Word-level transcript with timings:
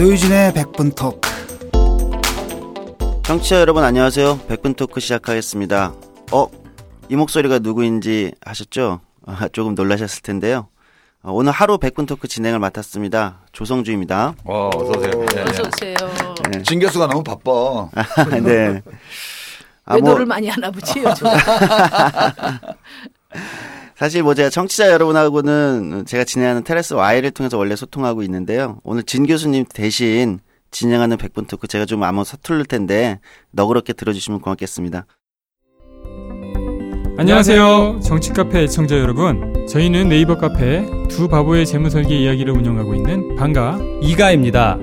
노유진의 0.00 0.54
백분 0.54 0.92
토크. 0.92 1.28
청취자 3.22 3.60
여러분 3.60 3.84
안녕하세요. 3.84 4.40
백분 4.48 4.72
토크 4.72 4.98
시작하겠습니다. 4.98 5.92
어? 6.32 6.46
이 7.10 7.16
목소리가 7.16 7.58
누구인지 7.58 8.32
아셨죠? 8.42 9.02
아, 9.26 9.48
조금 9.52 9.74
놀라셨을 9.74 10.22
텐데요. 10.22 10.68
어, 11.22 11.32
오늘 11.32 11.52
하루 11.52 11.76
백분 11.76 12.06
토크 12.06 12.28
진행을 12.28 12.58
맡았습니다. 12.60 13.40
조성주입니다. 13.52 14.36
어, 14.44 14.70
어서 14.74 14.90
오세요. 14.98 15.26
네. 15.34 15.42
어서 15.42 15.62
오세요. 15.64 15.94
네. 16.50 16.62
진 16.62 16.80
교수가 16.80 17.06
너무 17.06 17.22
바빠. 17.22 17.90
네. 18.40 18.80
아, 19.84 19.98
뭐, 19.98 20.08
외도를 20.08 20.24
많이 20.24 20.48
하나 20.48 20.70
보지 20.70 21.00
요즘. 21.00 21.26
사실 24.00 24.22
뭐 24.22 24.32
제가 24.32 24.48
청취자 24.48 24.90
여러분하고는 24.92 26.06
제가 26.06 26.24
진행하는 26.24 26.64
테라스 26.64 26.94
Y를 26.94 27.32
통해서 27.32 27.58
원래 27.58 27.76
소통하고 27.76 28.22
있는데요. 28.22 28.78
오늘 28.82 29.02
진 29.02 29.26
교수님 29.26 29.66
대신 29.74 30.38
진행하는 30.70 31.18
백분 31.18 31.44
토크 31.44 31.68
제가 31.68 31.84
좀 31.84 32.02
아마 32.02 32.24
서툴를 32.24 32.64
텐데 32.64 33.20
너그럽게 33.50 33.92
들어주시면 33.92 34.40
고맙겠습니다. 34.40 35.04
안녕하세요. 37.18 38.00
정치 38.02 38.30
카페 38.32 38.62
애청자 38.62 38.98
여러분. 38.98 39.66
저희는 39.68 40.08
네이버 40.08 40.38
카페 40.38 40.82
두 41.10 41.28
바보의 41.28 41.66
재무설계 41.66 42.20
이야기를 42.20 42.56
운영하고 42.56 42.94
있는 42.94 43.36
방가 43.36 43.78
이가입니다. 44.00 44.78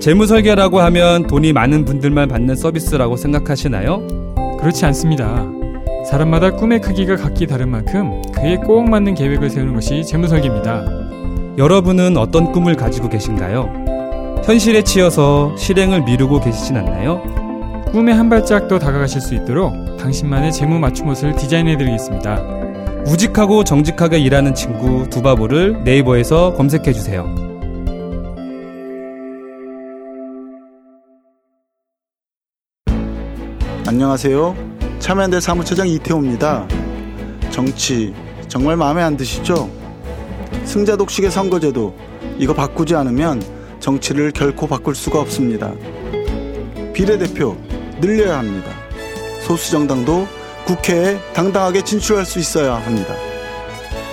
재무설계라고 0.00 0.80
하면 0.80 1.26
돈이 1.26 1.52
많은 1.52 1.84
분들만 1.84 2.28
받는 2.28 2.56
서비스라고 2.56 3.18
생각하시나요? 3.18 4.06
그렇지 4.58 4.86
않습니다. 4.86 5.61
사람마다 6.04 6.50
꿈의 6.50 6.80
크기가 6.80 7.16
각기 7.16 7.46
다른 7.46 7.68
만큼 7.68 8.22
그에 8.32 8.56
꼭 8.56 8.88
맞는 8.88 9.14
계획을 9.14 9.50
세우는 9.50 9.74
것이 9.74 10.04
재무설계입니다. 10.04 10.84
여러분은 11.58 12.16
어떤 12.16 12.50
꿈을 12.50 12.76
가지고 12.76 13.08
계신가요? 13.08 14.42
현실에 14.44 14.82
치여서 14.82 15.56
실행을 15.56 16.02
미루고 16.02 16.40
계시진 16.40 16.76
않나요? 16.76 17.22
꿈에 17.92 18.12
한 18.12 18.28
발짝 18.28 18.68
더 18.68 18.78
다가가실 18.78 19.20
수 19.20 19.34
있도록 19.34 19.72
당신만의 19.98 20.52
재무 20.52 20.78
맞춤 20.78 21.08
옷을 21.08 21.36
디자인해드리겠습니다. 21.36 22.42
우직하고 23.06 23.64
정직하게 23.64 24.18
일하는 24.18 24.54
친구 24.54 25.08
두바보를 25.08 25.84
네이버에서 25.84 26.54
검색해 26.54 26.92
주세요. 26.92 27.26
안녕하세요. 33.86 34.71
참여연대 35.02 35.40
사무처장 35.40 35.88
이태호입니다. 35.88 36.68
정치 37.50 38.14
정말 38.46 38.76
마음에 38.76 39.02
안 39.02 39.16
드시죠? 39.16 39.68
승자 40.64 40.94
독식의 40.94 41.28
선거제도 41.28 41.92
이거 42.38 42.54
바꾸지 42.54 42.94
않으면 42.94 43.42
정치를 43.80 44.30
결코 44.30 44.68
바꿀 44.68 44.94
수가 44.94 45.20
없습니다. 45.20 45.72
비례대표 46.94 47.56
늘려야 48.00 48.38
합니다. 48.38 48.70
소수 49.40 49.72
정당도 49.72 50.28
국회에 50.66 51.18
당당하게 51.32 51.82
진출할 51.82 52.24
수 52.24 52.38
있어야 52.38 52.76
합니다. 52.76 53.12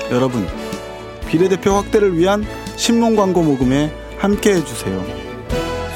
여러분, 0.10 0.48
비례대표 1.28 1.70
확대를 1.70 2.18
위한 2.18 2.44
신문 2.78 3.16
광고 3.16 3.44
모금에 3.44 3.94
함께 4.18 4.56
해주세요. 4.56 5.06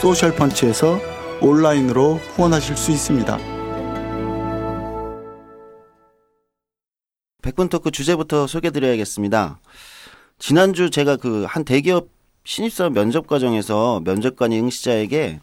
소셜펀치에서 0.01 0.99
온라인으로 1.41 2.19
후원하실 2.35 2.77
수 2.77 2.91
있습니다. 2.91 3.52
백분 7.43 7.67
토크 7.67 7.91
주제부터 7.91 8.47
소개드려야겠습니다. 8.47 9.59
지난주 10.39 10.89
제가 10.89 11.17
그 11.17 11.45
한 11.45 11.65
대기업 11.65 12.07
신입사원 12.45 12.93
면접 12.93 13.27
과정에서 13.27 14.01
면접관이 14.05 14.57
응시자에게 14.59 15.41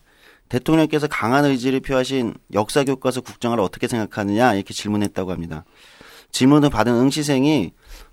대통령께서 0.48 1.06
강한 1.06 1.44
의지를 1.44 1.80
표하신 1.80 2.34
역사 2.54 2.84
교과서 2.84 3.20
국정화를 3.20 3.62
어떻게 3.62 3.86
생각하느냐 3.86 4.55
이렇게 4.55 4.72
질문했다고 4.74 5.30
합니다. 5.30 5.64
질문을 6.33 6.70
받은 6.70 6.92
응시생이 6.92 7.72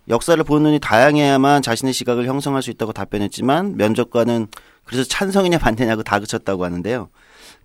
역사를 0.10 0.42
보는 0.44 0.64
눈이 0.64 0.80
다양해야만 0.80 1.62
자신의 1.62 1.94
시각을 1.94 2.26
형성할 2.26 2.62
수 2.62 2.70
있다고 2.72 2.92
답변했지만 2.92 3.78
면접관은 3.78 4.48
그래서 4.84 5.04
찬성이냐 5.08 5.60
반대냐고 5.60 6.04
다그쳤다고 6.04 6.66
하는데요. 6.66 7.10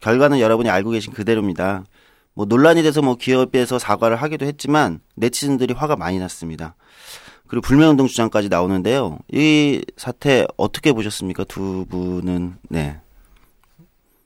결과는 0.01 0.39
여러분이 0.39 0.71
알고 0.71 0.91
계신 0.91 1.13
그대로입니다. 1.13 1.85
뭐 2.35 2.47
논란이 2.47 2.83
돼서 2.83 3.03
뭐 3.03 3.17
기업에서 3.17 3.79
사과를 3.79 4.17
하기도 4.17 4.47
했지만 4.47 5.01
네티즌들이 5.17 5.75
화가 5.75 5.97
많이 5.97 6.19
났습니다. 6.19 6.75
그리고 7.47 7.63
불매운동 7.67 8.07
주장까지 8.07 8.49
나오는데요. 8.49 9.19
이 9.31 9.83
사태 9.97 10.47
어떻게 10.57 10.93
보셨습니까? 10.93 11.45
두 11.45 11.85
분은 11.91 12.55
네. 12.71 12.99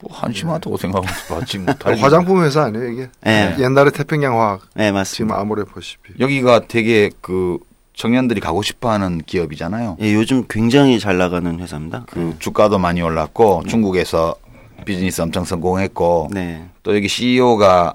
뭐 0.01 0.13
한심하다고 0.15 0.77
생각하면서 0.77 1.35
받지 1.35 1.59
못할. 1.59 1.97
화장품 1.99 2.45
회사 2.45 2.65
아니에요 2.65 2.89
이게? 2.89 3.11
네. 3.25 3.57
옛날에 3.59 3.91
태평양 3.91 4.39
화학 4.39 4.61
네 4.75 4.85
지금 4.85 4.95
맞습니다. 4.95 5.41
아모레 5.41 5.65
보시피. 5.65 6.13
여기가 6.21 6.69
되게 6.69 7.11
그 7.21 7.59
청년들이 7.95 8.41
가고 8.41 8.63
싶어하는 8.63 9.23
기업이잖아요. 9.23 9.97
예, 10.03 10.15
요즘 10.15 10.45
굉장히 10.49 11.01
잘 11.01 11.17
나가는 11.17 11.59
회사입니다. 11.59 12.05
그 12.09 12.37
주가도 12.39 12.79
많이 12.79 13.01
올랐고 13.01 13.65
중국에서 13.67 14.37
비즈니스 14.85 15.21
엄청 15.21 15.45
성공했고 15.45 16.29
네. 16.33 16.69
또 16.83 16.95
여기 16.95 17.09
CEO가 17.09 17.95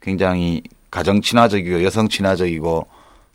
굉장히 0.00 0.62
가정 0.90 1.20
친화적이고 1.20 1.84
여성 1.84 2.08
친화적이고 2.08 2.86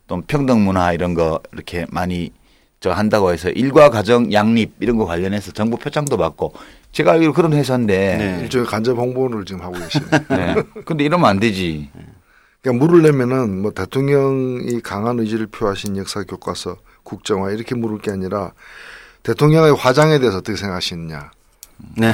또 0.07 0.21
평등 0.21 0.63
문화 0.63 0.93
이런 0.93 1.13
거 1.13 1.39
이렇게 1.51 1.85
많이 1.89 2.31
저 2.79 2.91
한다고 2.91 3.31
해서 3.31 3.49
일과 3.49 3.89
가정 3.89 4.33
양립 4.33 4.73
이런 4.81 4.97
거 4.97 5.05
관련해서 5.05 5.51
정부 5.51 5.77
표창도 5.77 6.17
받고 6.17 6.53
제가 6.91 7.13
알기로 7.13 7.33
그런 7.33 7.53
회사인데 7.53 8.17
네. 8.17 8.39
일종의 8.43 8.67
간접 8.67 8.97
홍보를 8.97 9.45
지금 9.45 9.61
하고 9.61 9.73
계시네. 9.73 10.05
네. 10.29 10.55
근데 10.85 11.03
이러면 11.05 11.29
안 11.29 11.39
되지. 11.39 11.89
그러니까 12.61 12.85
물을 12.85 13.01
내면은 13.01 13.61
뭐 13.61 13.71
대통령이 13.71 14.81
강한 14.81 15.19
의지를 15.19 15.47
표하신 15.47 15.97
역사 15.97 16.23
교과서 16.23 16.77
국정화 17.03 17.51
이렇게 17.51 17.75
물을 17.75 17.99
게 17.99 18.11
아니라 18.11 18.51
대통령의 19.23 19.75
화장에 19.75 20.19
대해서 20.19 20.37
어떻게 20.37 20.57
생각하시느냐. 20.57 21.31
네. 21.97 22.11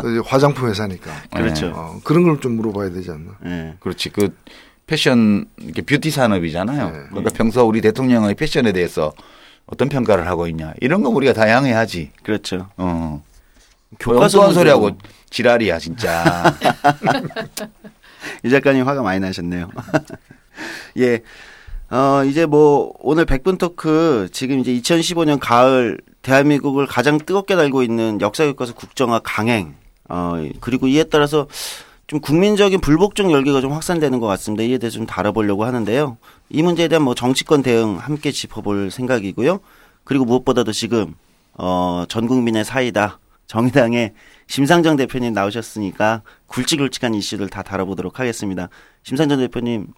이제 0.00 0.20
화장품 0.26 0.68
회사니까. 0.68 1.10
그렇죠. 1.34 1.72
어, 1.74 2.00
그런 2.04 2.24
걸 2.24 2.40
좀 2.40 2.52
물어봐야 2.56 2.90
되지 2.90 3.10
않나. 3.10 3.32
네. 3.40 3.76
그렇지. 3.80 4.10
그 4.10 4.36
패션 4.86 5.46
이게 5.60 5.82
뷰티 5.82 6.10
산업이잖아요. 6.10 6.90
네. 6.90 6.98
그러니까 7.10 7.30
평소 7.34 7.62
우리 7.66 7.80
대통령의 7.80 8.34
패션에 8.34 8.72
대해서 8.72 9.12
어떤 9.66 9.88
평가를 9.88 10.26
하고 10.26 10.46
있냐 10.48 10.74
이런 10.80 11.02
거 11.02 11.08
우리가 11.10 11.32
다양해야지. 11.32 12.10
그렇죠. 12.22 12.68
어. 12.76 13.22
교과서 14.00 14.38
교과서 14.38 14.54
소리하고 14.54 14.90
지랄이야 15.30 15.78
진짜. 15.78 16.24
이 18.44 18.50
작가님 18.50 18.86
화가 18.86 19.02
많이 19.02 19.20
나셨네요. 19.20 19.70
예. 20.98 21.20
어, 21.92 22.24
이제 22.24 22.46
뭐, 22.46 22.94
오늘 23.00 23.26
백분 23.26 23.58
토크, 23.58 24.26
지금 24.32 24.60
이제 24.60 24.72
2015년 24.72 25.38
가을, 25.38 25.98
대한민국을 26.22 26.86
가장 26.86 27.18
뜨겁게 27.18 27.54
달고 27.54 27.82
있는 27.82 28.18
역사교과서 28.18 28.72
국정화 28.72 29.18
강행, 29.22 29.74
어, 30.08 30.42
그리고 30.60 30.88
이에 30.88 31.04
따라서 31.04 31.48
좀 32.06 32.20
국민적인 32.20 32.80
불복종 32.80 33.30
열기가 33.30 33.60
좀 33.60 33.72
확산되는 33.72 34.20
것 34.20 34.26
같습니다. 34.26 34.62
이에 34.62 34.78
대해서 34.78 34.96
좀 34.96 35.04
다뤄보려고 35.04 35.66
하는데요. 35.66 36.16
이 36.48 36.62
문제에 36.62 36.88
대한 36.88 37.02
뭐 37.02 37.14
정치권 37.14 37.62
대응 37.62 37.98
함께 37.98 38.32
짚어볼 38.32 38.90
생각이고요. 38.90 39.60
그리고 40.04 40.24
무엇보다도 40.24 40.72
지금, 40.72 41.14
어, 41.58 42.04
전 42.08 42.26
국민의 42.26 42.64
사이다. 42.64 43.18
정의당의 43.46 44.14
심상정 44.46 44.96
대표님 44.96 45.34
나오셨으니까 45.34 46.22
굵직굵직한 46.46 47.12
이슈를 47.12 47.50
다 47.50 47.62
다뤄보도록 47.62 48.18
하겠습니다. 48.18 48.70
심상정 49.02 49.40
대표님 49.40 49.88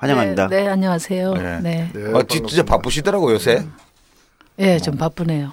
환영합니다. 0.00 0.48
네, 0.48 0.62
네, 0.62 0.68
안녕하세요. 0.68 1.34
네. 1.34 1.60
네. 1.60 1.90
네, 1.92 2.12
아, 2.14 2.22
지- 2.22 2.42
진짜 2.46 2.62
바쁘시더라고 2.62 3.32
요새. 3.32 3.66
예, 4.58 4.78
좀 4.78 4.96
바쁘네요. 4.96 5.52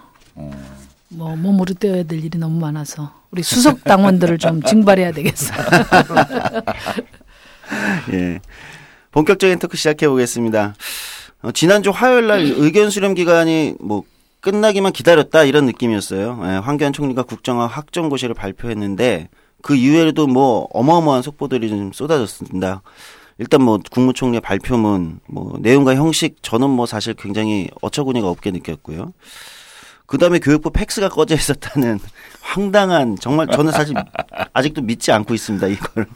뭐 1.10 1.36
몸으로 1.36 1.74
떼어야 1.74 2.04
될 2.04 2.24
일이 2.24 2.38
너무 2.38 2.60
많아서 2.60 3.12
우리 3.32 3.44
수석 3.44 3.84
당원들을 3.84 4.38
좀 4.38 4.62
징발해야 4.62 5.12
되겠어. 5.12 5.54
예. 8.14 8.40
본격적인 9.12 9.60
토크 9.60 9.76
시작해 9.76 10.08
보겠습니다. 10.08 10.76
어, 11.42 11.52
지난주 11.52 11.90
화요일 11.90 12.28
날 12.28 12.40
의견 12.42 12.90
수렴 12.90 13.16
기간이 13.16 13.76
뭐 13.82 14.04
끝나기만 14.40 14.94
기다렸다 14.94 15.44
이런 15.44 15.66
느낌이었어요. 15.66 16.40
예, 16.44 16.48
황교안 16.58 16.94
총리가 16.94 17.24
국정화 17.24 17.68
확정고시를 17.68 18.34
발표했는데 18.34 19.28
그 19.62 19.76
이후에도 19.76 20.28
뭐 20.28 20.68
어마어마한 20.72 21.22
속보들이 21.22 21.68
좀 21.70 21.92
쏟아졌습니다. 21.92 22.82
일단 23.40 23.62
뭐 23.62 23.80
국무총리의 23.92 24.42
발표문 24.42 25.20
뭐 25.28 25.58
내용과 25.62 25.96
형식 25.96 26.42
저는 26.42 26.70
뭐 26.70 26.86
사실 26.86 27.14
굉장히 27.14 27.70
어처구니가 27.82 28.28
없게 28.28 28.52
느꼈고요. 28.52 29.14
그 30.06 30.18
다음에 30.18 30.40
교육부 30.40 30.72
팩스가 30.72 31.10
꺼져 31.10 31.36
있었다는 31.36 32.00
황당한 32.42 33.18
정말 33.20 33.48
저는 33.48 33.72
사실 33.72 33.96
아직도 34.54 34.82
믿지 34.82 35.12
않고 35.12 35.34
있습니다 35.34 35.68
이걸. 35.68 36.08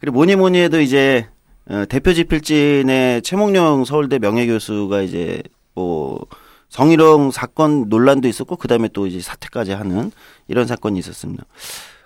그리고 0.00 0.16
뭐니 0.16 0.36
뭐니 0.36 0.58
해도 0.58 0.80
이제 0.80 1.28
어, 1.68 1.84
대표 1.88 2.12
지필진의 2.12 3.22
최몽룡 3.22 3.84
서울대 3.84 4.18
명예교수가 4.18 5.02
이제 5.02 5.42
뭐 5.74 6.24
성희롱 6.68 7.30
사건 7.30 7.88
논란도 7.88 8.28
있었고 8.28 8.56
그다음에 8.56 8.88
또 8.92 9.06
이제 9.06 9.20
사퇴까지 9.20 9.72
하는 9.72 10.10
이런 10.48 10.66
사건이 10.66 10.98
있었습니다. 10.98 11.44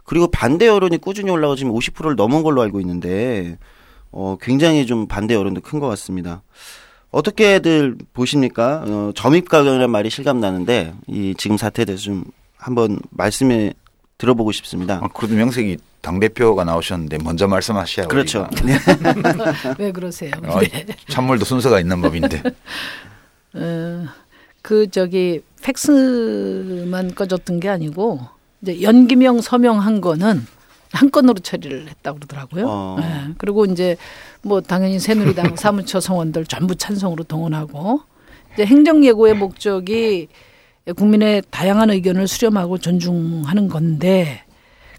그리고 0.04 0.28
반대 0.28 0.66
여론이 0.66 0.98
꾸준히 0.98 1.30
올라가 1.30 1.56
지금 1.56 1.72
50%를 1.72 2.16
넘은 2.16 2.42
걸로 2.42 2.62
알고 2.62 2.80
있는데 2.80 3.58
어 4.12 4.36
굉장히 4.40 4.86
좀 4.86 5.06
반대 5.06 5.34
여론도 5.34 5.60
큰 5.60 5.80
것 5.80 5.88
같습니다. 5.88 6.42
어떻게들 7.10 7.96
보십니까? 8.12 8.84
어, 8.86 9.12
점입 9.16 9.48
가격이라는 9.48 9.90
말이 9.90 10.10
실감 10.10 10.38
나는데 10.40 10.94
이 11.08 11.34
지금 11.36 11.56
사태에 11.56 11.84
대해서 11.84 12.04
좀 12.04 12.24
한번 12.56 13.00
말씀에 13.10 13.72
들어보고 14.18 14.52
싶습니다. 14.52 15.00
아, 15.02 15.08
그래도 15.14 15.34
명색이 15.34 15.78
당 16.02 16.20
대표가 16.20 16.62
나오셨는데 16.64 17.18
먼저 17.24 17.48
말씀하셔야 17.48 18.06
그렇죠. 18.06 18.46
우리가. 18.62 19.74
왜 19.78 19.90
그러세요? 19.92 20.30
어, 20.46 20.60
네. 20.60 20.86
참물도 21.08 21.44
순서가 21.44 21.80
있는 21.80 22.00
법인데. 22.00 22.42
어, 23.54 24.06
그 24.62 24.88
저기 24.90 25.40
팩스만 25.62 27.14
꺼졌던 27.14 27.60
게 27.60 27.68
아니고 27.68 28.20
이제 28.62 28.82
연기명 28.82 29.40
서명한 29.40 30.00
거는 30.00 30.46
한 30.92 31.10
건으로 31.10 31.34
처리를 31.38 31.88
했다고 31.88 32.18
그러더라고요. 32.18 32.66
어. 32.68 32.96
예. 33.00 33.34
그리고 33.38 33.64
이제 33.64 33.96
뭐 34.42 34.60
당연히 34.60 34.98
새누리당 34.98 35.54
사무처 35.56 36.00
성원들 36.00 36.46
전부 36.46 36.74
찬성으로 36.74 37.24
동원하고 37.24 38.00
이제 38.54 38.66
행정 38.66 39.04
예고의 39.04 39.34
목적이 39.34 40.28
국민의 40.96 41.42
다양한 41.50 41.90
의견을 41.90 42.26
수렴하고 42.26 42.78
존중하는 42.78 43.68
건데 43.68 44.42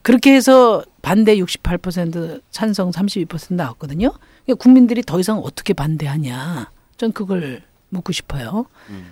그렇게 0.02 0.34
해서 0.34 0.84
반대 1.02 1.36
68% 1.38 2.42
찬성 2.52 2.92
32% 2.92 3.54
나왔거든요. 3.56 4.12
그러니까 4.46 4.64
국민들이 4.64 5.02
더 5.02 5.20
이상 5.20 5.40
어떻게 5.40 5.74
반대하냐. 5.74 6.72
전 6.98 7.12
그걸 7.12 7.62
묻고 7.90 8.14
싶어요. 8.14 8.66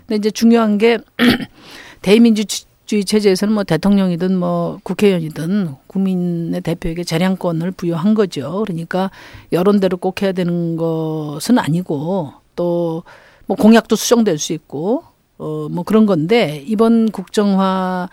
근데 0.08 0.16
이제 0.16 0.31
중요한 0.31 0.78
게 0.78 0.98
대의민주 2.02 2.46
주의 2.89 3.06
체제에서는 3.06 3.53
뭐 3.53 3.63
대통령이든 3.63 4.36
뭐 4.36 4.80
국회의원이든 4.81 5.75
국민의 5.86 6.62
대표에게 6.62 7.03
재량권을 7.03 7.69
부여한 7.69 8.15
거죠. 8.15 8.63
그러니까 8.65 9.12
여론대로 9.51 9.97
꼭 9.97 10.24
해야 10.24 10.31
되는 10.31 10.75
것은 10.75 11.59
아니고 11.59 12.33
또 12.56 13.03
뭐 13.45 13.56
공약도 13.57 13.95
수정될 13.95 14.39
수 14.39 14.53
있고 14.53 15.03
어 15.38 15.68
뭐 15.69 15.83
그런 15.83 16.07
건데 16.07 16.63
이번 16.65 17.12
국정화 17.12 18.09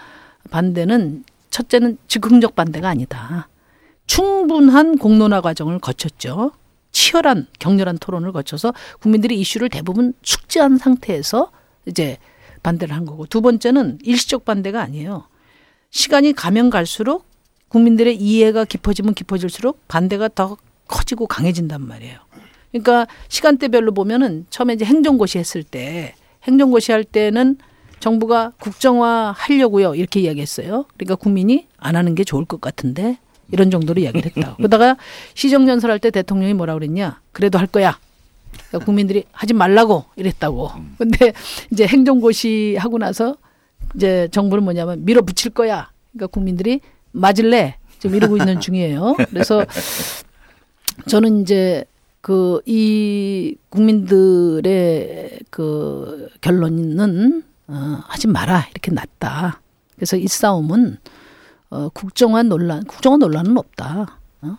반대는 0.50 1.24
첫째는 1.48 1.96
즉흥적 2.06 2.54
반대가 2.54 2.90
아니다. 2.90 3.48
충분한 4.06 4.98
공론화 4.98 5.40
과정을 5.40 5.78
거쳤죠. 5.78 6.52
치열한 6.92 7.46
격렬한 7.60 7.96
토론을 7.96 8.32
거쳐서 8.32 8.74
국민들이 9.00 9.40
이슈를 9.40 9.70
대부분 9.70 10.12
숙지한 10.22 10.76
상태에서 10.76 11.50
이제 11.86 12.18
반대를 12.62 12.94
한 12.94 13.04
거고 13.04 13.26
두 13.26 13.40
번째는 13.40 13.98
일시적 14.02 14.44
반대가 14.44 14.82
아니에요. 14.82 15.26
시간이 15.90 16.32
가면 16.32 16.70
갈수록 16.70 17.24
국민들의 17.68 18.16
이해가 18.16 18.64
깊어지면 18.64 19.14
깊어질수록 19.14 19.86
반대가 19.88 20.28
더 20.28 20.56
커지고 20.88 21.26
강해진단 21.26 21.82
말이에요. 21.86 22.18
그러니까 22.70 23.06
시간대별로 23.28 23.92
보면은 23.92 24.46
처음에 24.50 24.74
이제 24.74 24.84
행정고시 24.84 25.38
했을 25.38 25.62
때 25.62 26.14
행정고시 26.44 26.92
할 26.92 27.04
때는 27.04 27.56
정부가 27.98 28.52
국정화 28.60 29.34
하려고요 29.36 29.94
이렇게 29.94 30.20
이야기했어요. 30.20 30.84
그러니까 30.96 31.14
국민이 31.16 31.66
안 31.78 31.96
하는 31.96 32.14
게 32.14 32.24
좋을 32.24 32.44
것 32.44 32.60
같은데 32.60 33.18
이런 33.50 33.70
정도로 33.70 34.00
이야기를 34.00 34.32
했다. 34.36 34.56
그러다가 34.58 34.96
시정연설 35.34 35.90
할 35.90 35.98
때 35.98 36.10
대통령이 36.10 36.54
뭐라 36.54 36.74
그랬냐? 36.74 37.20
그래도 37.32 37.58
할 37.58 37.66
거야. 37.66 37.98
그러니까 38.68 38.84
국민들이 38.84 39.24
하지 39.32 39.54
말라고 39.54 40.04
이랬다고. 40.16 40.70
근데 40.98 41.32
이제 41.72 41.86
행정고시 41.86 42.76
하고 42.78 42.98
나서 42.98 43.36
이제 43.94 44.28
정부는 44.32 44.64
뭐냐면 44.64 45.04
밀어붙일 45.04 45.52
거야. 45.52 45.90
그러니까 46.12 46.26
국민들이 46.32 46.80
맞을래? 47.12 47.78
지금 47.98 48.16
이러고 48.16 48.36
있는 48.36 48.60
중이에요. 48.60 49.16
그래서 49.30 49.64
저는 51.06 51.42
이제 51.42 51.84
그 52.20 52.60
이 52.66 53.56
국민들의 53.68 55.38
그 55.50 56.28
결론은 56.40 57.44
어, 57.68 57.72
하지 58.08 58.26
마라 58.26 58.66
이렇게 58.72 58.90
났다. 58.90 59.60
그래서 59.94 60.16
이 60.16 60.26
싸움은 60.26 60.98
어, 61.70 61.88
국정화 61.90 62.42
논란, 62.44 62.84
국정화 62.84 63.16
논란은 63.18 63.56
없다. 63.58 64.18
어? 64.42 64.58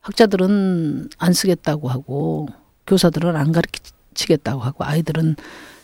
학자들은 0.00 1.10
안 1.18 1.32
쓰겠다고 1.32 1.88
하고 1.88 2.48
교사들은 2.88 3.36
안 3.36 3.52
가르치겠다고 3.52 4.60
하고 4.60 4.84
아이들은 4.84 5.36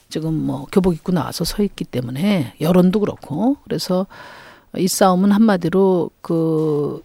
지금 0.08 0.34
뭐 0.34 0.66
교복 0.72 0.94
입고 0.94 1.12
나와서 1.12 1.44
서 1.44 1.62
있기 1.62 1.84
때문에 1.84 2.54
여론도 2.60 3.00
그렇고 3.00 3.56
그래서 3.64 4.06
이 4.76 4.88
싸움은 4.88 5.30
한마디로 5.30 6.10
그 6.20 7.02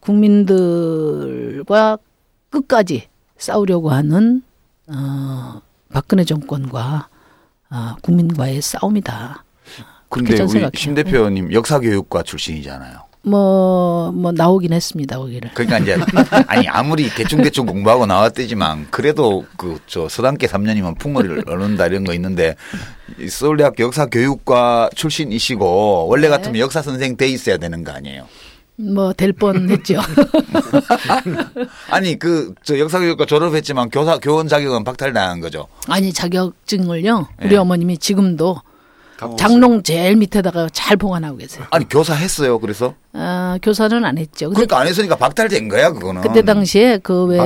국민들과 0.00 1.98
끝까지 2.50 3.08
싸우려고 3.36 3.90
하는 3.90 4.42
어, 4.88 5.62
박근혜 5.92 6.24
정권과 6.24 7.08
아, 7.68 7.96
국민과의 8.02 8.60
싸움이다. 8.60 9.44
근데 10.08 10.42
우리. 10.42 10.68
심 10.74 10.94
대표님 10.94 11.52
역사교육과 11.52 12.22
출신이잖아요. 12.24 13.11
뭐, 13.24 14.10
뭐, 14.12 14.32
나오긴 14.32 14.72
했습니다, 14.72 15.16
거기를. 15.16 15.50
그러니까 15.54 15.78
이제 15.78 15.96
아니 16.48 16.66
아무리 16.68 17.08
대충 17.08 17.40
대충 17.42 17.66
공부하고 17.66 18.04
나왔대지만 18.06 18.88
그래도 18.90 19.44
그 19.56 19.78
저 19.86 20.08
서당계 20.08 20.46
3년이면 20.46 20.98
풍어를 20.98 21.42
얻는다 21.48 21.86
이런 21.86 22.04
거 22.04 22.14
있는데 22.14 22.56
이 23.20 23.28
서울대학교 23.28 23.84
역사교육과 23.84 24.90
출신이시고 24.94 26.06
원래 26.08 26.22
네. 26.22 26.28
같으면 26.30 26.58
역사 26.58 26.82
선생 26.82 27.16
돼 27.16 27.28
있어야 27.28 27.58
되는 27.58 27.84
거 27.84 27.92
아니에요? 27.92 28.26
뭐, 28.76 29.12
될 29.12 29.32
뻔 29.32 29.68
했죠. 29.70 30.00
아니 31.90 32.18
그 32.18 32.54
저 32.64 32.78
역사교육과 32.78 33.26
졸업했지만 33.26 33.90
교사 33.90 34.18
교원 34.18 34.48
자격은 34.48 34.84
박탈당한 34.84 35.40
거죠. 35.40 35.66
아니, 35.88 36.12
자격증을요, 36.12 37.28
우리 37.42 37.48
네. 37.50 37.56
어머님이 37.56 37.98
지금도 37.98 38.56
장롱 39.38 39.82
제일 39.84 40.16
밑에다가 40.16 40.68
잘 40.72 40.96
보관하고 40.96 41.36
계세요. 41.36 41.64
아니 41.70 41.88
교사 41.88 42.14
했어요. 42.14 42.58
그래서 42.58 42.94
아, 43.12 43.56
교사는 43.62 44.04
안 44.04 44.18
했죠. 44.18 44.50
그러니까 44.50 44.78
안 44.80 44.86
했으니까 44.88 45.16
박탈된 45.16 45.68
거야 45.68 45.90
그거는. 45.92 46.22
그때 46.22 46.42
당시에 46.42 46.98
그 46.98 47.24
왜. 47.26 47.38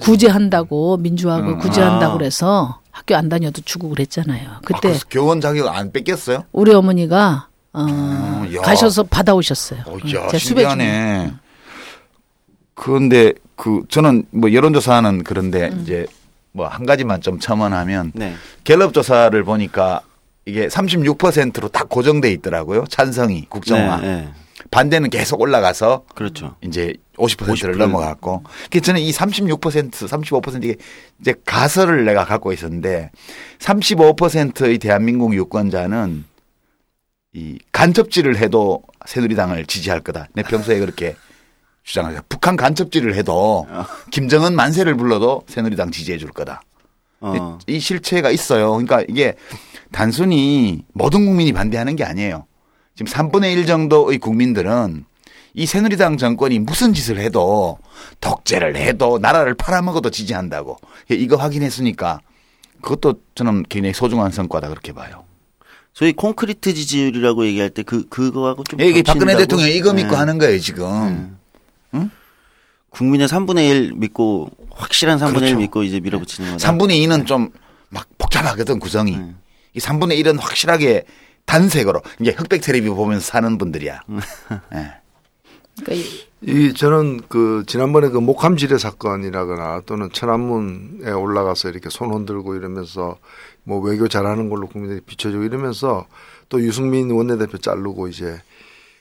구제한다고 0.00 0.96
민주화고 0.98 1.46
음. 1.48 1.58
구제한다고 1.58 2.14
아. 2.14 2.18
그래서 2.18 2.80
학교 2.90 3.14
안 3.16 3.28
다녀도 3.28 3.60
주고 3.62 3.90
그랬잖아요. 3.90 4.48
아, 4.48 4.60
그때 4.64 4.80
그래서 4.88 5.04
교원 5.10 5.40
자격 5.40 5.68
안 5.68 5.92
뺏겼어요? 5.92 6.44
우리 6.52 6.72
어머니가 6.72 7.48
어, 7.74 8.46
야. 8.54 8.62
가셔서 8.62 9.02
받아오셨어요. 9.04 9.80
어, 9.86 9.96
응, 10.04 10.14
야, 10.14 10.28
제 10.28 10.38
수배 10.38 10.62
중에. 10.62 10.70
신기하네. 10.70 11.32
그런데 12.74 13.32
그 13.56 13.82
저는 13.88 14.24
뭐 14.30 14.52
여론조사는 14.52 15.24
그런데 15.24 15.68
음. 15.68 15.80
이제 15.82 16.06
뭐 16.52 16.66
한 16.68 16.86
가지만 16.86 17.20
좀 17.20 17.38
첨언하면 17.38 18.12
네. 18.14 18.34
갤럽 18.64 18.94
조사를 18.94 19.44
보니까 19.44 20.00
이게 20.48 20.66
36%로 20.66 21.68
딱 21.68 21.88
고정돼 21.90 22.32
있더라고요. 22.32 22.84
찬성이 22.88 23.44
국정화. 23.50 24.00
네, 24.00 24.06
네. 24.06 24.28
반대는 24.70 25.10
계속 25.10 25.40
올라가서 25.40 26.04
그렇죠. 26.14 26.56
이제 26.62 26.94
50%를 27.16 27.74
50%. 27.74 27.76
넘어갔고. 27.76 28.44
그래서 28.70 28.86
저는 28.86 29.00
이 29.00 29.12
36%, 29.12 29.90
35% 29.90 30.64
이게 30.64 30.76
이제 31.20 31.34
가설을 31.44 32.04
내가 32.06 32.24
갖고 32.24 32.52
있었는데 32.52 33.10
35%의 33.58 34.78
대한민국 34.78 35.34
유권자는 35.34 36.24
이 37.34 37.58
간첩질을 37.72 38.38
해도 38.38 38.82
새누리당을 39.06 39.66
지지할 39.66 40.00
거다. 40.00 40.28
내 40.32 40.42
평소에 40.42 40.78
그렇게 40.78 41.14
주장하죠. 41.82 42.20
북한 42.28 42.56
간첩질을 42.56 43.14
해도 43.14 43.66
김정은 44.10 44.54
만세를 44.54 44.96
불러도 44.96 45.42
새누리당 45.46 45.90
지지해 45.90 46.18
줄 46.18 46.30
거다. 46.30 46.62
어. 47.20 47.58
이 47.66 47.80
실체가 47.80 48.30
있어요. 48.30 48.72
그러니까 48.72 49.02
이게 49.08 49.34
단순히 49.90 50.84
모든 50.92 51.24
국민이 51.26 51.52
반대하는 51.52 51.96
게 51.96 52.04
아니에요. 52.04 52.46
지금 52.94 53.10
3분의 53.12 53.52
1 53.54 53.66
정도의 53.66 54.18
국민들은 54.18 55.04
이 55.54 55.66
새누리당 55.66 56.18
정권이 56.18 56.58
무슨 56.60 56.92
짓을 56.92 57.18
해도 57.18 57.78
독재를 58.20 58.76
해도 58.76 59.18
나라를 59.18 59.54
팔아먹어도 59.54 60.10
지지한다고 60.10 60.76
이거 61.10 61.36
확인했으니까 61.36 62.20
그것도 62.82 63.20
저는 63.34 63.64
굉장히 63.68 63.94
소중한 63.94 64.30
성과다 64.30 64.68
그렇게 64.68 64.92
봐요. 64.92 65.24
소위 65.94 66.12
콘크리트 66.12 66.74
지지율이라고 66.74 67.46
얘기할 67.46 67.70
때 67.70 67.82
그 67.82 68.08
그거하고 68.08 68.62
좀 68.64 68.80
이게 68.80 69.02
박근혜? 69.02 69.36
대통령 69.36 69.68
이거 69.68 69.92
믿고 69.92 70.10
네. 70.12 70.16
하는 70.16 70.38
거예요 70.38 70.60
지금. 70.60 71.36
국민의 72.90 73.28
3분의 73.28 73.68
1 73.68 73.92
믿고 73.94 74.48
확실한 74.70 75.18
3분의 75.18 75.26
1 75.26 75.32
그렇죠. 75.34 75.56
믿고 75.58 75.82
이제 75.82 76.00
밀어붙이는 76.00 76.52
거다. 76.52 76.72
3분의 76.72 77.04
2는 77.06 77.26
좀막 77.26 78.06
복잡하거든 78.18 78.78
구성이. 78.78 79.18
네. 79.78 79.80
이 79.80 79.80
3분의 79.80 80.20
1은 80.24 80.38
확실하게 80.40 81.04
단색으로 81.46 82.02
이제 82.20 82.32
흑백 82.36 82.60
텔레비 82.60 82.88
보면서 82.90 83.24
사는 83.24 83.56
분들이야. 83.58 84.00
예. 84.74 84.92
그러니까 85.80 85.92
이- 85.94 86.28
이 86.40 86.72
저는 86.74 87.22
그 87.28 87.64
지난번에 87.66 88.08
그 88.10 88.18
목함지뢰 88.18 88.78
사건이라거나 88.78 89.82
또는 89.86 90.08
천안문에 90.12 91.10
올라가서 91.10 91.68
이렇게 91.70 91.88
손 91.90 92.12
흔들고 92.12 92.54
이러면서 92.54 93.16
뭐 93.64 93.80
외교 93.80 94.06
잘하는 94.08 94.48
걸로 94.48 94.66
국민들이 94.68 95.00
비춰주고 95.00 95.42
이러면서 95.44 96.06
또 96.48 96.60
유승민 96.62 97.10
원내대표 97.10 97.58
자르고 97.58 98.08
이제 98.08 98.40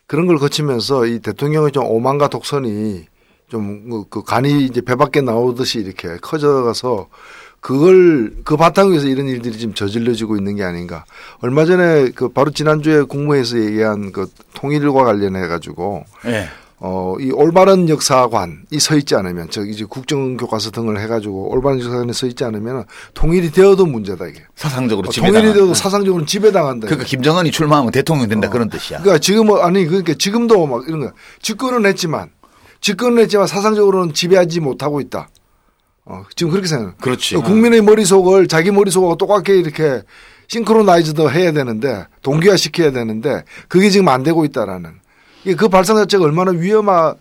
그런 0.07 0.25
걸 0.25 0.37
거치면서 0.37 1.05
이 1.05 1.19
대통령의 1.19 1.71
좀 1.71 1.85
오만과 1.85 2.29
독선이 2.29 3.05
좀 3.49 4.07
그 4.09 4.23
간이 4.23 4.65
이제 4.65 4.81
배 4.81 4.95
밖에 4.95 5.21
나오듯이 5.21 5.79
이렇게 5.79 6.17
커져가서 6.17 7.07
그걸 7.59 8.33
그 8.43 8.55
바탕 8.55 8.91
위에서 8.91 9.07
이런 9.07 9.27
일들이 9.27 9.57
지금 9.57 9.73
저질러지고 9.73 10.37
있는 10.37 10.55
게 10.55 10.63
아닌가. 10.63 11.05
얼마 11.41 11.65
전에 11.65 12.09
그 12.11 12.29
바로 12.29 12.51
지난주에 12.51 13.03
국무회에서 13.03 13.59
얘기한 13.59 14.11
그 14.11 14.27
통일과 14.53 15.03
관련해 15.03 15.47
가지고 15.47 16.05
예. 16.25 16.47
어, 16.79 17.15
이 17.19 17.31
올바른 17.31 17.89
역사관이 17.89 18.79
서 18.79 18.95
있지 18.97 19.15
않으면, 19.15 19.47
저 19.49 19.65
이제 19.65 19.83
국정교과서 19.83 20.69
등을 20.69 20.99
해가지고 20.99 21.51
올바른 21.51 21.79
역사관이 21.79 22.13
서 22.13 22.27
있지 22.27 22.43
않으면 22.43 22.85
통일이 23.15 23.51
되어도 23.51 23.87
문제다, 23.87 24.27
이게. 24.27 24.43
사상적으로 24.55 25.07
어, 25.07 25.11
지배당한. 25.11 25.41
통일이 25.41 25.57
되어도 25.57 25.73
사상적으로 25.73 26.25
지배당한다. 26.25 26.85
그러니까 26.85 27.07
김정은이 27.07 27.49
출마하면 27.49 27.91
대통령 27.91 28.29
된다 28.29 28.47
어. 28.47 28.51
그런 28.51 28.69
뜻이야. 28.69 28.99
그러니까 28.99 29.17
지금은, 29.17 29.59
아니, 29.61 29.87
그러니까 29.87 30.13
지금도 30.19 30.67
막 30.67 30.87
이런 30.87 30.99
거, 30.99 31.13
집권은 31.41 31.87
했지만, 31.87 32.29
집권은 32.81 33.23
했지만 33.23 33.47
사상적으로는 33.47 34.13
지배하지 34.13 34.59
못하고 34.59 35.01
있다. 35.01 35.29
어, 36.09 36.23
지금 36.35 36.51
그렇게 36.51 36.67
생각해요. 36.67 36.95
그렇지. 37.01 37.35
국민의 37.35 37.81
머릿속을 37.81 38.47
자기 38.47 38.71
머릿속하고 38.71 39.17
똑같게 39.17 39.57
이렇게 39.57 40.01
싱크로나이즈도 40.47 41.29
해야 41.29 41.51
되는데, 41.51 42.05
동기화 42.21 42.55
시켜야 42.55 42.91
되는데, 42.91 43.43
그게 43.67 43.89
지금 43.89 44.07
안 44.07 44.23
되고 44.23 44.45
있다라는. 44.45 44.91
그 45.57 45.67
발상 45.67 45.97
자체가 45.97 46.23
얼마나 46.23 46.51
위험한, 46.51 47.15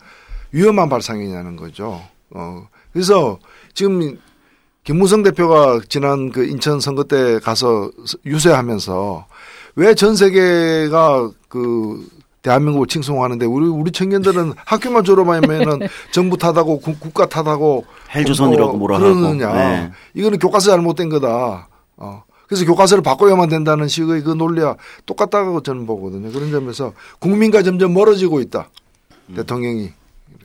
위험한 0.52 0.88
발상이냐는 0.88 1.56
거죠. 1.56 2.00
어, 2.30 2.68
그래서 2.92 3.38
지금 3.74 4.18
김무성 4.84 5.24
대표가 5.24 5.80
지난 5.88 6.30
그 6.30 6.44
인천 6.44 6.78
선거 6.80 7.02
때 7.04 7.40
가서 7.40 7.90
유세하면서 8.24 9.26
왜 9.74 9.94
전 9.94 10.14
세계가 10.16 11.30
그 11.48 12.08
대한민국을 12.50 12.86
칭송하는데 12.86 13.44
우리 13.44 13.66
우리 13.66 13.90
청년들은 13.90 14.52
학교만 14.64 15.02
졸업하면은 15.02 15.80
정부 16.12 16.38
탓하고 16.38 16.78
국- 16.80 17.00
국가 17.00 17.26
탓하고 17.28 17.84
헬조선이라고 18.14 18.70
어, 18.72 18.76
뭐라 18.76 18.98
그러느냐. 19.00 19.52
네. 19.52 19.90
이거는 20.14 20.38
교과서 20.38 20.70
잘못된 20.70 21.08
거다. 21.08 21.68
어. 21.96 22.22
그래서 22.46 22.64
교과서를 22.64 23.02
바꿔야만 23.02 23.48
된다는 23.48 23.88
식의 23.88 24.22
그 24.22 24.30
논리와 24.30 24.76
똑같다고 25.06 25.62
저는 25.62 25.86
보거든요. 25.86 26.30
그런 26.30 26.52
점에서 26.52 26.92
국민과 27.18 27.64
점점 27.64 27.92
멀어지고 27.92 28.40
있다. 28.40 28.68
음. 29.30 29.34
대통령이. 29.34 29.90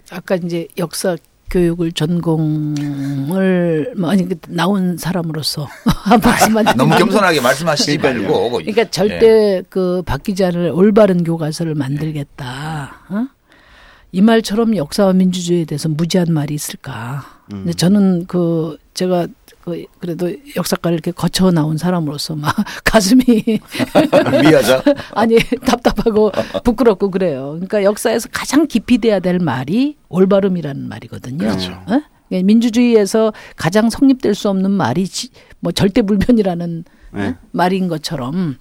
아까 0.10 0.36
이제 0.36 0.68
역사 0.80 1.16
교육을 1.52 1.92
전공을 1.92 3.94
뭐 3.98 4.10
아니 4.10 4.28
그 4.28 4.36
나온 4.48 4.98
사람으로서 4.98 5.68
한 5.86 6.20
말씀만 6.20 6.66
너무 6.78 6.96
겸손하게 6.96 7.42
말씀하시지 7.42 7.98
말고. 7.98 8.52
그러니까 8.52 8.82
예. 8.82 8.90
절대 8.90 9.62
그 9.70 10.02
바뀌지 10.06 10.46
않을 10.46 10.72
올바른 10.74 11.24
교과서를 11.24 11.76
만들겠다. 11.76 13.02
어? 13.10 13.28
이 14.14 14.22
말처럼 14.22 14.76
역사와 14.76 15.14
민주주의에 15.14 15.66
대해서 15.66 15.88
무지한 15.90 16.34
말이 16.34 16.54
있을까? 16.54 17.24
근데 17.50 17.74
저는 17.74 18.26
그 18.28 18.78
제가 18.94 19.28
그 19.64 19.86
그래도 20.00 20.32
역사과를 20.56 20.96
이렇게 20.96 21.12
거쳐 21.12 21.52
나온 21.52 21.78
사람으로서 21.78 22.36
막 22.36 22.54
가슴이 22.84 23.24
미하자. 24.42 24.84
아니 25.16 25.38
답답하고 25.66 26.32
부끄럽고 26.64 27.10
그래요. 27.12 27.52
그러니까 27.54 27.84
역사에서 27.84 28.28
가장 28.32 28.68
깊이 28.68 28.98
돼야 28.98 29.20
될 29.20 29.40
말이 29.40 29.98
올바름이라는 30.10 30.88
말이거든요. 30.90 31.38
그렇죠. 31.38 31.72
어? 31.88 32.02
예, 32.32 32.42
민주주의에서 32.44 33.34
가장 33.56 33.90
성립될 33.90 34.36
수 34.36 34.50
없는 34.50 34.72
말이 34.72 35.08
지- 35.08 35.30
뭐 35.60 35.72
절대 35.72 36.02
불변이라는 36.02 36.84
네. 37.14 37.28
어? 37.28 37.36
말인 37.52 37.88
것처럼 37.88 38.58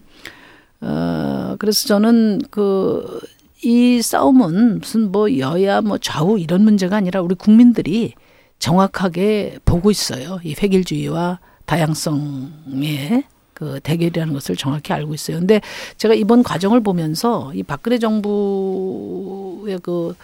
어 0.80 1.56
그래서 1.58 1.86
저는 1.88 2.40
그 2.50 3.20
이 3.62 4.00
싸움은 4.02 4.78
무슨 4.78 5.12
뭐 5.12 5.36
여야 5.38 5.80
뭐 5.80 5.98
좌우 5.98 6.38
이런 6.38 6.62
문제가 6.64 6.96
아니라 6.96 7.20
우리 7.20 7.34
국민들이 7.34 8.14
정확하게 8.58 9.58
보고 9.64 9.90
있어요. 9.90 10.40
이 10.44 10.54
획일주의와 10.60 11.40
다양성의 11.66 13.24
그 13.54 13.78
대결이라는 13.82 14.32
것을 14.32 14.56
정확히 14.56 14.92
알고 14.92 15.14
있어요. 15.14 15.38
근데 15.38 15.60
제가 15.98 16.14
이번 16.14 16.42
과정을 16.42 16.80
보면서 16.82 17.52
이 17.54 17.62
박근혜 17.62 17.98
정부의 17.98 19.78
그 19.82 20.14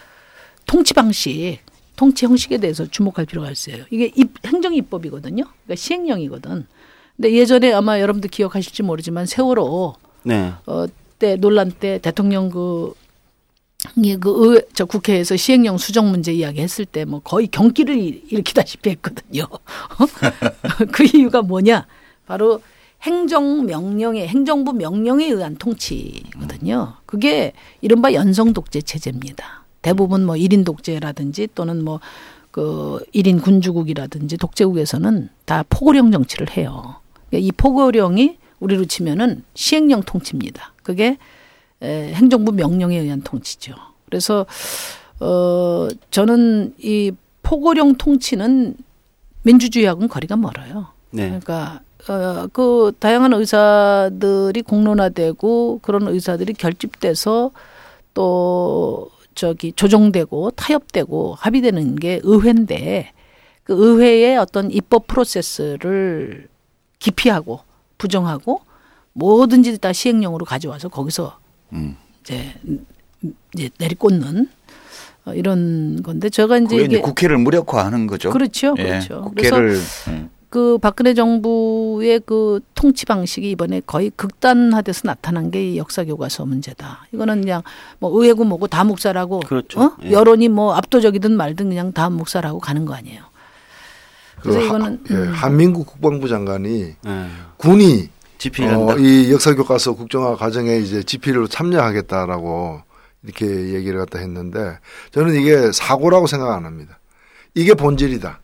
통치 0.66 0.94
방식, 0.94 1.58
통치 1.96 2.24
형식에 2.24 2.58
대해서 2.58 2.86
주목할 2.86 3.26
필요가 3.26 3.50
있어요. 3.50 3.84
이게 3.90 4.10
입, 4.16 4.32
행정 4.46 4.74
입법이거든요. 4.74 5.44
그러니까 5.44 5.74
시행령이거든. 5.76 6.66
근데 7.16 7.32
예전에 7.32 7.72
아마 7.72 8.00
여러분들 8.00 8.30
기억하실지 8.30 8.82
모르지만 8.82 9.26
세월호 9.26 9.94
네. 10.24 10.52
어, 10.66 10.86
때 11.18 11.36
논란 11.36 11.70
때 11.70 11.98
대통령 11.98 12.50
그 12.50 12.94
예, 14.04 14.16
그 14.16 14.54
의, 14.54 14.62
저 14.74 14.84
국회에서 14.84 15.36
시행령 15.36 15.78
수정 15.78 16.10
문제 16.10 16.32
이야기 16.32 16.60
했을 16.60 16.84
때 16.84 17.04
뭐 17.04 17.20
거의 17.20 17.46
경기를 17.46 17.96
일- 17.96 18.22
일으키다시피 18.30 18.90
했거든요. 18.90 19.46
그 20.92 21.04
이유가 21.04 21.42
뭐냐? 21.42 21.86
바로 22.26 22.60
행정 23.02 23.64
명령에 23.66 24.26
행정부 24.26 24.72
명령에 24.72 25.26
의한 25.26 25.56
통치거든요. 25.56 26.94
그게 27.06 27.52
이른바 27.80 28.12
연성 28.12 28.52
독재 28.52 28.82
체제입니다. 28.82 29.64
대부분 29.82 30.26
뭐 30.26 30.34
1인 30.34 30.64
독재라든지 30.64 31.48
또는 31.54 31.84
뭐 31.84 32.00
그 32.50 33.04
1인 33.14 33.42
군주국이라든지 33.42 34.38
독재국에서는 34.38 35.28
다 35.44 35.62
포고령 35.68 36.10
정치를 36.10 36.56
해요. 36.56 36.96
그러니까 37.28 37.46
이 37.46 37.52
포고령이 37.54 38.38
우리로 38.60 38.86
치면은 38.86 39.44
시행령 39.52 40.00
통치입니다. 40.02 40.72
그게 40.82 41.04
에, 41.04 41.18
행정부 41.82 42.52
명령에 42.52 42.98
의한 42.98 43.22
통치죠. 43.22 43.74
그래서 44.06 44.46
어 45.20 45.88
저는 46.10 46.74
이 46.78 47.12
포고령 47.42 47.94
통치는 47.96 48.76
민주주의하고는 49.42 50.08
거리가 50.08 50.36
멀어요. 50.36 50.88
네. 51.10 51.26
그러니까 51.26 51.80
어, 52.08 52.46
그 52.52 52.92
다양한 52.98 53.32
의사들이 53.32 54.62
공론화되고 54.62 55.80
그런 55.82 56.08
의사들이 56.08 56.54
결집돼서 56.54 57.50
또 58.14 59.10
저기 59.34 59.72
조정되고 59.72 60.52
타협되고 60.52 61.34
합의되는 61.38 61.96
게 61.96 62.20
의회인데 62.22 63.12
그 63.64 63.74
의회의 63.74 64.36
어떤 64.38 64.70
입법 64.70 65.06
프로세스를 65.06 66.48
기피하고 66.98 67.60
부정하고 67.98 68.60
뭐든지 69.12 69.78
다 69.78 69.92
시행령으로 69.92 70.44
가져와서 70.44 70.88
거기서 70.88 71.38
음. 71.72 71.96
이제 72.22 72.54
이제 73.54 73.70
내리꽂는 73.78 74.48
어, 75.26 75.34
이런 75.34 76.02
건데 76.02 76.30
제가 76.30 76.58
이제 76.58 76.64
그게 76.66 76.84
이제 76.84 76.96
이게 76.96 77.00
국회를 77.00 77.38
무력화하는 77.38 78.06
거죠. 78.06 78.30
그렇죠, 78.30 78.74
예, 78.78 78.84
그렇죠. 78.84 79.22
국회를 79.22 79.80
음. 80.08 80.30
그 80.48 80.78
박근혜 80.78 81.12
정부의 81.12 82.20
그 82.24 82.60
통치 82.74 83.04
방식이 83.04 83.50
이번에 83.50 83.82
거의 83.84 84.10
극단화돼서 84.14 85.02
나타난 85.04 85.50
게이 85.50 85.76
역사 85.76 86.04
교과서 86.04 86.46
문제다. 86.46 87.06
이거는 87.12 87.40
그냥 87.40 87.62
뭐 87.98 88.10
의회고 88.18 88.44
뭐고 88.44 88.68
다 88.68 88.84
묵살하고 88.84 89.40
그렇죠. 89.40 89.80
어? 89.82 89.96
예. 90.04 90.12
여론이 90.12 90.48
뭐 90.48 90.74
압도적이든 90.74 91.36
말든 91.36 91.68
그냥 91.68 91.92
다 91.92 92.08
묵살하고 92.08 92.60
가는 92.60 92.84
거 92.84 92.94
아니에요. 92.94 93.22
그래서 94.40 94.60
그 94.60 94.64
이거는 94.66 94.86
하, 94.86 95.14
예, 95.14 95.14
음. 95.14 95.32
한민국 95.32 95.86
국방부 95.86 96.28
장관이 96.28 96.94
네. 97.02 97.26
군이 97.56 98.08
집필한다. 98.38 98.94
어, 98.94 98.98
이 98.98 99.32
역사 99.32 99.54
교과서 99.54 99.94
국정화 99.94 100.36
과정에 100.36 100.76
이제 100.76 101.02
집필로 101.02 101.48
참여하겠다라고 101.48 102.82
이렇게 103.22 103.46
얘기를 103.74 103.98
갖다 103.98 104.18
했는데 104.18 104.78
저는 105.12 105.34
이게 105.34 105.72
사고라고 105.72 106.26
생각 106.26 106.54
안 106.54 106.64
합니다. 106.64 106.98
이게 107.54 107.74
본질이다. 107.74 108.40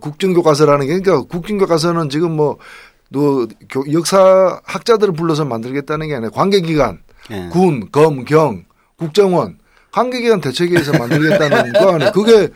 국정교과서라는 0.00 0.86
게 0.86 0.98
그러니까 0.98 1.28
국정교과서는 1.28 2.08
지금 2.08 2.32
뭐너 2.32 3.46
역사 3.92 4.60
학자들을 4.64 5.14
불러서 5.14 5.44
만들겠다는 5.44 6.08
게 6.08 6.14
아니라 6.14 6.30
관계기관, 6.30 7.00
예. 7.30 7.48
군, 7.52 7.88
검, 7.92 8.24
경, 8.24 8.64
국정원 8.96 9.58
관계기관 9.92 10.40
대책위에서 10.40 10.92
만들겠다는 10.98 11.72
거 11.72 11.94
아니에요. 11.94 12.12
그게 12.12 12.48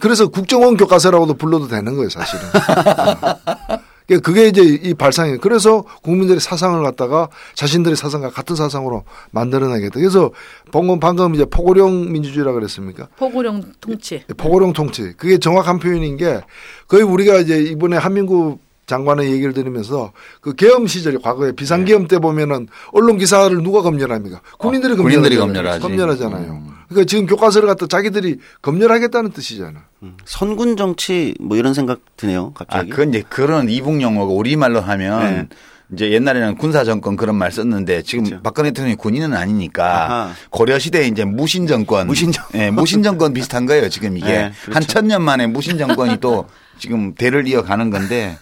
그래서 0.00 0.28
국정원 0.28 0.76
교과서라고도 0.76 1.34
불러도 1.34 1.68
되는 1.68 1.94
거예요, 1.94 2.10
사실은. 2.10 2.44
어. 4.10 4.20
그게 4.20 4.48
이제 4.48 4.62
이 4.62 4.94
발상이에요. 4.94 5.38
그래서 5.38 5.84
국민들의 6.02 6.40
사상을 6.40 6.82
갖다가 6.82 7.28
자신들의 7.54 7.96
사상과 7.96 8.30
같은 8.30 8.56
사상으로 8.56 9.04
만들어내겠다. 9.30 10.00
그래서 10.00 10.30
방금 10.72 10.98
방금 10.98 11.34
이제 11.34 11.44
포고령 11.44 12.10
민주주의라 12.12 12.52
그랬습니까? 12.52 13.08
포고령 13.16 13.62
통치. 13.80 14.22
포고령 14.36 14.72
통치. 14.72 15.12
그게 15.16 15.38
정확한 15.38 15.78
표현인 15.78 16.16
게 16.16 16.40
거의 16.86 17.02
우리가 17.02 17.38
이제 17.38 17.58
이번에 17.60 17.96
한민국 17.96 18.60
장관의 18.86 19.30
얘기를 19.30 19.52
들으면서 19.52 20.12
그 20.40 20.54
계엄 20.54 20.86
시절에 20.86 21.18
과거에 21.22 21.52
비상계엄 21.52 22.08
때 22.08 22.18
보면은 22.18 22.68
언론 22.92 23.18
기사를 23.18 23.54
누가 23.62 23.82
검열합니까? 23.82 24.40
군인들이 24.58 24.94
어, 24.94 24.96
군인들이 24.96 25.36
검열하잖아요. 25.36 25.80
검열하지. 25.80 26.22
검열하잖아요. 26.22 26.52
음. 26.52 26.77
그러니까 26.88 27.06
지금 27.06 27.26
교과서를 27.26 27.68
갖다 27.68 27.86
자기들이 27.86 28.38
검열하겠다는 28.62 29.32
뜻이잖아. 29.32 29.84
음. 30.02 30.16
선군 30.24 30.76
정치 30.76 31.34
뭐 31.40 31.56
이런 31.56 31.74
생각 31.74 32.00
드네요. 32.16 32.52
아, 32.54 32.58
갑자기. 32.64 32.90
그건 32.90 33.10
이제 33.10 33.22
그런 33.28 33.68
이북 33.68 34.00
용어가 34.00 34.32
우리말로 34.32 34.80
하면 34.80 35.20
네. 35.20 35.48
이제 35.92 36.10
옛날에는 36.12 36.56
군사 36.56 36.84
정권 36.84 37.16
그런 37.16 37.36
말 37.36 37.50
썼는데 37.52 38.02
지금 38.02 38.42
박근혜 38.42 38.70
대통령이 38.70 38.96
군인은 38.96 39.34
아니니까 39.34 40.04
아하. 40.04 40.32
고려 40.50 40.78
시대에 40.78 41.06
이제 41.08 41.24
무신 41.24 41.66
정권, 41.66 42.06
무신 42.06 42.30
정- 42.32 42.44
예, 42.54 42.70
무신 42.70 43.02
정권 43.02 43.32
비슷한 43.32 43.64
거예요 43.66 43.88
지금 43.88 44.16
이게 44.16 44.26
네, 44.26 44.52
그렇죠. 44.62 44.74
한 44.76 44.82
천 44.86 45.06
년 45.06 45.22
만에 45.22 45.46
무신 45.46 45.78
정권이 45.78 46.18
또 46.20 46.46
지금 46.78 47.14
대를 47.14 47.46
이어가는 47.48 47.90
건데 47.90 48.36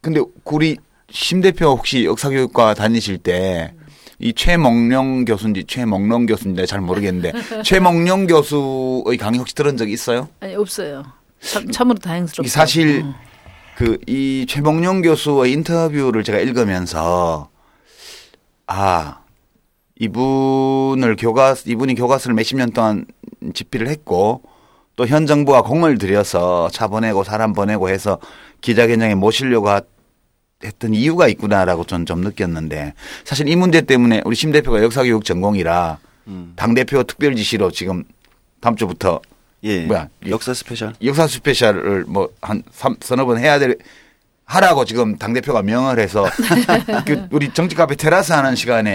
근데 0.00 0.20
우리 0.44 0.76
심 1.10 1.40
대표 1.40 1.66
혹시 1.66 2.04
역사교육과 2.04 2.74
다니실 2.74 3.18
때 3.18 3.74
이 4.18 4.32
최몽룡 4.32 5.24
교수인지 5.26 5.64
최몽룡 5.64 6.26
교수인지 6.26 6.66
잘 6.66 6.80
모르겠는데 6.80 7.32
최몽룡 7.64 8.26
교수의 8.26 9.16
강의 9.18 9.38
혹시 9.38 9.54
들은 9.54 9.76
적 9.76 9.90
있어요? 9.90 10.28
아니 10.40 10.54
없어요. 10.54 11.04
참, 11.40 11.70
참으로 11.70 11.98
다행스럽다. 11.98 12.46
이 12.46 12.48
사실 12.48 13.04
그이 13.76 14.46
최몽룡 14.48 15.02
교수의 15.02 15.52
인터뷰를 15.52 16.24
제가 16.24 16.38
읽으면서 16.38 17.50
아 18.66 19.18
이분을 19.98 21.16
교과서 21.16 21.64
이분이 21.70 21.94
교과서를 21.94 22.34
몇십 22.34 22.56
년 22.56 22.70
동안 22.72 23.06
집필을 23.54 23.88
했고 23.88 24.42
또 24.96 25.04
현 25.06 25.26
정부가 25.26 25.60
공을 25.60 25.98
들여서 25.98 26.70
차 26.72 26.88
보내고 26.88 27.22
사람 27.22 27.52
보내고 27.52 27.90
해서 27.90 28.18
기자회견장에 28.62 29.14
모시려고 29.14 29.68
하- 29.68 29.82
했던 30.64 30.94
이유가 30.94 31.28
있구나라고 31.28 31.84
저는 31.84 32.06
좀 32.06 32.20
느꼈는데 32.22 32.94
사실 33.24 33.48
이 33.48 33.56
문제 33.56 33.82
때문에 33.82 34.22
우리 34.24 34.34
심 34.36 34.52
대표가 34.52 34.82
역사교육 34.82 35.24
전공이라 35.24 35.98
음. 36.28 36.52
당 36.56 36.74
대표 36.74 37.02
특별 37.02 37.36
지시로 37.36 37.70
지금 37.70 38.04
다음 38.60 38.74
주부터 38.76 39.20
예. 39.64 39.84
뭐야, 39.84 40.08
역사 40.28 40.54
스페셜. 40.54 40.94
역사 41.04 41.26
스페셜을 41.26 42.04
뭐 42.06 42.30
한 42.40 42.62
서너 43.00 43.26
번 43.26 43.38
해야 43.38 43.58
될 43.58 43.76
하라고 44.44 44.84
지금 44.84 45.16
당 45.16 45.32
대표가 45.32 45.62
명을 45.62 45.98
해서 45.98 46.24
그 47.04 47.26
우리 47.32 47.52
정치 47.52 47.74
카페 47.74 47.96
테라스 47.96 48.32
하는 48.32 48.54
시간에 48.54 48.90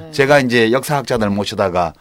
네. 0.00 0.10
제가 0.10 0.40
이제 0.40 0.72
역사학자들 0.72 1.30
모시다가 1.30 1.92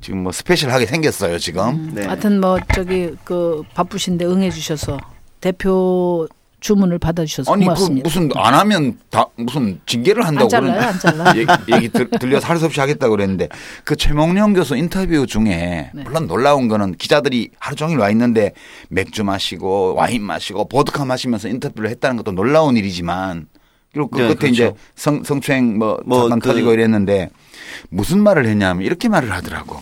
지금 0.00 0.22
뭐 0.24 0.32
스페셜 0.32 0.70
하게 0.70 0.86
생겼어요 0.86 1.38
지금. 1.38 1.92
네. 1.94 2.04
하여튼 2.04 2.40
뭐 2.40 2.58
저기 2.74 3.14
그 3.24 3.62
바쁘신데 3.74 4.26
응해 4.26 4.50
주셔서 4.50 4.98
대표 5.40 6.28
주문을 6.60 6.98
받아 6.98 7.24
주셔서 7.24 7.52
아니 7.52 7.60
그 7.60 7.64
고맙습니다. 7.66 8.04
무슨 8.08 8.30
안 8.34 8.52
하면 8.54 8.98
다 9.10 9.26
무슨 9.36 9.80
징계를 9.86 10.26
한다고 10.26 10.46
안 10.46 10.48
잘라요, 10.50 10.72
그러는 10.72 10.88
안 10.88 10.98
잘라. 10.98 11.36
얘기, 11.36 11.52
얘기 11.74 11.88
들, 11.88 12.10
들려서 12.10 12.46
할 12.48 12.58
수 12.58 12.64
없이 12.66 12.80
하겠다고 12.80 13.12
그랬는데 13.12 13.48
그 13.84 13.94
최몽룡 13.94 14.54
교수 14.54 14.76
인터뷰 14.76 15.26
중에 15.26 15.90
네. 15.94 16.02
물론 16.02 16.26
놀라운 16.26 16.66
거는 16.68 16.96
기자들이 16.96 17.50
하루 17.60 17.76
종일 17.76 17.98
와 17.98 18.10
있는데 18.10 18.52
맥주 18.88 19.22
마시고 19.22 19.94
와인 19.94 20.22
마시고 20.22 20.68
보드카 20.68 21.04
마시면서 21.04 21.48
인터뷰를 21.48 21.90
했다는 21.90 22.16
것도 22.16 22.32
놀라운 22.32 22.76
일이지만 22.76 23.46
그리고 23.92 24.08
그 24.08 24.18
네, 24.18 24.26
끝에 24.28 24.34
그렇죠. 24.34 24.52
이제 24.52 24.72
성, 24.96 25.22
성추행 25.22 25.78
뭐, 25.78 26.00
뭐 26.04 26.22
사건 26.24 26.40
그- 26.40 26.48
터지고 26.48 26.72
이랬는데 26.74 27.30
무슨 27.90 28.20
말을 28.22 28.46
했냐면 28.46 28.84
이렇게 28.84 29.08
말을 29.08 29.30
하더라고. 29.32 29.76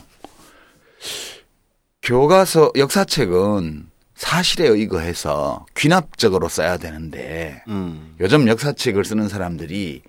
교과서 2.02 2.72
역사책은 2.76 3.86
사실에 4.26 4.66
의거해서 4.66 5.66
귀납적으로 5.76 6.48
써야 6.48 6.78
되는데 6.78 7.62
음. 7.68 8.14
요즘 8.18 8.48
역사책을 8.48 9.04
쓰는 9.04 9.28
사람들이 9.28 10.02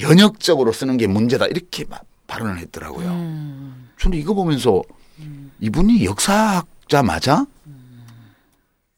연역적으로 0.00 0.72
쓰는 0.72 0.96
게 0.96 1.06
문제다 1.06 1.46
이렇게 1.46 1.84
마- 1.88 2.00
발언을 2.26 2.58
했더라고요. 2.58 3.06
음. 3.08 3.88
저는 3.98 4.18
이거 4.18 4.34
보면서 4.34 4.82
이분이 5.60 6.04
역사학자 6.04 7.02
맞아? 7.04 7.46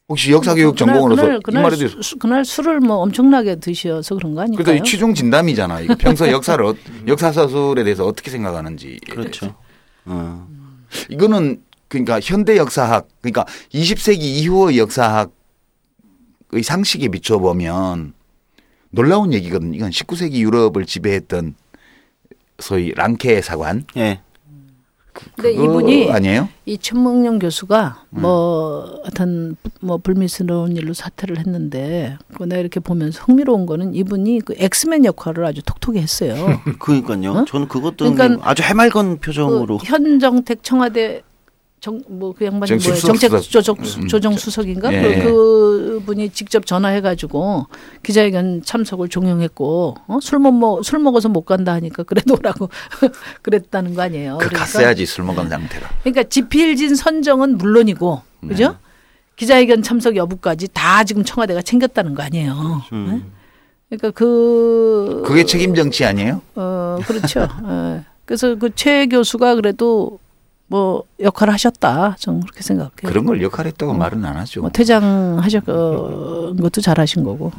혹시 0.08 0.32
역사교육 0.32 0.78
전공으로서 0.78 1.20
그날, 1.22 1.36
이 1.36 1.40
그날, 1.44 1.62
말에 1.64 1.76
대해서 1.76 2.00
수, 2.00 2.18
그날 2.18 2.42
술을 2.42 2.80
뭐 2.80 2.96
엄청나게 2.96 3.56
드셔서 3.56 4.14
그런 4.14 4.34
거? 4.34 4.46
그래도 4.46 4.74
이 4.74 4.82
취중 4.82 5.12
진담이잖아. 5.14 5.80
이거 5.82 5.94
평소 5.98 6.26
역사를 6.30 6.64
어- 6.64 6.74
역사 7.06 7.30
사술에 7.30 7.84
대해서 7.84 8.06
어떻게 8.06 8.30
생각하는지. 8.30 8.98
그렇죠. 9.10 9.54
어. 10.06 10.48
이거는 11.10 11.62
그러니까 11.88 12.20
현대 12.20 12.56
역사학 12.56 13.08
그러니까 13.20 13.44
20세기 13.72 14.20
이후의 14.20 14.78
역사학의 14.78 15.32
상식에 16.62 17.08
비춰 17.08 17.38
보면 17.38 18.14
놀라운 18.90 19.32
얘기거든. 19.32 19.74
이건 19.74 19.90
19세기 19.90 20.34
유럽을 20.36 20.86
지배했던 20.86 21.54
소위 22.58 22.92
랑케 22.94 23.40
사관. 23.42 23.84
예. 23.96 24.20
근데 25.34 25.52
이분이 25.52 26.12
아니에요? 26.12 26.48
이 26.64 26.78
천몽룡 26.78 27.40
교수가 27.40 28.04
음. 28.10 28.20
뭐 28.20 29.00
하여튼 29.02 29.56
뭐 29.80 29.98
불미스러운 29.98 30.76
일로 30.76 30.94
사퇴를 30.94 31.38
했는데 31.38 32.16
그 32.34 32.44
내가 32.44 32.60
이렇게 32.60 32.78
보면서 32.78 33.24
흥미로운 33.24 33.66
거는 33.66 33.96
이분이 33.96 34.42
그 34.42 34.54
엑스맨 34.56 35.04
역할을 35.04 35.44
아주 35.44 35.60
톡톡히 35.62 35.98
했어요. 35.98 36.60
그러니까요. 36.78 37.32
어? 37.32 37.44
저는 37.46 37.66
그것도 37.66 38.14
그러니까 38.14 38.48
아주 38.48 38.62
해맑은 38.62 39.18
표정으로 39.18 39.78
그 39.78 39.86
현정택 39.86 40.62
청와대 40.62 41.22
정뭐그 41.80 42.44
양반이 42.44 42.72
뭐예요? 42.74 42.94
정책. 43.00 43.40
조정 43.42 43.76
음. 43.78 44.08
조정 44.08 44.36
수석인가? 44.36 44.92
예. 44.92 45.22
그, 45.22 46.00
그분이 46.00 46.30
직접 46.30 46.66
전화해 46.66 47.00
가지고 47.00 47.66
기자회견 48.02 48.62
참석을 48.64 49.08
종용했고 49.08 49.96
어? 50.06 50.18
술못 50.20 50.84
술 50.84 50.98
먹어서 50.98 51.28
못 51.28 51.42
간다 51.42 51.72
하니까 51.74 52.02
그래도 52.02 52.34
오라고 52.34 52.68
그랬다는 53.42 53.94
거 53.94 54.02
아니에요. 54.02 54.38
그 54.40 54.48
갔어야지 54.48 55.06
술 55.06 55.24
먹은 55.24 55.48
상태라. 55.48 55.88
그러니까 56.02 56.24
지필진 56.24 56.94
선정은 56.96 57.58
물론이고 57.58 58.22
그죠? 58.48 58.68
네. 58.68 58.74
기자회견 59.36 59.82
참석 59.82 60.16
여부까지 60.16 60.68
다 60.72 61.04
지금 61.04 61.22
청와대가 61.24 61.62
챙겼다는 61.62 62.14
거 62.14 62.22
아니에요. 62.24 62.82
네? 62.90 63.22
그러니까 63.88 64.10
그 64.10 65.22
그게 65.24 65.44
책임 65.44 65.74
정치 65.74 66.04
아니에요? 66.04 66.42
어 66.56 66.98
그렇죠. 67.06 67.48
예. 67.68 68.04
그래서 68.24 68.56
그 68.56 68.70
최 68.74 69.06
교수가 69.06 69.54
그래도 69.54 70.18
뭐 70.68 71.02
역할을 71.20 71.52
하셨다. 71.54 72.16
저는 72.18 72.40
그렇게 72.40 72.62
생각해요. 72.62 72.90
그런 73.04 73.24
걸 73.24 73.42
역할했다고 73.42 73.94
말은 73.94 74.24
안 74.24 74.36
하죠. 74.36 74.60
뭐 74.60 74.70
퇴장하셨 74.70 75.68
어, 75.68 76.54
것도 76.60 76.80
잘하신 76.80 77.24
거고. 77.24 77.50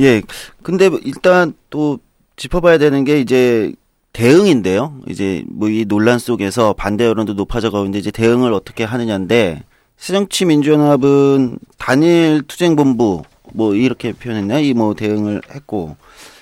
예. 0.00 0.22
근데 0.62 0.88
일단 1.02 1.52
또 1.68 1.98
짚어봐야 2.36 2.78
되는 2.78 3.04
게 3.04 3.20
이제 3.20 3.72
대응인데요. 4.12 4.94
이제 5.08 5.44
뭐 5.48 5.68
이 5.68 5.84
논란 5.84 6.18
속에서 6.18 6.72
반대 6.72 7.04
여론도 7.04 7.34
높아져 7.34 7.70
가고 7.70 7.84
있는데 7.84 7.98
이제 7.98 8.10
대응을 8.10 8.52
어떻게 8.52 8.82
하느냐인데 8.84 9.62
새정치 9.96 10.46
민주연합은 10.46 11.58
단일 11.78 12.42
투쟁본부 12.46 13.22
뭐 13.52 13.74
이렇게 13.74 14.12
표현했나요? 14.12 14.60
이뭐 14.64 14.94
대응을 14.94 15.42
했고 15.54 15.96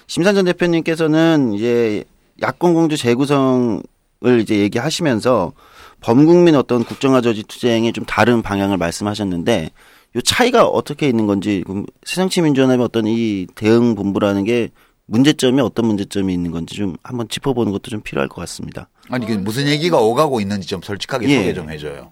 심상전 0.07 0.45
대표님께서는 0.47 1.55
이제 1.55 2.05
야권 2.41 2.73
공주 2.75 2.97
재구성을 2.97 3.83
이제 4.41 4.59
얘기하시면서 4.59 5.53
범국민 6.01 6.55
어떤 6.57 6.85
국정화 6.85 7.21
저지 7.21 7.43
투쟁에 7.43 7.93
좀 7.93 8.05
다른 8.05 8.43
방향을 8.43 8.77
말씀하셨는데 8.77 9.71
요 10.17 10.21
차이가 10.23 10.65
어떻게 10.67 11.09
있는 11.09 11.27
건지 11.27 11.63
그럼 11.67 11.85
새정치민주연합의 12.05 12.85
어떤 12.85 13.07
이 13.07 13.47
대응 13.55 13.95
본부라는 13.95 14.45
게 14.45 14.71
문제점이 15.07 15.61
어떤 15.61 15.87
문제점이 15.87 16.33
있는 16.33 16.51
건지 16.51 16.77
좀 16.77 16.97
한번 17.03 17.29
짚어보는 17.29 17.73
것도 17.73 17.91
좀 17.91 18.01
필요할 18.01 18.29
것 18.29 18.37
같습니다. 18.43 18.89
아니 19.11 19.27
그 19.27 19.33
무슨 19.33 19.67
얘기가 19.67 19.99
오가고 20.01 20.41
있는지 20.41 20.69
좀 20.69 20.83
솔직하게 20.83 21.29
예. 21.29 21.37
소개 21.39 21.55
좀 21.55 21.71
해줘요. 21.71 22.11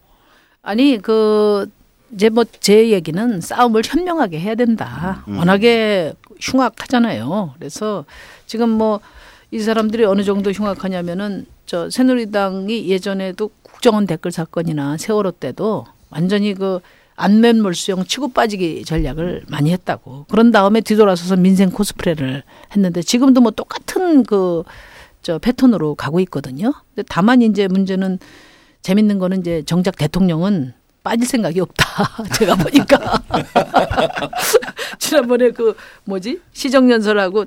아니 0.62 0.98
그 1.00 1.68
이제 2.12 2.28
뭐 2.28 2.44
제 2.60 2.90
얘기는 2.90 3.40
싸움을 3.40 3.82
현명하게 3.84 4.40
해야 4.40 4.54
된다. 4.54 5.24
워낙에 5.26 6.14
흉악하잖아요. 6.40 7.54
그래서 7.58 8.04
지금 8.46 8.70
뭐 8.70 9.00
이 9.50 9.58
사람들이 9.60 10.04
어느 10.04 10.22
정도 10.22 10.50
흉악하냐면은 10.50 11.46
저 11.66 11.88
새누리당이 11.90 12.88
예전에도 12.88 13.50
국정원 13.62 14.06
댓글 14.06 14.32
사건이나 14.32 14.96
세월호 14.96 15.32
때도 15.32 15.86
완전히 16.10 16.54
그 16.54 16.80
안면 17.16 17.62
몰수형 17.62 18.04
치고 18.04 18.32
빠지기 18.32 18.84
전략을 18.84 19.44
많이 19.48 19.72
했다고. 19.72 20.26
그런 20.28 20.50
다음에 20.50 20.80
뒤돌아서서 20.80 21.36
민생 21.36 21.70
코스프레를 21.70 22.42
했는데 22.72 23.02
지금도 23.02 23.40
뭐 23.40 23.50
똑같은 23.50 24.24
그 24.24 24.64
저 25.26 25.40
패턴으로 25.40 25.96
가고 25.96 26.20
있거든요. 26.20 26.72
근데 26.94 27.04
다만 27.08 27.42
이제 27.42 27.66
문제는 27.66 28.20
재밌는 28.82 29.18
거는 29.18 29.40
이제 29.40 29.64
정작 29.66 29.96
대통령은 29.96 30.72
빠질 31.02 31.26
생각이 31.26 31.58
없다. 31.58 31.84
제가 32.38 32.54
보니까 32.54 33.22
지난번에 35.00 35.50
그 35.50 35.74
뭐지 36.04 36.40
시정연설하고 36.52 37.46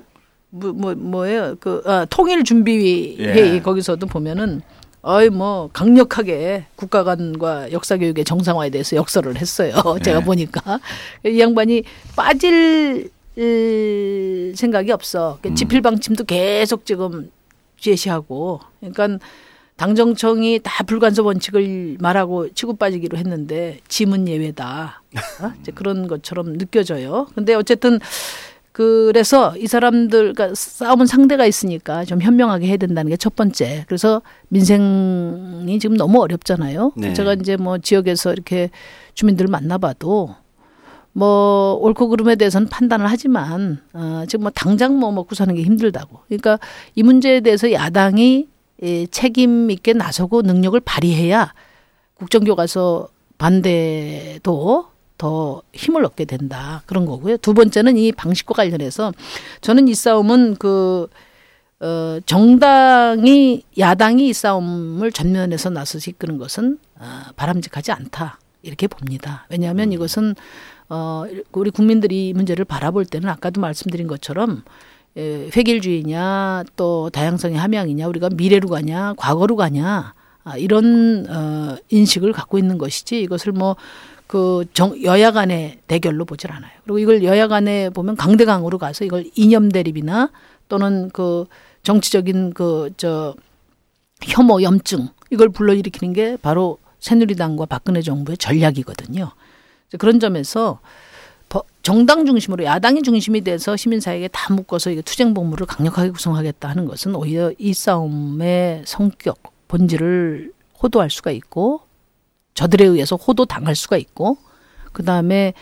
뭐, 0.50 0.72
뭐 0.72 0.94
뭐예요 0.94 1.56
그 1.60 1.82
아, 1.86 2.06
통일 2.10 2.44
준비 2.44 3.16
회의 3.18 3.54
예. 3.54 3.60
거기서도 3.60 4.06
보면은 4.06 4.62
어이 5.02 5.30
뭐 5.30 5.70
강력하게 5.72 6.66
국가 6.76 7.04
간과 7.04 7.72
역사 7.72 7.96
교육의 7.96 8.24
정상화에 8.24 8.68
대해서 8.68 8.96
역설을 8.96 9.36
했어요. 9.38 9.72
제가 10.04 10.20
예. 10.20 10.24
보니까 10.24 10.78
이 11.24 11.40
양반이 11.40 11.84
빠질 12.16 13.10
일 13.36 14.52
생각이 14.56 14.92
없어. 14.92 15.38
그 15.40 15.54
지필 15.54 15.80
방침도 15.80 16.24
계속 16.24 16.84
지금 16.84 17.30
제시하고 17.78 18.60
그러니까 18.80 19.18
당정청이 19.76 20.60
다 20.62 20.84
불간섭 20.84 21.24
원칙을 21.24 21.96
말하고 22.00 22.52
치고 22.52 22.76
빠지기로 22.76 23.16
했는데 23.16 23.78
짐은 23.88 24.28
예외다. 24.28 25.02
어? 25.40 25.52
이제 25.60 25.72
그런 25.74 26.06
것처럼 26.06 26.58
느껴져요. 26.58 27.28
근데 27.34 27.54
어쨌든 27.54 27.98
그래서 28.72 29.56
이 29.56 29.66
사람들, 29.66 30.32
그러니까 30.32 30.54
싸움은 30.54 31.06
상대가 31.06 31.44
있으니까 31.44 32.04
좀 32.04 32.22
현명하게 32.22 32.66
해야 32.66 32.76
된다는 32.76 33.10
게 33.10 33.16
첫 33.16 33.34
번째. 33.34 33.84
그래서 33.88 34.22
민생이 34.48 35.78
지금 35.80 35.96
너무 35.96 36.20
어렵잖아요. 36.22 36.92
네. 36.96 37.12
제가 37.12 37.34
이제 37.34 37.56
뭐 37.56 37.78
지역에서 37.78 38.32
이렇게 38.32 38.70
주민들 39.14 39.46
만나봐도 39.48 40.34
뭐 41.12 41.74
옳고 41.82 42.08
그름에 42.08 42.36
대해서는 42.36 42.68
판단을 42.68 43.06
하지만 43.08 43.80
어, 43.92 44.22
지금 44.28 44.44
뭐 44.44 44.52
당장 44.54 44.98
뭐 44.98 45.10
먹고 45.10 45.34
사는 45.34 45.52
게 45.54 45.62
힘들다고. 45.62 46.20
그러니까 46.28 46.58
이 46.94 47.02
문제에 47.02 47.40
대해서 47.40 47.72
야당이 47.72 48.46
예, 48.82 49.06
책임 49.06 49.70
있게 49.70 49.92
나서고 49.92 50.42
능력을 50.42 50.78
발휘해야 50.80 51.52
국정교과서 52.14 53.08
반대도 53.36 54.86
더 55.20 55.60
힘을 55.74 56.02
얻게 56.06 56.24
된다 56.24 56.82
그런 56.86 57.04
거고요. 57.04 57.36
두 57.36 57.52
번째는 57.52 57.98
이 57.98 58.10
방식과 58.10 58.54
관련해서 58.54 59.12
저는 59.60 59.86
이 59.86 59.94
싸움은 59.94 60.56
그 60.56 61.08
어, 61.78 62.18
정당이 62.24 63.62
야당이 63.78 64.28
이 64.28 64.32
싸움을 64.32 65.12
전면에서 65.12 65.68
나서서 65.68 66.10
이끄는 66.10 66.38
것은 66.38 66.78
어, 66.98 67.04
바람직하지 67.36 67.92
않다 67.92 68.38
이렇게 68.62 68.86
봅니다. 68.86 69.46
왜냐하면 69.50 69.92
이것은 69.92 70.36
어, 70.88 71.24
우리 71.52 71.70
국민들이 71.70 72.28
이 72.28 72.32
문제를 72.32 72.64
바라볼 72.64 73.04
때는 73.04 73.28
아까도 73.28 73.60
말씀드린 73.60 74.06
것처럼 74.06 74.62
에, 75.18 75.50
획일주의냐 75.54 76.64
또 76.76 77.10
다양성의 77.10 77.58
함양이냐 77.58 78.06
우리가 78.06 78.30
미래로 78.30 78.70
가냐 78.70 79.12
과거로 79.18 79.56
가냐 79.56 80.14
아, 80.44 80.56
이런 80.56 81.26
어, 81.28 81.76
인식을 81.90 82.32
갖고 82.32 82.56
있는 82.56 82.78
것이지 82.78 83.20
이것을 83.20 83.52
뭐 83.52 83.76
그 84.30 84.64
여야 85.02 85.32
간의 85.32 85.80
대결로 85.88 86.24
보질 86.24 86.52
않아요. 86.52 86.70
그리고 86.84 86.98
이걸 87.00 87.24
여야 87.24 87.48
간에 87.48 87.90
보면 87.90 88.14
강대강으로 88.14 88.78
가서 88.78 89.04
이걸 89.04 89.24
이념 89.34 89.68
대립이나 89.70 90.30
또는 90.68 91.10
그 91.12 91.46
정치적인 91.82 92.52
그 92.54 92.90
저 92.96 93.34
혐오 94.22 94.62
염증 94.62 95.08
이걸 95.32 95.48
불러일으키는 95.48 96.12
게 96.12 96.36
바로 96.40 96.78
새누리당과 97.00 97.66
박근혜 97.66 98.02
정부의 98.02 98.36
전략이거든요. 98.38 99.32
그런 99.98 100.20
점에서 100.20 100.78
버- 101.48 101.64
정당 101.82 102.24
중심으로 102.24 102.62
야당이 102.64 103.02
중심이 103.02 103.40
돼서 103.40 103.76
시민사회에 103.76 104.28
다 104.28 104.54
묶어서 104.54 104.90
이게 104.92 105.02
투쟁 105.02 105.34
복무를 105.34 105.66
강력하게 105.66 106.10
구성하겠다 106.10 106.68
하는 106.68 106.84
것은 106.84 107.16
오히려 107.16 107.50
이 107.58 107.74
싸움의 107.74 108.84
성격 108.86 109.38
본질을 109.66 110.52
호도할 110.80 111.10
수가 111.10 111.32
있고 111.32 111.80
저들에 112.60 112.84
의해서 112.84 113.16
호도 113.16 113.46
당할 113.46 113.74
수가 113.74 113.96
있고 113.96 114.36
그 114.92 115.02
다음에 115.02 115.54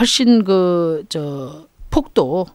훨씬 0.00 0.42
그 0.44 1.04
저 1.10 1.66
폭도 1.90 2.46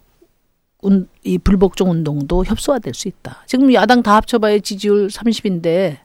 운- 0.82 1.08
이 1.24 1.38
불복종 1.38 1.92
운동도 1.92 2.44
협소화될 2.46 2.94
수 2.96 3.08
있다. 3.08 3.44
지금 3.46 3.72
야당 3.74 4.02
다 4.02 4.16
합쳐봐야 4.16 4.58
지지율 4.60 5.08
30인데 5.08 5.98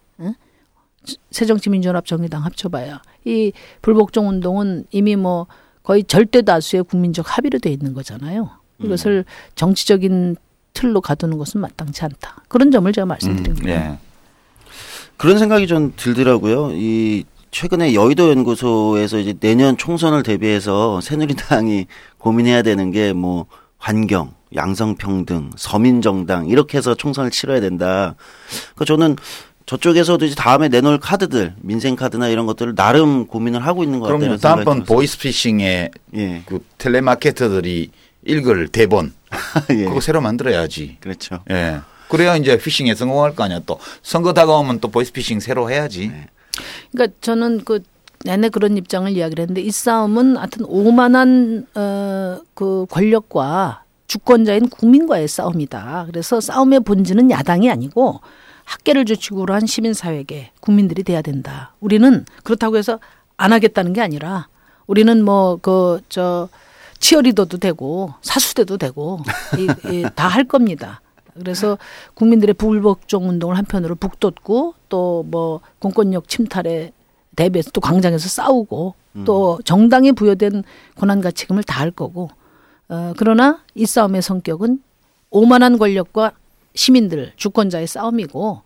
새정치민주연합 1.31 2.05
정의당 2.07 2.45
합쳐봐야 2.45 3.01
이 3.25 3.53
불복종 3.83 4.29
운동은 4.29 4.85
이미 4.91 5.17
뭐 5.17 5.47
거의 5.83 6.05
절대 6.05 6.43
다수의 6.43 6.85
국민적 6.85 7.25
합의로 7.37 7.59
돼 7.61 7.71
있는 7.71 7.95
거잖아요. 7.95 8.51
이것을 8.87 9.25
정치적인 9.55 10.37
틀로 10.75 11.01
가두는 11.01 11.39
것은 11.39 11.61
마땅치 11.63 12.05
않다. 12.05 12.43
그런 12.49 12.71
점을 12.71 12.91
제가 12.93 13.07
말씀드린 13.07 13.55
거예요. 13.57 13.79
예. 13.93 13.99
그런 15.17 15.39
생각이 15.39 15.67
좀 15.67 15.93
들더라고요. 15.97 16.73
이 16.73 17.25
최근에 17.55 17.95
여의도 17.95 18.31
연구소에서 18.31 19.19
이제 19.21 19.33
내년 19.39 19.77
총선을 19.77 20.25
대비해서 20.25 21.01
새누리당이 21.01 21.87
고민해야 22.19 22.63
되는 22.63 22.91
게 22.91 23.13
뭐 23.13 23.47
환경, 23.79 24.33
양성평등, 24.57 25.51
서민정당 25.57 26.47
이렇게 26.49 26.79
해서 26.79 26.95
총선을 26.97 27.31
치러야 27.31 27.61
된다. 27.61 28.17
그 28.75 28.85
저는 28.85 29.15
저쪽에서도 29.67 30.25
이제 30.25 30.35
다음에 30.35 30.69
내놓을 30.69 30.99
카드들, 30.99 31.55
민생 31.61 31.95
카드나 31.95 32.29
이런 32.29 32.47
것들을 32.47 32.75
나름 32.75 33.27
고민을 33.29 33.65
하고 33.65 33.85
있는 33.85 34.01
것 34.01 34.07
같다는 34.07 34.27
그럼요. 34.27 34.41
다음번 34.41 34.77
들었어요. 34.79 34.97
보이스피싱에 34.97 35.91
예, 36.17 36.43
그 36.47 36.65
텔레마케터들이 36.79 37.91
읽을 38.27 38.69
대본 38.69 39.13
예, 39.71 39.85
그거 39.85 40.01
새로 40.01 40.21
만들어야지. 40.21 40.97
그렇죠. 41.01 41.39
예. 41.51 41.81
그래야 42.09 42.37
이제 42.37 42.59
피싱에 42.59 42.95
성공할 42.97 43.37
거 43.37 43.45
아니야 43.45 43.61
또 43.65 43.79
선거 44.03 44.33
다가오면 44.33 44.81
또 44.81 44.89
보이스피싱 44.89 45.39
새로 45.41 45.71
해야지. 45.71 46.11
그러니까 46.93 47.17
저는 47.21 47.65
그 47.65 47.83
내내 48.25 48.49
그런 48.49 48.77
입장을 48.77 49.11
이야기를 49.11 49.43
했는데 49.43 49.61
이 49.61 49.71
싸움은 49.71 50.37
하여튼 50.37 50.65
오만한 50.67 51.67
어 51.75 52.41
그 52.55 52.87
권력과 52.91 53.83
주권자인 54.07 54.69
국민과의 54.69 55.27
싸움이다. 55.29 56.05
그래서 56.07 56.41
싸움의 56.41 56.81
본질은 56.81 57.31
야당이 57.31 57.69
아니고 57.71 58.21
학계를 58.65 59.05
주축으로 59.07 59.53
한 59.55 59.67
시민사회계 59.67 60.53
국민들이 60.61 61.03
돼야 61.03 61.21
된다. 61.21 61.75
우리는 61.81 62.25
그렇다고 62.45 62.77
해서 62.77 63.01
안 63.37 63.53
하겠다는 63.53 63.93
게 63.93 64.01
아니라 64.01 64.49
우리는 64.87 65.25
뭐 65.25 65.57
그 65.61 66.01
저 66.09 66.49
치어리더도 67.01 67.59
되고 67.59 68.15
사수대도 68.23 68.79
되고 68.79 69.21
다 70.15 70.29
할 70.29 70.45
겁니다. 70.45 71.01
그래서 71.35 71.79
국민들의 72.15 72.55
불복종 72.55 73.29
운동을 73.29 73.57
한편으로 73.59 73.97
북돋고 73.97 74.75
또 74.89 75.25
뭐 75.27 75.61
공권력 75.81 76.29
침탈에 76.29 76.93
대비해서 77.37 77.71
또 77.73 77.81
광장에서 77.81 78.29
싸우고 78.29 78.95
또 79.25 79.59
정당에 79.65 80.13
부여된 80.13 80.65
권한 80.97 81.21
가치금을 81.21 81.63
다할 81.63 81.91
거고 81.91 82.31
어 82.89 83.13
그러나 83.17 83.61
이 83.75 83.87
싸움의 83.87 84.23
성격은 84.23 84.81
오만한 85.31 85.79
권력과 85.79 86.33
시민들 86.75 87.33
주권자의 87.37 87.87
싸움이고 87.87 88.63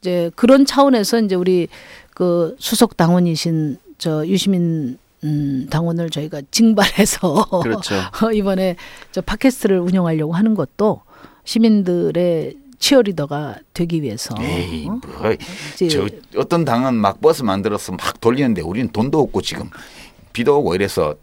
이제 0.00 0.30
그런 0.36 0.64
차원에서 0.66 1.20
이제 1.20 1.34
우리 1.34 1.68
그 2.14 2.56
수석 2.58 2.96
당원이신 2.96 3.78
저 3.98 4.26
유시민 4.26 4.98
음, 5.22 5.66
당원을 5.70 6.08
저희가 6.10 6.40
징발해서 6.50 7.60
그렇죠. 7.62 7.94
이번에 8.34 8.76
저 9.12 9.20
팟캐스트를 9.20 9.78
운영하려고 9.78 10.32
하는 10.32 10.54
것도 10.54 11.02
시민들의 11.50 12.54
치어리더가 12.78 13.56
되기 13.74 14.02
위해서 14.02 14.34
에이 14.40 14.86
어? 14.88 15.00
뭐, 15.04 15.32
이제 15.74 15.88
저 15.88 16.06
어떤 16.36 16.64
당은 16.64 16.94
막 16.94 17.20
버스 17.20 17.42
만들어서 17.42 17.92
막 17.92 18.20
돌리는데 18.20 18.62
우리는 18.62 18.88
돈도 18.90 19.18
없고 19.20 19.42
지금 19.42 19.68
비도 20.32 20.60
오고 20.60 20.76
이래서 20.76 21.16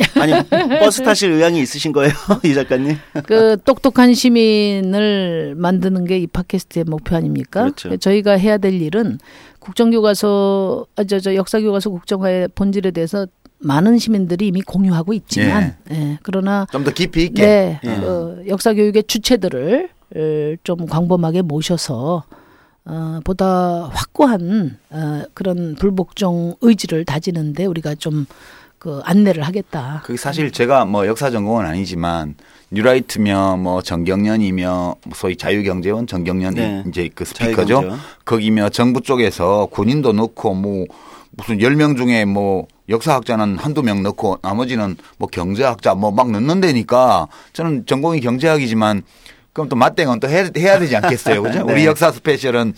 아니 0.16 0.32
버스 0.80 1.02
타실 1.02 1.30
의향이 1.32 1.60
있으신 1.60 1.92
거예요, 1.92 2.12
이 2.44 2.54
작가님? 2.54 2.96
그 3.26 3.58
똑똑한 3.64 4.14
시민을 4.14 5.54
만드는 5.56 6.06
게 6.06 6.18
이 6.20 6.26
팟캐스트의 6.26 6.84
목표 6.84 7.16
아닙니까? 7.16 7.62
그렇죠. 7.64 7.96
저희가 7.98 8.32
해야 8.32 8.56
될 8.56 8.80
일은 8.80 9.18
국정교과서, 9.58 10.86
아, 10.96 11.04
저, 11.04 11.18
저 11.20 11.34
역사교과서 11.34 11.90
국정화의 11.90 12.48
본질에 12.54 12.92
대해서 12.92 13.26
많은 13.60 13.98
시민들이 13.98 14.48
이미 14.48 14.62
공유하고 14.62 15.12
있지만, 15.12 15.76
예, 15.90 16.18
그러나 16.22 16.66
좀 16.72 16.84
더 16.84 16.90
깊이 16.92 17.24
있게 17.24 17.42
네, 17.44 17.80
예. 17.84 17.90
어, 17.90 18.38
역사 18.48 18.72
교육의 18.74 19.04
주체들을 19.04 19.88
어, 20.16 20.54
좀 20.64 20.86
광범하게 20.86 21.42
모셔서 21.42 22.24
어, 22.86 23.20
보다 23.24 23.90
확고한 23.92 24.78
어, 24.90 25.22
그런 25.34 25.74
불복종 25.76 26.56
의지를 26.62 27.04
다지는데 27.04 27.66
우리가 27.66 27.94
좀 27.96 28.26
그 28.80 29.02
안내를 29.04 29.42
하겠다. 29.42 30.00
그게 30.06 30.16
사실 30.16 30.50
제가 30.50 30.86
뭐 30.86 31.06
역사 31.06 31.30
전공은 31.30 31.66
아니지만 31.66 32.34
뉴라이트며 32.70 33.58
뭐 33.58 33.82
정경련이며 33.82 34.94
소위 35.14 35.36
자유경제원 35.36 36.06
정경련 36.06 36.54
네. 36.54 36.84
이제 36.88 37.10
그 37.14 37.26
스피커죠. 37.26 37.54
자유경제원. 37.74 37.98
거기며 38.24 38.70
정부 38.70 39.02
쪽에서 39.02 39.68
군인도 39.70 40.14
넣고 40.14 40.54
뭐 40.54 40.86
무슨 41.32 41.60
열 41.60 41.76
명 41.76 41.94
중에 41.94 42.24
뭐 42.24 42.68
역사학자는 42.90 43.56
한두 43.58 43.82
명 43.82 44.02
넣고 44.02 44.38
나머지는 44.42 44.96
뭐 45.18 45.28
경제학자 45.28 45.94
뭐 45.94 46.10
막 46.10 46.30
넣는다니까 46.30 47.28
저는 47.52 47.86
전공이 47.86 48.20
경제학이지만 48.20 49.02
그럼 49.52 49.68
또 49.68 49.76
맞대응은 49.76 50.20
또 50.20 50.28
해야, 50.28 50.48
해야 50.56 50.78
되지 50.78 50.96
않겠어요. 50.96 51.42
그죠? 51.42 51.62
네. 51.66 51.72
우리 51.72 51.86
역사 51.86 52.10
스페셜은 52.12 52.74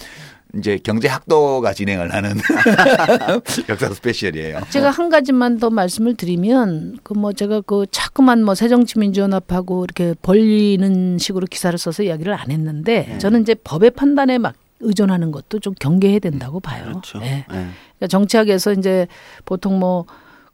이제 0.54 0.78
경제학도가 0.82 1.72
진행을 1.72 2.12
하는 2.12 2.36
역사 3.70 3.88
스페셜이에요. 3.88 4.60
제가 4.70 4.90
한 4.90 5.08
가지만 5.08 5.58
더 5.58 5.70
말씀을 5.70 6.14
드리면 6.14 6.98
그 7.02 7.14
뭐 7.14 7.32
제가 7.32 7.60
그 7.62 7.86
자꾸만 7.90 8.42
뭐 8.44 8.54
새정치민주연합하고 8.54 9.84
이렇게 9.84 10.14
벌리는 10.22 11.18
식으로 11.18 11.46
기사를 11.46 11.76
써서 11.78 12.02
이야기를 12.02 12.34
안 12.34 12.50
했는데 12.50 13.06
네. 13.08 13.18
저는 13.18 13.42
이제 13.42 13.54
법의 13.54 13.92
판단에 13.92 14.38
막 14.38 14.54
의존하는 14.80 15.30
것도 15.30 15.60
좀 15.60 15.74
경계해야 15.78 16.18
된다고 16.18 16.58
봐요. 16.60 16.84
그렇죠. 16.86 17.20
예. 17.22 17.46
예. 17.52 17.66
그러니까 18.02 18.08
정치학에서 18.08 18.72
이제 18.72 19.06
보통 19.44 19.78
뭐 19.78 20.04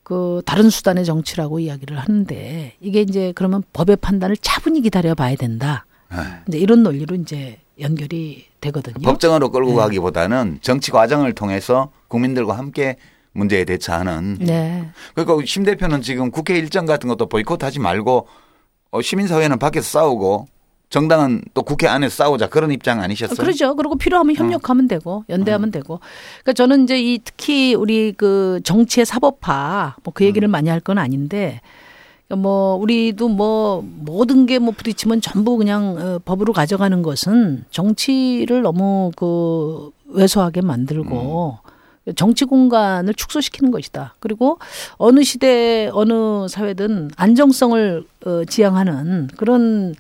그 0.09 0.41
다른 0.47 0.71
수단의 0.71 1.05
정치라고 1.05 1.59
이야기를 1.59 1.99
하는데 1.99 2.73
이게 2.81 3.03
이제 3.03 3.35
그러면 3.37 3.63
법의 3.75 3.97
판단을 3.97 4.39
차분히 4.39 4.81
기다려 4.81 5.15
봐야 5.15 5.37
된다. 5.37 5.85
이제 6.49 6.57
이런 6.57 6.83
논리로 6.83 7.15
이제 7.17 7.59
연결이 7.79 8.47
되거든요. 8.63 9.05
법정으로 9.05 9.51
끌고 9.51 9.73
네. 9.73 9.77
가기보다는 9.77 10.61
정치 10.63 10.93
과정을 10.93 11.35
통해서 11.35 11.93
국민들과 12.09 12.57
함께 12.57 12.97
문제에 13.33 13.67
대처하는. 13.67 14.39
네. 14.41 14.89
그러니까 15.15 15.45
심 15.45 15.63
대표는 15.65 16.01
지금 16.01 16.31
국회 16.31 16.57
일정 16.57 16.87
같은 16.87 17.07
것도 17.11 17.29
보이콧하지 17.29 17.79
말고 17.79 18.29
어, 18.93 19.03
시민사회는 19.03 19.59
밖에서 19.59 19.87
싸우고 19.87 20.47
정당은 20.91 21.43
또 21.53 21.63
국회 21.63 21.87
안에서 21.87 22.25
싸우자 22.25 22.49
그런 22.49 22.71
입장 22.73 23.01
아니셨어요? 23.03 23.37
그렇죠. 23.37 23.77
그리고 23.77 23.97
필요하면 23.97 24.35
협력하면 24.37 24.89
되고 24.89 25.25
연대하면 25.29 25.71
되고. 25.71 26.01
그러니까 26.43 26.53
저는 26.55 26.85
이제 26.85 26.99
이 27.01 27.19
특히 27.23 27.75
우리 27.75 28.13
그 28.17 28.61
정치의 28.65 29.05
사법화 29.07 29.97
뭐 30.03 30.13
그 30.15 30.25
얘기를 30.25 30.49
많이 30.49 30.69
할 30.71 30.81
건 30.81 30.97
아닌데 30.99 31.61
뭐 32.31 32.75
우리도 32.77 33.29
뭐 33.29 33.83
모든 33.87 34.47
게 34.47 34.59
뭐 34.59 34.73
부딪히면 34.77 35.21
전부 35.21 35.57
그냥 35.59 35.97
어, 35.99 36.19
법으로 36.25 36.53
가져가는 36.55 37.03
것은 37.03 37.65
정치를 37.71 38.63
너무 38.63 39.11
그 39.17 39.91
왜소하게 40.09 40.63
만들고 40.63 41.59
정치 42.17 42.47
공간을 42.47 43.13
축소시키는 43.13 43.71
것이다. 43.71 44.15
그리고 44.21 44.59
어느 44.97 45.23
시대 45.23 45.91
어느 45.93 46.49
사회든 46.49 47.11
안정성을 47.17 48.05
어, 48.25 48.45
지향하는 48.47 49.29
그런 49.37 49.95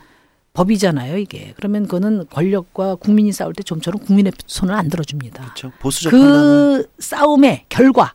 법이잖아요, 0.59 1.16
이게. 1.18 1.53
그러면 1.57 1.85
그거는 1.85 2.27
권력과 2.31 2.97
국민이 2.97 3.31
싸울 3.33 3.53
때 3.53 3.62
좀처럼 3.62 4.01
국민의 4.01 4.33
손을 4.47 4.75
안 4.75 4.88
들어줍니다. 4.88 5.42
그렇죠. 5.42 5.73
보수적 5.81 6.11
판단은 6.11 6.83
그 6.83 6.88
싸움의 6.99 7.66
결과, 7.68 8.12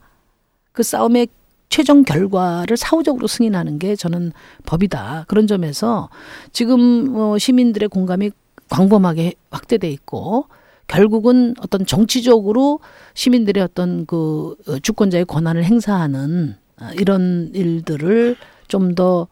그 0.73 0.83
싸움의 0.83 1.27
최종 1.69 2.03
결과를 2.03 2.75
사후적으로 2.77 3.27
승인하는 3.27 3.79
게 3.79 3.95
저는 3.95 4.33
법이다. 4.65 5.25
그런 5.27 5.47
점에서 5.47 6.09
지금 6.51 7.15
어, 7.15 7.37
시민들의 7.37 7.89
공감이 7.89 8.31
광범하게 8.69 9.33
확대돼 9.49 9.89
있고 9.89 10.47
결국은 10.87 11.55
어떤 11.61 11.85
정치적으로 11.85 12.79
시민들의 13.13 13.63
어떤 13.63 14.05
그 14.05 14.55
어, 14.67 14.77
주권자의 14.79 15.25
권한을 15.25 15.63
행사하는 15.63 16.55
아, 16.77 16.91
이런 16.93 17.51
일들을 17.53 18.35
좀 18.67 18.95
더 18.95 19.27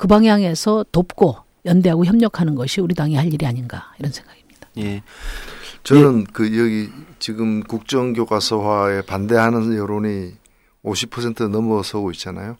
그 0.00 0.08
방향에서 0.08 0.86
돕고 0.92 1.36
연대하고 1.64 2.04
협력하는 2.04 2.54
것이 2.54 2.80
우리 2.80 2.94
당이 2.94 3.14
할 3.16 3.32
일이 3.32 3.46
아닌가 3.46 3.92
이런 3.98 4.12
생각입니다. 4.12 4.68
예. 4.78 5.02
저는 5.82 6.24
그 6.32 6.44
여기 6.58 6.90
지금 7.18 7.62
국정교과서화에 7.62 9.02
반대하는 9.02 9.76
여론이 9.76 10.32
50% 10.84 11.48
넘어서고 11.48 12.10
있잖아요. 12.12 12.56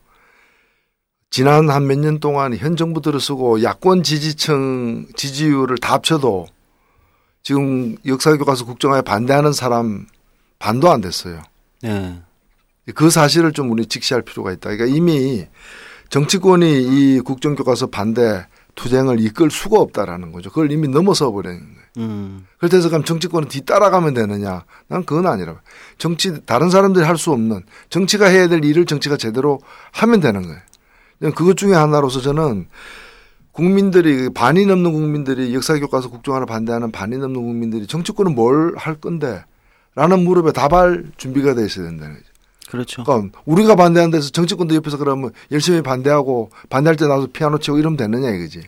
지난 1.31 1.71
한 1.71 1.85
몇 1.87 1.99
년 1.99 2.19
동안 2.19 2.57
현 2.57 2.77
정부 2.77 3.01
들어서고 3.01 3.63
야권 3.63 4.03
지지층 4.03 5.07
지지율을 5.15 5.79
다 5.79 5.95
합쳐도 5.95 6.47
지금 7.43 7.97
역사교과서 8.05 8.65
국정화에 8.67 9.03
반대하는 9.03 9.53
사람 9.53 10.07
반도 10.59 10.91
안 10.91 11.01
됐어요. 11.01 11.43
예. 11.85 12.21
그 12.95 13.09
사실을 13.11 13.53
좀 13.53 13.71
우리 13.71 13.87
직시할 13.87 14.23
필요가 14.23 14.51
있다. 14.53 14.71
그러니까 14.71 14.87
이미 14.97 15.47
정치권이 16.09 16.83
이 16.83 17.21
국정교과서 17.21 17.87
반대 17.87 18.47
투쟁을 18.75 19.21
이끌 19.21 19.51
수가 19.51 19.79
없다라는 19.81 20.33
거죠. 20.33 20.51
그걸 20.51 20.71
이미 20.73 20.89
넘어서 20.89 21.31
버리는 21.31 21.59
거예요. 21.59 21.81
음. 21.99 22.47
그래서 22.59 22.89
그럼 22.89 23.05
정치권은 23.05 23.49
뒤따라가면 23.49 24.15
되느냐? 24.15 24.65
난 24.89 25.05
그건 25.05 25.27
아니라. 25.27 25.61
정치 25.99 26.45
다른 26.47 26.71
사람들이 26.71 27.05
할 27.05 27.17
수 27.19 27.33
없는 27.33 27.63
정치가 27.91 28.27
해야 28.27 28.49
될 28.49 28.65
일을 28.65 28.87
정치가 28.87 29.17
제대로 29.17 29.61
하면 29.93 30.21
되는 30.21 30.43
거예요. 30.43 31.35
그것 31.35 31.57
중에 31.57 31.75
하나로서 31.75 32.21
저는 32.21 32.69
국민들이 33.53 34.31
반이 34.33 34.65
넘는 34.67 34.93
국민들이 34.93 35.53
역사 35.55 35.79
교과서 35.79 36.09
국정화를 36.09 36.47
반대하는 36.47 36.93
반이 36.93 37.19
넘는 37.19 37.43
국민들이 37.43 37.87
정치권은 37.87 38.35
뭘 38.35 38.75
할 38.77 38.95
건데? 38.95 39.45
라는 39.97 40.23
무릎에 40.25 40.53
답할 40.53 41.07
준비가 41.17 41.53
돼 41.55 41.67
있어야 41.67 41.87
된다는 41.87 42.15
거죠. 42.15 42.27
그렇죠. 42.71 43.03
그러니까 43.05 43.39
우리가 43.45 43.75
반대하는 43.75 44.11
데서 44.11 44.31
정치권도 44.31 44.75
옆에서 44.77 44.97
그러면 44.97 45.31
열심히 45.51 45.83
반대하고 45.83 46.51
반대할 46.69 46.97
때 46.97 47.07
나서 47.07 47.27
피아노 47.33 47.59
치고 47.59 47.79
이러면 47.79 47.97
되느냐 47.97 48.31
이거지. 48.31 48.61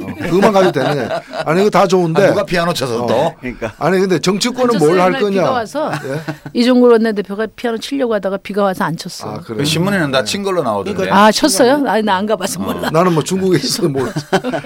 어, 0.00 0.06
그것만 0.14 0.52
가지고 0.52 0.72
되느냐. 0.72 1.20
아니 1.44 1.60
이거 1.60 1.68
다 1.70 1.86
좋은데. 1.86 2.24
아, 2.24 2.26
누가 2.30 2.44
피아노 2.44 2.72
쳐서 2.72 3.04
어. 3.04 3.06
또 3.06 3.34
그러니까 3.40 3.74
아니 3.78 3.98
근데 3.98 4.18
정치권은 4.18 4.78
뭘 4.78 4.98
할 4.98 5.12
거냐. 5.12 5.30
비가 5.42 5.50
와서 5.50 5.92
예? 6.06 6.20
이종걸 6.54 6.92
원내대표가 6.92 7.48
피아노 7.54 7.76
치려고 7.78 8.14
하다가 8.14 8.38
비가 8.38 8.62
와서 8.62 8.84
안 8.84 8.96
쳤어. 8.96 9.28
아 9.30 9.34
아, 9.34 9.40
그래. 9.40 9.58
그 9.58 9.64
신문에는 9.64 10.10
다 10.10 10.24
친 10.24 10.42
걸로 10.42 10.62
나오던데. 10.62 10.96
그러니까 10.96 11.30
쳤어요? 11.32 11.82
아니 11.86 12.02
나 12.02 12.14
안 12.16 12.26
가봐서 12.26 12.60
몰라. 12.60 12.88
나는 12.90 13.12
뭐 13.12 13.22
중국에 13.24 13.58
있어 13.58 13.88
뭐. 13.88 14.06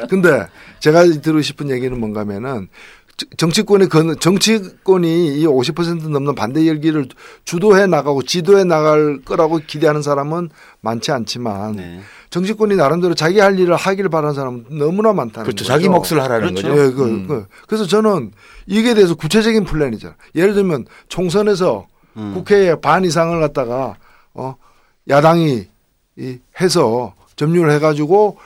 근데 0.09 0.47
제가 0.81 1.05
들고 1.05 1.41
싶은 1.43 1.71
얘기는 1.71 1.99
뭔가면은 1.99 2.69
정치권이 3.37 3.89
그 3.89 4.15
정치권이 4.17 5.41
이 5.41 5.47
50% 5.47 6.09
넘는 6.09 6.35
반대 6.37 6.67
열기를 6.67 7.09
주도해 7.45 7.87
나가고 7.87 8.23
지도해 8.23 8.65
나갈 8.65 9.21
거라고 9.25 9.59
기대하는 9.59 10.03
사람은 10.03 10.51
많지 10.81 11.11
않지만 11.11 11.77
네. 11.77 12.01
정치권이 12.31 12.77
나름대로 12.77 13.15
자기 13.15 13.41
할 13.41 13.59
일을 13.59 13.75
하기를 13.75 14.09
바라는 14.11 14.35
사람은 14.35 14.65
너무나 14.71 15.13
많다는 15.13 15.45
그렇죠. 15.45 15.65
거죠. 15.65 15.65
자기 15.65 15.89
몫을 15.89 16.23
하라는 16.23 16.55
그렇죠. 16.55 16.69
거죠. 16.69 16.81
예, 16.81 16.91
그, 16.93 17.05
음. 17.05 17.27
그. 17.27 17.47
그래서 17.67 17.87
저는 17.87 18.33
이게 18.67 18.95
대해서 18.95 19.15
구체적인 19.15 19.65
플랜이잖아. 19.65 20.15
예를 20.37 20.55
들면 20.55 20.87
총선에서 21.09 21.89
음. 22.17 22.35
국회에 22.35 22.77
반 22.77 23.05
이상을 23.05 23.41
갖다가 23.41 23.97
어 24.35 24.55
야당이 25.09 25.67
이 26.19 26.39
해서 26.61 27.15
점유를 27.35 27.73
해가지고 27.73 28.37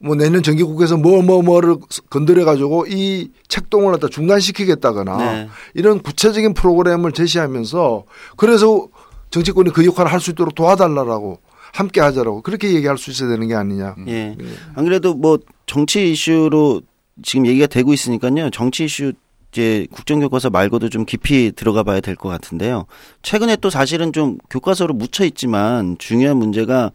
뭐 0.00 0.14
내년 0.14 0.42
정기국회에서 0.42 0.96
뭐 0.96 1.22
뭐 1.22 1.42
뭐를 1.42 1.76
건드려 2.10 2.44
가지고 2.44 2.86
이 2.88 3.30
책동을 3.48 3.92
갖다 3.92 4.08
중단시키겠다거나 4.08 5.16
네. 5.18 5.48
이런 5.74 6.00
구체적인 6.00 6.54
프로그램을 6.54 7.12
제시하면서 7.12 8.04
그래서 8.36 8.86
정치권이 9.30 9.70
그 9.70 9.84
역할을 9.84 10.12
할 10.12 10.20
수 10.20 10.30
있도록 10.30 10.54
도와달라라고 10.54 11.40
함께 11.72 12.00
하자라고 12.00 12.42
그렇게 12.42 12.72
얘기할 12.74 12.96
수 12.96 13.10
있어야 13.10 13.28
되는 13.28 13.46
게 13.48 13.54
아니냐. 13.54 13.96
예. 14.06 14.36
안 14.74 14.84
그래도 14.84 15.14
뭐 15.14 15.38
정치 15.66 16.10
이슈로 16.12 16.80
지금 17.22 17.46
얘기가 17.46 17.66
되고 17.66 17.92
있으니까요. 17.92 18.50
정치 18.50 18.84
이슈 18.84 19.12
이제 19.52 19.86
국정교과서 19.90 20.50
말고도 20.50 20.88
좀 20.88 21.04
깊이 21.04 21.52
들어가 21.54 21.82
봐야 21.82 22.00
될 22.00 22.14
것 22.16 22.28
같은데요. 22.28 22.86
최근에 23.22 23.56
또 23.56 23.68
사실은 23.70 24.12
좀 24.12 24.38
교과서로 24.50 24.94
묻혀 24.94 25.24
있지만 25.24 25.96
중요한 25.98 26.36
문제가 26.36 26.92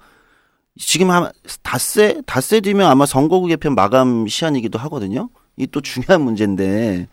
지금 0.77 1.11
한 1.11 1.31
닷새 1.61 2.21
닷새 2.25 2.59
뒤면 2.61 2.89
아마 2.89 3.05
선거 3.05 3.39
구 3.39 3.47
개편 3.47 3.75
마감 3.75 4.27
시한이기도 4.27 4.79
하거든요. 4.79 5.29
이 5.57 5.67
또 5.67 5.81
중요한 5.81 6.21
문제인데 6.21 7.07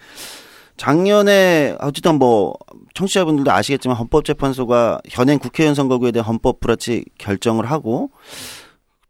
작년에 0.76 1.76
어쨌든 1.80 2.18
뭐 2.18 2.54
청취자분들도 2.94 3.50
아시겠지만 3.52 3.96
헌법재판소가 3.98 5.00
현행 5.10 5.38
국회의원 5.38 5.74
선거구에 5.74 6.10
대한 6.10 6.26
헌법 6.26 6.60
불합치 6.60 7.04
결정을 7.18 7.70
하고 7.70 8.10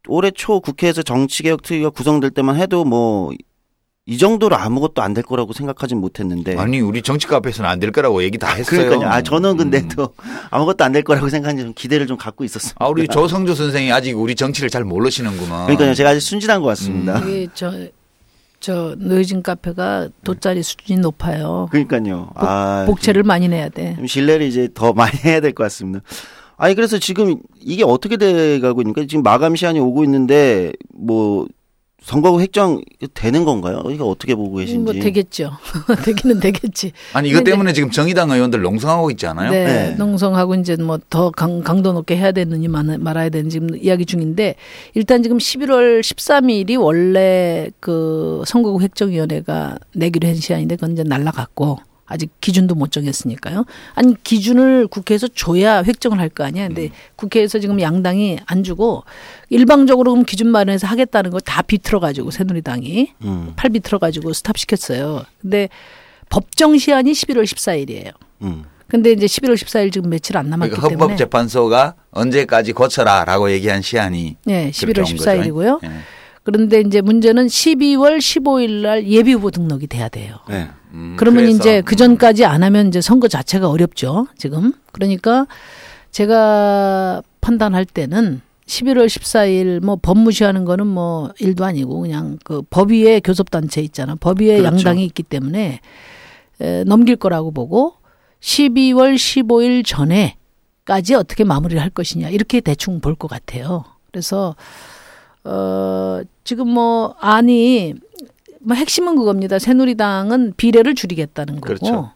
올해 0.09 0.33
초 0.33 0.59
국회에서 0.61 1.03
정치개혁 1.03 1.63
특위가 1.63 1.91
구성될 1.91 2.33
때만 2.33 2.57
해도 2.57 2.85
뭐 2.85 3.31
이 4.11 4.19
정도로 4.19 4.57
아무것도 4.57 5.03
안 5.03 5.15
될 5.15 5.23
거라고 5.23 5.53
생각하진 5.53 5.99
못했는데 5.99 6.57
아니 6.59 6.81
우리 6.81 7.01
정치 7.01 7.29
카페에서는 7.29 7.71
안 7.71 7.79
될 7.79 7.93
거라고 7.93 8.25
얘기 8.25 8.39
다 8.39 8.49
했어요. 8.53 8.81
그러니까요. 8.89 9.09
아 9.09 9.23
저는 9.23 9.57
근데 9.57 9.79
음. 9.79 9.89
또 9.95 10.09
아무것도 10.51 10.83
안 10.85 10.91
될 10.93 11.03
거라고 11.05 11.29
생각하는 11.29 11.63
좀 11.63 11.73
기대를 11.75 12.09
좀 12.09 12.17
갖고 12.17 12.43
있었어요. 12.43 12.75
아 12.81 12.89
우리 12.89 13.07
조성조 13.07 13.55
선생이 13.55 13.93
아직 13.93 14.19
우리 14.19 14.35
정치를 14.35 14.69
잘 14.69 14.83
모르시는구만. 14.85 15.67
그러니까요. 15.67 15.95
제가 15.95 16.11
아직 16.11 16.21
순진한 16.21 16.61
것 16.61 16.67
같습니다. 16.69 17.21
이게 17.21 17.47
저, 17.55 17.73
저 18.59 18.97
노예진 18.99 19.43
카페가 19.43 20.09
돗자리 20.25 20.63
수준이 20.65 20.99
높아요. 21.01 21.69
그러니까요. 21.71 22.31
아, 22.35 22.85
복채를 22.89 23.23
많이 23.23 23.47
내야 23.49 23.69
돼. 23.69 23.95
좀 23.97 24.07
신뢰를 24.09 24.45
이제 24.47 24.69
더 24.75 24.93
많이 24.95 25.17
해야 25.25 25.41
될 25.41 25.53
것 25.53 25.63
같습니다. 25.65 26.01
아니 26.57 26.75
그래서 26.75 26.99
지금 26.99 27.37
이게 27.61 27.85
어떻게 27.85 28.17
돼 28.17 28.59
가고 28.59 28.83
있는가? 28.83 29.03
지금 29.09 29.23
마감 29.23 29.55
시한이 29.57 29.79
오고 29.79 30.03
있는데 30.05 30.73
뭐 30.93 31.47
선거구 32.03 32.41
획정 32.41 32.81
되는 33.15 33.45
건가요? 33.45 33.83
이거 33.91 34.07
어떻게 34.07 34.35
보고 34.35 34.57
계신지? 34.57 34.79
뭐 34.79 34.93
되겠죠. 34.93 35.53
되기는 36.05 36.41
되겠지. 36.41 36.93
아니 37.13 37.29
이것 37.29 37.45
때문에 37.45 37.73
지금 37.73 37.91
정의당 37.91 38.31
의원들 38.31 38.63
농성하고 38.63 39.11
있지 39.11 39.27
않아요? 39.27 39.51
네, 39.51 39.65
네. 39.65 39.91
농성하고 39.97 40.55
이제 40.57 40.77
뭐 40.77 40.99
더 41.11 41.31
강도 41.31 41.93
높게 41.93 42.17
해야 42.17 42.33
되느니 42.33 42.69
말- 42.69 42.99
말아야 42.99 43.29
되는 43.31 43.51
지금 43.51 43.69
이야기 43.77 44.07
중인데 44.07 44.55
일단 44.95 45.23
지금 45.23 45.39
11월 45.39 46.01
13일이 46.01 46.81
원래 46.81 47.69
그 47.81 48.43
선거구 48.47 48.81
획정위원회가 48.83 49.79
내기로 49.95 50.29
한 50.29 50.35
시한인데 50.37 50.77
그건 50.77 50.93
이제 50.93 51.03
날라갔고 51.03 51.79
아직 52.11 52.29
기준도 52.41 52.75
못 52.75 52.91
정했으니까요. 52.93 53.65
아니 53.95 54.15
기준을 54.23 54.89
국회에서 54.89 55.29
줘야 55.29 55.83
획정을 55.83 56.19
할 56.19 56.29
거 56.29 56.45
아니야. 56.45 56.67
근데 56.67 56.91
국회에서 57.17 57.59
지금 57.61 57.81
양당이 57.81 58.39
안 58.47 58.63
주고 58.65 59.05
일방적으로 59.49 60.11
그럼 60.13 60.25
기준 60.25 60.49
마련해서 60.49 60.87
하겠다는 60.89 61.31
거 61.31 61.39
다 61.41 61.63
비틀어 61.63 62.01
가지고 62.01 62.31
새누리당이 62.31 63.13
음, 63.25 63.53
팔 63.57 63.71
비틀어 63.71 63.99
가지고 63.99 64.33
스탑 64.33 64.59
시켰어요. 64.59 65.23
근데 65.41 65.69
법정 66.29 66.77
시한이 66.77 67.13
11월 67.13 67.45
14일이에요. 67.45 68.13
음. 68.43 68.65
근데 68.89 69.13
이제 69.13 69.27
11월 69.27 69.55
14일 69.55 69.93
지금 69.93 70.11
며칠 70.11 70.37
안 70.37 70.51
남았기 70.51 70.71
그러니까 70.71 70.89
때문에 70.89 71.03
헌법재판소가 71.05 71.95
언제까지 72.11 72.73
고쳐라라고 72.73 73.53
얘기한 73.53 73.83
시한이 73.83 74.37
네, 74.45 74.71
11월 74.73 74.95
그렇게 74.95 75.13
온 75.13 75.17
거죠. 75.17 75.31
14일이고요. 75.31 75.85
예. 75.85 75.91
그런데 76.43 76.81
이제 76.81 77.01
문제는 77.01 77.47
12월 77.47 78.19
15일 78.19 78.83
날 78.83 79.07
예비 79.07 79.33
후보 79.35 79.51
등록이 79.51 79.87
돼야 79.87 80.09
돼요. 80.09 80.37
네. 80.49 80.69
음, 80.93 81.15
그러면 81.19 81.45
그래서, 81.45 81.57
이제 81.59 81.81
그 81.83 81.97
전까지 81.97 82.45
안 82.45 82.63
하면 82.63 82.89
이제 82.89 83.01
선거 83.01 83.29
자체가 83.29 83.69
어렵죠. 83.69 84.27
지금. 84.37 84.73
그러니까 84.93 85.47
제가 86.11 87.23
판단할 87.41 87.85
때는 87.85 88.41
11월 88.67 89.07
14일 89.07 89.81
뭐 89.85 89.97
법무시하는 90.01 90.65
거는 90.65 90.87
뭐 90.87 91.31
일도 91.41 91.65
아니고 91.65 92.01
그냥 92.01 92.39
그 92.45 92.63
법위에 92.71 93.21
교섭단체 93.21 93.81
있잖아. 93.83 94.15
법위에 94.15 94.59
그렇죠. 94.59 94.65
양당이 94.77 95.05
있기 95.07 95.23
때문에 95.25 95.81
에, 96.61 96.85
넘길 96.85 97.17
거라고 97.17 97.51
보고 97.51 97.95
12월 98.41 99.15
15일 99.17 99.85
전에까지 99.85 101.15
어떻게 101.15 101.45
마무리를 101.45 101.81
할 101.83 101.91
것이냐 101.91 102.29
이렇게 102.31 102.61
대충 102.61 103.01
볼 103.01 103.17
것 103.17 103.29
같아요. 103.29 103.85
그래서 104.11 104.55
어 105.45 106.21
지금 106.45 106.69
뭐 106.69 107.15
안이 107.21 107.95
뭐 108.61 108.77
핵심은 108.77 109.17
그겁니다. 109.17 109.59
새누리당은 109.59 110.55
비례를 110.57 110.95
줄이겠다는 110.95 111.55
거고 111.61 111.67
그렇죠. 111.67 112.13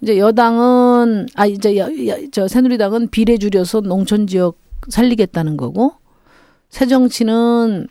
이제 0.00 0.18
여당은 0.18 1.26
아 1.34 1.46
이제 1.46 1.76
여, 1.76 1.88
여, 2.06 2.16
저 2.30 2.48
새누리당은 2.48 3.08
비례 3.08 3.38
줄여서 3.38 3.82
농촌 3.82 4.26
지역 4.26 4.58
살리겠다는 4.88 5.56
거고 5.56 5.92
새정치는 6.68 7.86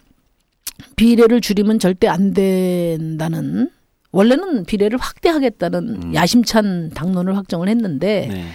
비례를 0.96 1.42
줄이면 1.42 1.80
절대 1.80 2.08
안 2.08 2.34
된다는 2.34 3.70
원래는 4.12 4.66
비례를 4.66 5.00
확대하겠다는 5.00 6.14
야심찬 6.14 6.92
당론을 6.92 7.36
확정을 7.36 7.68
했는데 7.68 8.28
네. 8.30 8.46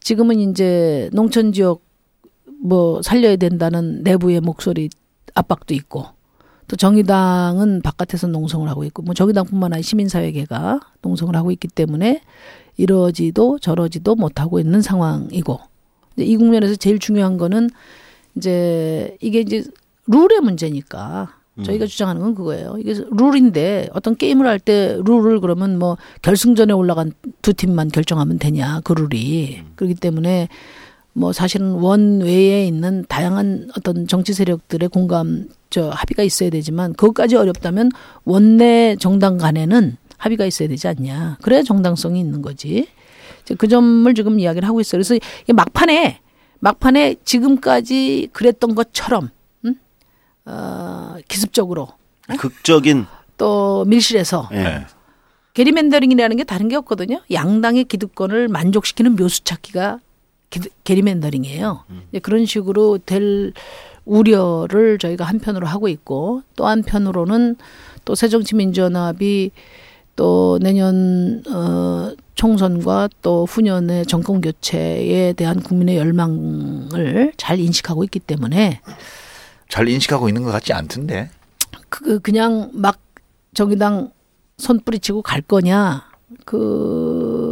지금은 0.00 0.38
이제 0.38 1.10
농촌 1.12 1.52
지역 1.52 1.82
뭐 2.62 3.02
살려야 3.02 3.36
된다는 3.36 4.02
내부의 4.02 4.40
목소리 4.40 4.88
압박도 5.34 5.74
있고 5.74 6.06
또 6.72 6.76
정의당은 6.76 7.82
바깥에서 7.82 8.28
농성을 8.28 8.66
하고 8.66 8.82
있고 8.84 9.02
뭐 9.02 9.12
정의당뿐만 9.12 9.74
아니라 9.74 9.82
시민사회계가 9.82 10.80
농성을 11.02 11.36
하고 11.36 11.50
있기 11.50 11.68
때문에 11.68 12.22
이러지도 12.78 13.58
저러지도 13.58 14.14
못하고 14.14 14.58
있는 14.58 14.80
상황이고. 14.80 15.60
이 16.16 16.34
국면에서 16.34 16.76
제일 16.76 16.98
중요한 16.98 17.36
거는 17.36 17.68
이제 18.36 19.18
이게 19.20 19.40
이제 19.40 19.64
룰의 20.06 20.40
문제니까 20.40 21.34
저희가 21.62 21.84
주장하는 21.84 22.22
건 22.22 22.34
그거예요. 22.34 22.76
이게 22.78 22.94
룰인데 23.10 23.90
어떤 23.92 24.16
게임을 24.16 24.46
할 24.46 24.58
때 24.58 24.98
룰을 25.04 25.40
그러면 25.40 25.78
뭐 25.78 25.98
결승전에 26.22 26.72
올라간 26.72 27.12
두 27.42 27.52
팀만 27.52 27.88
결정하면 27.88 28.38
되냐 28.38 28.80
그 28.82 28.94
룰이. 28.94 29.60
그렇기 29.76 29.96
때문에 29.96 30.48
뭐 31.12 31.34
사실은 31.34 31.72
원 31.72 32.22
외에 32.22 32.66
있는 32.66 33.04
다양한 33.10 33.68
어떤 33.76 34.06
정치 34.06 34.32
세력들의 34.32 34.88
공감 34.88 35.48
저 35.72 35.88
합의가 35.88 36.22
있어야 36.22 36.50
되지만 36.50 36.92
그것까지 36.92 37.34
어렵다면 37.34 37.90
원내 38.24 38.96
정당 39.00 39.38
간에는 39.38 39.96
합의가 40.18 40.44
있어야 40.44 40.68
되지 40.68 40.86
않냐 40.86 41.38
그래야 41.42 41.62
정당성이 41.62 42.20
있는 42.20 42.42
거지 42.42 42.86
그 43.58 43.66
점을 43.66 44.12
지금 44.14 44.38
이야기를 44.38 44.68
하고 44.68 44.80
있어요 44.80 45.02
그래서 45.02 45.18
막판에 45.52 46.20
막판에 46.60 47.16
지금까지 47.24 48.28
그랬던 48.32 48.74
것처럼 48.74 49.30
음? 49.64 49.74
어, 50.44 51.16
기습적으로 51.26 51.88
극적인 52.38 53.06
또 53.38 53.84
밀실에서 53.86 54.48
예. 54.52 54.56
네. 54.56 54.86
게리맨더링이라는 55.54 56.36
게 56.36 56.44
다른 56.44 56.68
게 56.68 56.76
없거든요. 56.76 57.20
양당의 57.30 57.84
기득권을 57.84 58.48
만족시키는 58.48 59.16
묘수 59.16 59.44
찾기가 59.44 59.98
게리맨더링이에요. 60.84 61.84
이제 62.10 62.18
그런 62.20 62.46
식으로 62.46 62.98
될 62.98 63.52
우려를 64.04 64.98
저희가 64.98 65.24
한편으로 65.24 65.66
하고 65.66 65.88
있고 65.88 66.42
또 66.56 66.66
한편으로는 66.66 67.56
또 68.04 68.14
새정치민주연합이 68.14 69.50
또 70.16 70.58
내년 70.60 71.42
어 71.48 72.12
총선과 72.34 73.08
또 73.22 73.44
후년의 73.44 74.06
정권 74.06 74.40
교체에 74.40 75.32
대한 75.34 75.60
국민의 75.60 75.96
열망을 75.96 77.32
잘 77.36 77.58
인식하고 77.60 78.04
있기 78.04 78.18
때문에 78.18 78.80
잘 79.68 79.88
인식하고 79.88 80.28
있는 80.28 80.42
것 80.42 80.50
같지 80.50 80.72
않던데. 80.72 81.30
그 81.88 82.18
그냥 82.20 82.70
막 82.72 82.98
정의당 83.54 84.10
손 84.58 84.80
뿌리치고 84.80 85.22
갈 85.22 85.40
거냐 85.42 86.04
그 86.44 87.51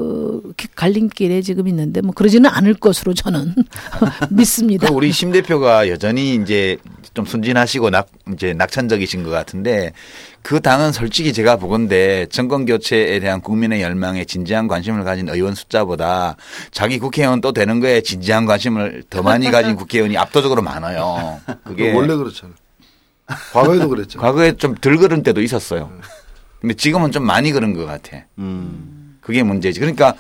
갈림길에 0.75 1.43
지금 1.43 1.69
있는데 1.69 2.01
뭐 2.01 2.13
그러지는 2.15 2.49
않을 2.51 2.75
것으로 2.75 3.15
저는 3.15 3.55
믿습니다. 4.31 4.89
그 4.89 4.95
우리 4.95 5.13
심 5.13 5.33
대표가 5.33 5.89
여전히 5.89 6.35
이제 6.37 6.77
좀 7.15 7.25
순진하시고 7.25 7.91
낙 7.91 8.09
이제 8.33 8.53
낙천적이신 8.55 9.23
것 9.25 9.31
같은데 9.31 9.93
그 10.43 10.61
당은 10.61 10.93
솔직히 10.93 11.33
제가 11.33 11.57
보건데 11.57 12.27
정권 12.31 12.65
교체에 12.65 13.19
대한 13.21 13.41
국민의 13.41 13.83
열망에 13.83 14.25
진지한 14.25 14.69
관심을 14.69 15.05
가진 15.05 15.29
의원 15.29 15.55
숫자보다 15.55 16.37
자기 16.71 16.99
국회의원 16.99 17.41
또 17.41 17.53
되는 17.53 17.81
거에 17.81 18.01
진지한 18.01 18.47
관심을 18.47 19.03
더 19.11 19.23
많이 19.23 19.51
가진 19.51 19.77
국회의원이 19.77 20.17
압도적으로 20.17 20.63
많아요. 20.63 21.41
그게 21.65 21.93
원래 21.93 22.15
그렇잖아요. 22.15 22.55
과거에도 23.53 23.89
그랬죠. 23.89 24.19
과거에 24.19 24.53
좀 24.57 24.75
덜 24.81 24.97
그런 24.97 25.23
때도 25.23 25.41
있었어요. 25.43 25.91
근데 26.61 26.75
지금은 26.75 27.11
좀 27.13 27.25
많이 27.25 27.53
그런 27.53 27.75
것 27.75 27.87
같아. 27.87 28.25
음. 28.39 29.00
그게 29.31 29.45
문제지. 29.45 29.79
그러니까 29.79 30.14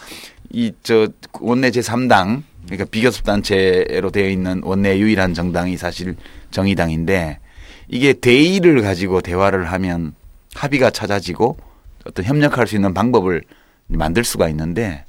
이 0.52 0.72
저 0.84 1.08
원내 1.40 1.70
제3당 1.70 2.42
그러니까 2.66 2.84
비교섭 2.90 3.24
단체로 3.24 4.10
되어 4.10 4.28
있는 4.28 4.60
원내 4.62 4.98
유일한 4.98 5.34
정당이 5.34 5.76
사실 5.76 6.16
정의당인데 6.52 7.38
이게 7.88 8.12
대의를 8.12 8.82
가지고 8.82 9.20
대화를 9.20 9.64
하면 9.72 10.14
합의가 10.54 10.90
찾아지고 10.90 11.56
어떤 12.04 12.24
협력할 12.24 12.68
수 12.68 12.76
있는 12.76 12.94
방법을 12.94 13.42
만들 13.88 14.22
수가 14.22 14.48
있는데 14.48 15.04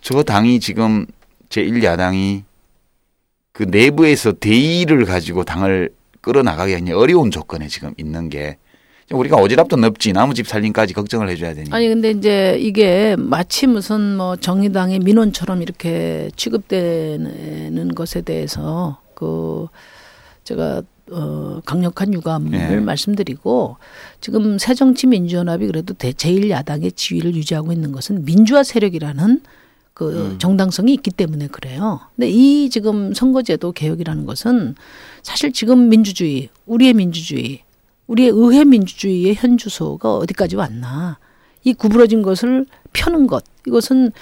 저 0.00 0.22
당이 0.22 0.60
지금 0.60 1.06
제1야당이 1.48 2.42
그 3.52 3.64
내부에서 3.64 4.32
대의를 4.32 5.04
가지고 5.04 5.44
당을 5.44 5.90
끌어나가기 6.20 6.92
어려운 6.92 7.30
조건에 7.30 7.66
지금 7.68 7.92
있는 7.96 8.28
게 8.28 8.58
우리가 9.10 9.36
오지랖도 9.36 9.78
넓지 9.78 10.12
나무집 10.12 10.46
살림까지 10.46 10.94
걱정을 10.94 11.28
해줘야 11.28 11.54
되니까. 11.54 11.76
아니 11.76 11.88
근데 11.88 12.10
이제 12.10 12.56
이게 12.60 13.16
마치 13.18 13.66
무슨 13.66 14.16
뭐 14.16 14.36
정의당의 14.36 15.00
민원처럼 15.00 15.62
이렇게 15.62 16.30
취급되는 16.36 17.94
것에 17.94 18.22
대해서 18.22 19.00
그 19.14 19.66
제가 20.44 20.82
어 21.10 21.60
강력한 21.66 22.14
유감을 22.14 22.50
네. 22.50 22.76
말씀드리고 22.80 23.76
지금 24.22 24.58
새정치민주연합이 24.58 25.66
그래도 25.66 25.92
대 25.92 26.12
제1야당의 26.12 26.96
지위를 26.96 27.34
유지하고 27.34 27.72
있는 27.72 27.92
것은 27.92 28.24
민주화 28.24 28.62
세력이라는 28.62 29.42
그 29.92 30.36
정당성이 30.38 30.92
있기 30.94 31.12
때문에 31.12 31.46
그래요. 31.46 32.00
근데 32.16 32.28
이 32.28 32.68
지금 32.68 33.14
선거제도 33.14 33.70
개혁이라는 33.70 34.26
것은 34.26 34.74
사실 35.22 35.52
지금 35.52 35.88
민주주의, 35.88 36.48
우리의 36.66 36.94
민주주의, 36.94 37.63
우리의 38.06 38.30
의회 38.30 38.64
민주주의의 38.64 39.34
현 39.34 39.56
주소가 39.56 40.16
어디까지 40.16 40.56
왔나. 40.56 41.18
이 41.62 41.72
구부러진 41.72 42.22
것을 42.22 42.66
펴는 42.92 43.26
것. 43.26 43.44
이것은 43.66 44.12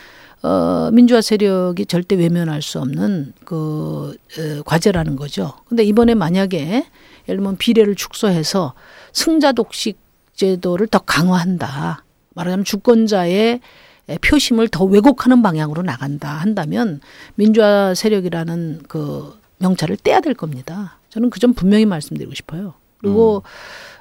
어 0.43 0.91
민주화 0.93 1.21
세력이 1.21 1.87
절대 1.87 2.17
외면할 2.17 2.63
수 2.63 2.81
없는 2.81 3.33
그 3.45 4.17
어, 4.39 4.63
과제라는 4.65 5.17
거죠. 5.17 5.53
근데 5.69 5.85
이번에 5.85 6.15
만약에 6.15 6.85
예를 7.29 7.39
들면 7.39 7.57
비례를 7.59 7.95
축소해서 7.95 8.75
승자 9.13 9.53
독식 9.53 9.99
제도를 10.35 10.89
더 10.89 10.99
강화한다. 10.99 12.05
말하자면 12.35 12.65
주권자의 12.65 13.61
표심을 14.21 14.69
더 14.69 14.85
왜곡하는 14.85 15.43
방향으로 15.43 15.83
나간다 15.83 16.29
한다면 16.31 17.01
민주화 17.37 17.95
세력이라는 17.95 18.83
그 18.89 19.39
명찰을 19.59 19.97
떼야 19.97 20.21
될 20.21 20.35
겁니다. 20.35 20.99
저는 21.11 21.31
그 21.31 21.39
점 21.39 21.55
분명히 21.55 21.87
말씀드리고 21.87 22.35
싶어요. 22.35 22.75
그리고 23.03 23.43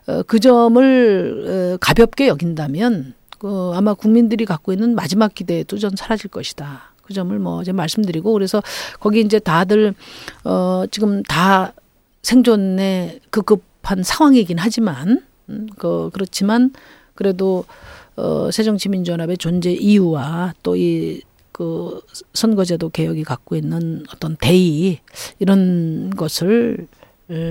어, 0.08 0.24
그 0.24 0.40
점을 0.40 1.74
어, 1.74 1.78
가볍게 1.82 2.28
여긴다면 2.28 3.14
그 3.40 3.72
아마 3.74 3.94
국민들이 3.94 4.46
갖고 4.46 4.72
있는 4.72 4.96
마지막 4.96 5.34
기대도 5.34 5.78
전 5.80 5.92
사라질 5.96 6.30
것이다. 6.30 6.92
그 7.02 7.14
점을 7.14 7.38
뭐 7.40 7.64
제가 7.64 7.76
말씀드리고 7.76 8.32
그래서 8.34 8.62
거기 9.00 9.22
이제 9.22 9.40
다들 9.40 9.96
어 10.44 10.84
지금 10.92 11.24
다 11.24 11.74
생존에 12.22 13.20
급급한 13.32 14.04
상황이긴 14.04 14.60
하지만 14.60 15.24
음, 15.50 15.68
그 15.78 16.12
그렇지만 16.14 16.72
그래도 17.16 17.66
어 18.16 18.50
새정치민주연합의 18.52 19.38
존재 19.38 19.72
이유와 19.72 20.54
또이 20.62 21.22
그 21.52 22.02
선거제도 22.34 22.90
개혁이 22.90 23.24
갖고 23.24 23.56
있는 23.56 24.04
어떤 24.14 24.36
대의 24.38 25.00
이런 25.40 26.12
것을 26.12 26.48
을 26.48 26.88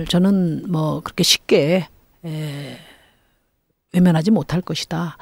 저는 0.08 0.70
뭐 0.70 1.00
그렇게 1.00 1.22
쉽게 1.22 1.88
에, 2.24 2.78
외면하지 3.92 4.30
못할 4.30 4.60
것이다. 4.60 5.16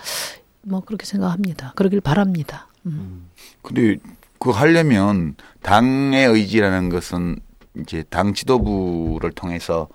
뭐 0.63 0.81
그렇게 0.81 1.07
생각합니다. 1.07 1.73
그러길 1.77 2.01
바랍니다. 2.01 2.67
음. 2.87 3.29
근데 3.63 3.97
그 4.39 4.51
하려면 4.51 5.35
당의 5.63 6.27
의지라는 6.27 6.89
것은 6.89 7.39
이제 7.81 8.05
당 8.11 8.35
지도부를 8.35 9.33
통해서 9.33 9.89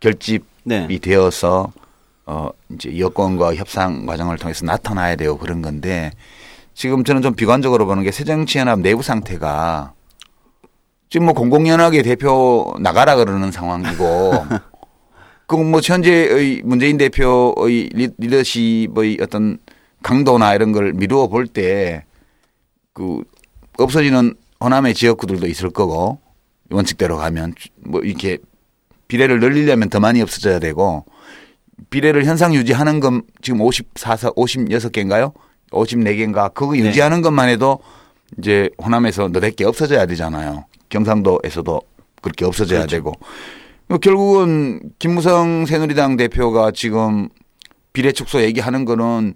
결집이 0.00 0.44
네. 0.64 0.98
되어서 0.98 1.72
어 2.26 2.50
이제 2.72 2.98
여권과 2.98 3.54
협상 3.54 4.06
과정을 4.06 4.38
통해서 4.38 4.64
나타나야 4.64 5.16
되고 5.16 5.38
그런 5.38 5.62
건데 5.62 6.10
지금 6.74 7.04
저는 7.04 7.22
좀 7.22 7.34
비관적으로 7.34 7.86
보는 7.86 8.02
게 8.02 8.10
새정치연합 8.10 8.80
내부 8.80 9.02
상태가 9.02 9.93
지금 11.14 11.26
뭐 11.26 11.34
공공연하게 11.34 12.02
대표 12.02 12.74
나가라 12.80 13.14
그러는 13.14 13.52
상황이고 13.52 14.32
그뭐 15.46 15.78
현재의 15.80 16.60
문재인 16.64 16.96
대표의 16.98 17.88
리- 17.92 18.10
리더십의 18.18 19.18
어떤 19.22 19.58
강도나 20.02 20.56
이런 20.56 20.72
걸 20.72 20.92
미루어 20.92 21.28
볼 21.28 21.46
때 21.46 22.02
그 22.94 23.22
없어지는 23.78 24.34
호남의 24.60 24.94
지역구들도 24.94 25.46
있을 25.46 25.70
거고 25.70 26.18
원칙대로 26.72 27.16
가면 27.16 27.54
뭐 27.86 28.00
이렇게 28.00 28.38
비례를 29.06 29.38
늘리려면 29.38 29.90
더 29.90 30.00
많이 30.00 30.20
없어져야 30.20 30.58
되고 30.58 31.04
비례를 31.90 32.24
현상 32.24 32.52
유지하는 32.56 32.98
건 32.98 33.22
지금 33.40 33.60
54석 33.60 34.34
56개인가요? 34.34 35.32
54개인가 35.70 36.52
그거 36.54 36.76
유지하는 36.76 37.22
것만 37.22 37.48
해도 37.50 37.78
이제 38.36 38.68
호남에서 38.82 39.28
너댓 39.28 39.54
개 39.54 39.64
없어져야 39.64 40.06
되잖아요. 40.06 40.64
경상도에서도 40.94 41.80
그렇게 42.22 42.44
없어져야 42.44 42.80
그렇죠. 42.80 42.96
되고 42.96 43.12
뭐 43.88 43.98
결국은 43.98 44.80
김무성 44.98 45.66
새누리당 45.66 46.16
대표가 46.16 46.70
지금 46.70 47.28
비례 47.92 48.12
축소 48.12 48.40
얘기하는 48.40 48.84
거는 48.84 49.34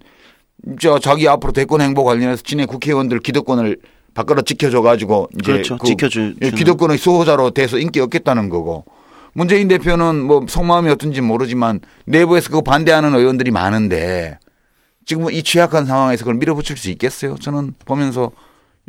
저 0.79 0.99
자기 0.99 1.27
앞으로 1.27 1.53
대권 1.53 1.81
행보 1.81 2.03
관련해서 2.03 2.41
진해 2.43 2.65
국회의원들 2.65 3.19
기득권을 3.19 3.77
바꿔서 4.13 4.41
지켜줘 4.41 4.81
가지고 4.81 5.29
이제 5.39 5.51
그렇죠. 5.51 5.77
그 5.77 5.87
지켜주 5.87 6.35
예, 6.41 6.51
기득권의 6.51 6.97
수호자로 6.97 7.51
돼서 7.51 7.77
인기 7.77 7.99
얻겠다는 7.99 8.49
거고 8.49 8.85
문재인 9.33 9.67
대표는 9.67 10.23
뭐 10.23 10.45
속마음이 10.47 10.89
어떤지 10.89 11.21
모르지만 11.21 11.79
내부에서 12.05 12.49
그거 12.49 12.61
반대하는 12.61 13.13
의원들이 13.13 13.51
많은데 13.51 14.39
지금 15.05 15.31
이 15.31 15.43
취약한 15.43 15.85
상황에서 15.85 16.23
그걸 16.23 16.35
밀어붙일 16.35 16.77
수 16.77 16.89
있겠어요? 16.89 17.35
저는 17.35 17.75
보면서 17.85 18.31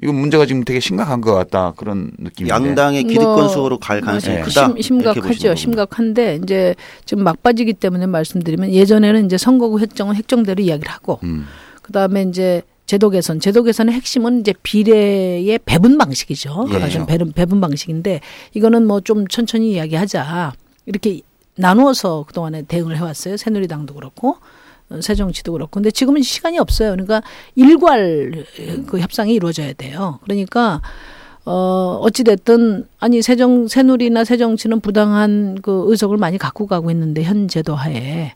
이거 0.02 0.12
문제가 0.12 0.46
지금 0.46 0.64
되게 0.64 0.80
심각한 0.80 1.20
것 1.20 1.34
같다 1.34 1.72
그런 1.76 2.10
느낌인데. 2.18 2.54
양당의 2.54 3.02
뭐, 3.02 3.10
기득권 3.10 3.48
수호로 3.50 3.78
갈 3.78 4.00
가능성이 4.00 4.36
네. 4.36 4.42
크다. 4.42 4.72
심, 4.80 5.02
거군요. 5.02 5.54
심각한데 5.54 6.40
이제 6.42 6.74
지금 7.04 7.24
막바지기 7.24 7.74
때문에 7.74 8.06
말씀드리면 8.06 8.72
예전에는 8.72 9.26
이제 9.26 9.36
선거구 9.36 9.78
획정은 9.80 10.14
획정대로 10.16 10.62
이야기를 10.62 10.90
하고 10.90 11.20
음. 11.24 11.46
그다음에 11.82 12.22
이제 12.22 12.62
제도 12.86 13.10
개선, 13.10 13.38
제도 13.40 13.62
개선의 13.62 13.94
핵심은 13.94 14.40
이제 14.40 14.52
비례의 14.62 15.60
배분 15.64 15.96
방식이죠. 15.98 16.66
예. 16.72 16.78
가장 16.78 17.06
배분, 17.06 17.32
배분 17.32 17.60
방식인데 17.60 18.20
이거는 18.54 18.86
뭐 18.86 19.00
좀 19.00 19.28
천천히 19.28 19.72
이야기하자 19.72 20.54
이렇게 20.86 21.20
나누어서 21.56 22.24
그동안에 22.26 22.62
대응을 22.62 22.96
해왔어요. 22.96 23.36
새누리당도 23.36 23.94
그렇고 23.94 24.30
어, 24.30 24.36
새 25.00 25.14
정치도 25.14 25.52
그렇고. 25.52 25.70
근데 25.70 25.90
지금은 25.90 26.22
시간이 26.22 26.58
없어요. 26.58 26.90
그러니까 26.90 27.22
일괄 27.54 28.44
그 28.86 28.98
협상이 28.98 29.34
이루어져야 29.34 29.72
돼요. 29.74 30.18
그러니까 30.24 30.80
어, 31.44 31.98
어찌됐든, 32.02 32.86
아니, 32.98 33.22
새정, 33.22 33.66
새누리나 33.66 34.24
새정치는 34.24 34.80
부당한 34.80 35.58
그 35.62 35.84
의석을 35.86 36.18
많이 36.18 36.36
갖고 36.36 36.66
가고 36.66 36.90
있는데, 36.90 37.22
현 37.22 37.48
제도 37.48 37.74
하에. 37.74 38.34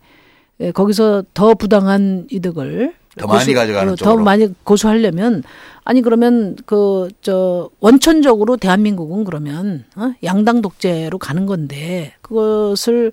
예, 0.60 0.72
거기서 0.72 1.22
더 1.34 1.54
부당한 1.54 2.26
이득을. 2.30 2.94
더 3.18 3.26
많이 3.26 3.52
가져가는 3.52 3.92
어, 3.92 3.96
더 3.96 4.04
쪽으로. 4.04 4.24
많이 4.24 4.48
고수하려면, 4.64 5.42
아니, 5.84 6.00
그러면 6.00 6.56
그, 6.64 7.08
저, 7.20 7.68
원천적으로 7.78 8.56
대한민국은 8.56 9.24
그러면, 9.24 9.84
어? 9.96 10.14
양당 10.24 10.62
독재로 10.62 11.18
가는 11.18 11.44
건데, 11.44 12.14
그것을, 12.22 13.12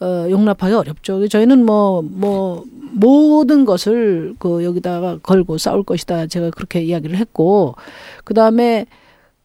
어, 0.00 0.26
용납하기 0.28 0.74
어렵죠. 0.74 1.26
저희는 1.28 1.64
뭐, 1.64 2.02
뭐, 2.02 2.64
모든 2.92 3.64
것을 3.64 4.34
그 4.38 4.64
여기다가 4.64 5.18
걸고 5.18 5.58
싸울 5.58 5.82
것이다. 5.82 6.26
제가 6.26 6.50
그렇게 6.50 6.82
이야기를 6.82 7.16
했고, 7.16 7.74
그 8.24 8.34
다음에 8.34 8.86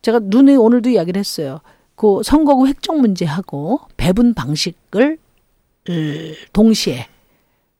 제가 0.01 0.19
눈에 0.23 0.55
오늘도 0.55 0.89
이야기를 0.89 1.19
했어요. 1.19 1.61
그 1.95 2.21
선거구 2.23 2.67
획정 2.67 2.99
문제하고 2.99 3.79
배분 3.97 4.33
방식을 4.33 5.17
을 5.89 6.35
동시에 6.53 7.07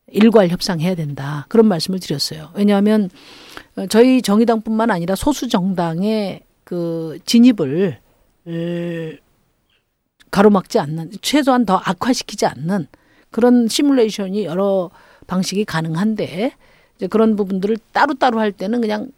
일괄 0.07 0.49
협상해야 0.49 0.95
된다. 0.95 1.45
그런 1.49 1.67
말씀을 1.67 1.99
드렸어요. 1.99 2.49
왜냐하면 2.55 3.09
어, 3.75 3.85
저희 3.87 4.21
정의당뿐만 4.21 4.91
아니라 4.91 5.15
소수 5.15 5.47
정당의 5.47 6.41
그 6.63 7.19
진입을 7.25 7.99
을 8.47 9.19
가로막지 10.31 10.79
않는 10.79 11.11
최소한 11.21 11.65
더 11.65 11.75
악화시키지 11.83 12.45
않는 12.45 12.87
그런 13.29 13.67
시뮬레이션이 13.67 14.45
여러 14.45 14.89
방식이 15.27 15.65
가능한데 15.65 16.53
이제 16.97 17.07
그런 17.07 17.35
부분들을 17.35 17.77
따로따로 17.91 18.39
할 18.39 18.51
때는 18.51 18.81
그냥 18.81 19.11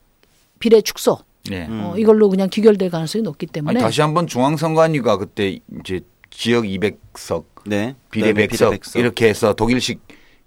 비례 0.60 0.82
축소 0.82 1.20
네. 1.50 1.68
어, 1.70 1.94
이걸로 1.98 2.30
그냥 2.30 2.50
귀결될 2.50 2.90
가능성이 2.90 3.22
높기 3.24 3.46
때문에 3.48 3.76
아니, 3.80 3.84
다시 3.84 4.02
한번 4.02 4.28
중앙선관위가 4.28 5.18
그때 5.18 5.60
이제 5.80 6.02
지역 6.30 6.64
200석 6.64 7.44
네. 7.66 7.96
비례 8.12 8.34
그다음에 8.34 8.48
100석 8.48 8.98
이렇게 8.98 9.28
해서 9.30 9.54
독일식 9.54 10.00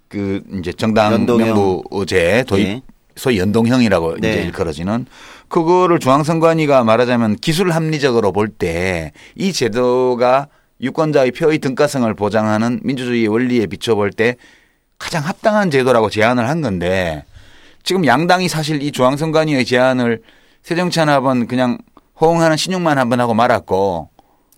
그 0.07 0.41
이제 0.59 0.71
정당 0.73 1.13
연동형. 1.13 1.53
명부제 1.53 2.45
도입 2.47 2.63
네. 2.67 2.81
소위 3.15 3.39
연동형이라고 3.39 4.17
네. 4.17 4.29
이제 4.31 4.41
일컬어지는 4.43 5.05
그거를 5.49 5.99
중앙선관위가 5.99 6.83
말하자면 6.83 7.37
기술 7.37 7.71
합리적으로 7.71 8.31
볼 8.31 8.49
때 8.49 9.11
이 9.35 9.51
제도가 9.53 10.47
유권자의 10.81 11.31
표의 11.31 11.59
등가성을 11.59 12.11
보장하는 12.13 12.79
민주주의의 12.83 13.27
원리에 13.27 13.65
비춰볼 13.67 14.11
때 14.11 14.35
가장 14.99 15.23
합당한 15.23 15.69
제도라고 15.71 16.09
제안을 16.09 16.47
한 16.47 16.61
건데 16.61 17.23
지금 17.83 18.05
양당이 18.05 18.47
사실 18.49 18.81
이 18.83 18.91
중앙선관위의 18.91 19.65
제안을 19.65 20.21
새정치연합은 20.63 21.47
그냥 21.47 21.77
호응하는 22.19 22.57
신용만 22.57 22.97
한 22.97 23.09
번 23.09 23.19
하고 23.19 23.33
말았고 23.33 24.09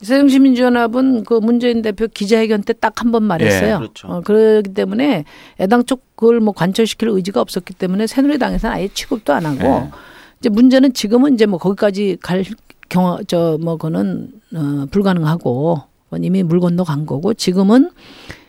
새정치민주연합은 0.01 1.23
그 1.25 1.33
문재인 1.35 1.81
대표 1.81 2.07
기자회견 2.07 2.63
때 2.63 2.73
딱 2.73 3.01
한 3.03 3.11
번 3.11 3.23
말했어요. 3.23 3.73
예, 3.75 3.77
그렇죠. 3.77 4.07
어, 4.07 4.21
그렇기 4.21 4.73
때문에 4.73 5.25
애당 5.59 5.85
쪽 5.85 6.03
그걸 6.15 6.39
뭐 6.39 6.53
관철시킬 6.53 7.09
의지가 7.09 7.41
없었기 7.41 7.73
때문에 7.73 8.07
새누리당에서는 8.07 8.75
아예 8.75 8.87
취급도 8.87 9.33
안 9.33 9.45
하고 9.45 9.61
예. 9.63 9.89
이제 10.39 10.49
문제는 10.49 10.93
지금은 10.93 11.33
이제 11.33 11.45
뭐 11.45 11.59
거기까지 11.59 12.17
갈 12.21 12.45
경험 12.87 13.23
저뭐 13.25 13.75
그거는 13.77 14.29
어, 14.55 14.85
불가능하고 14.89 15.81
이미 16.17 16.43
물 16.43 16.59
건너 16.59 16.83
간 16.83 17.05
거고 17.05 17.33
지금은 17.33 17.91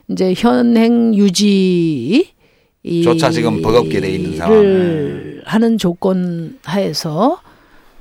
이제 0.09 0.35
현행 0.37 1.15
유지 1.15 2.33
이 2.83 3.03
조차 3.03 3.31
지금 3.31 3.61
버겁게 3.63 4.01
돼 4.01 4.11
있는 4.11 4.37
상황. 4.37 4.61
를 4.61 5.43
하는 5.45 5.79
조건 5.79 6.59
하에서 6.65 7.41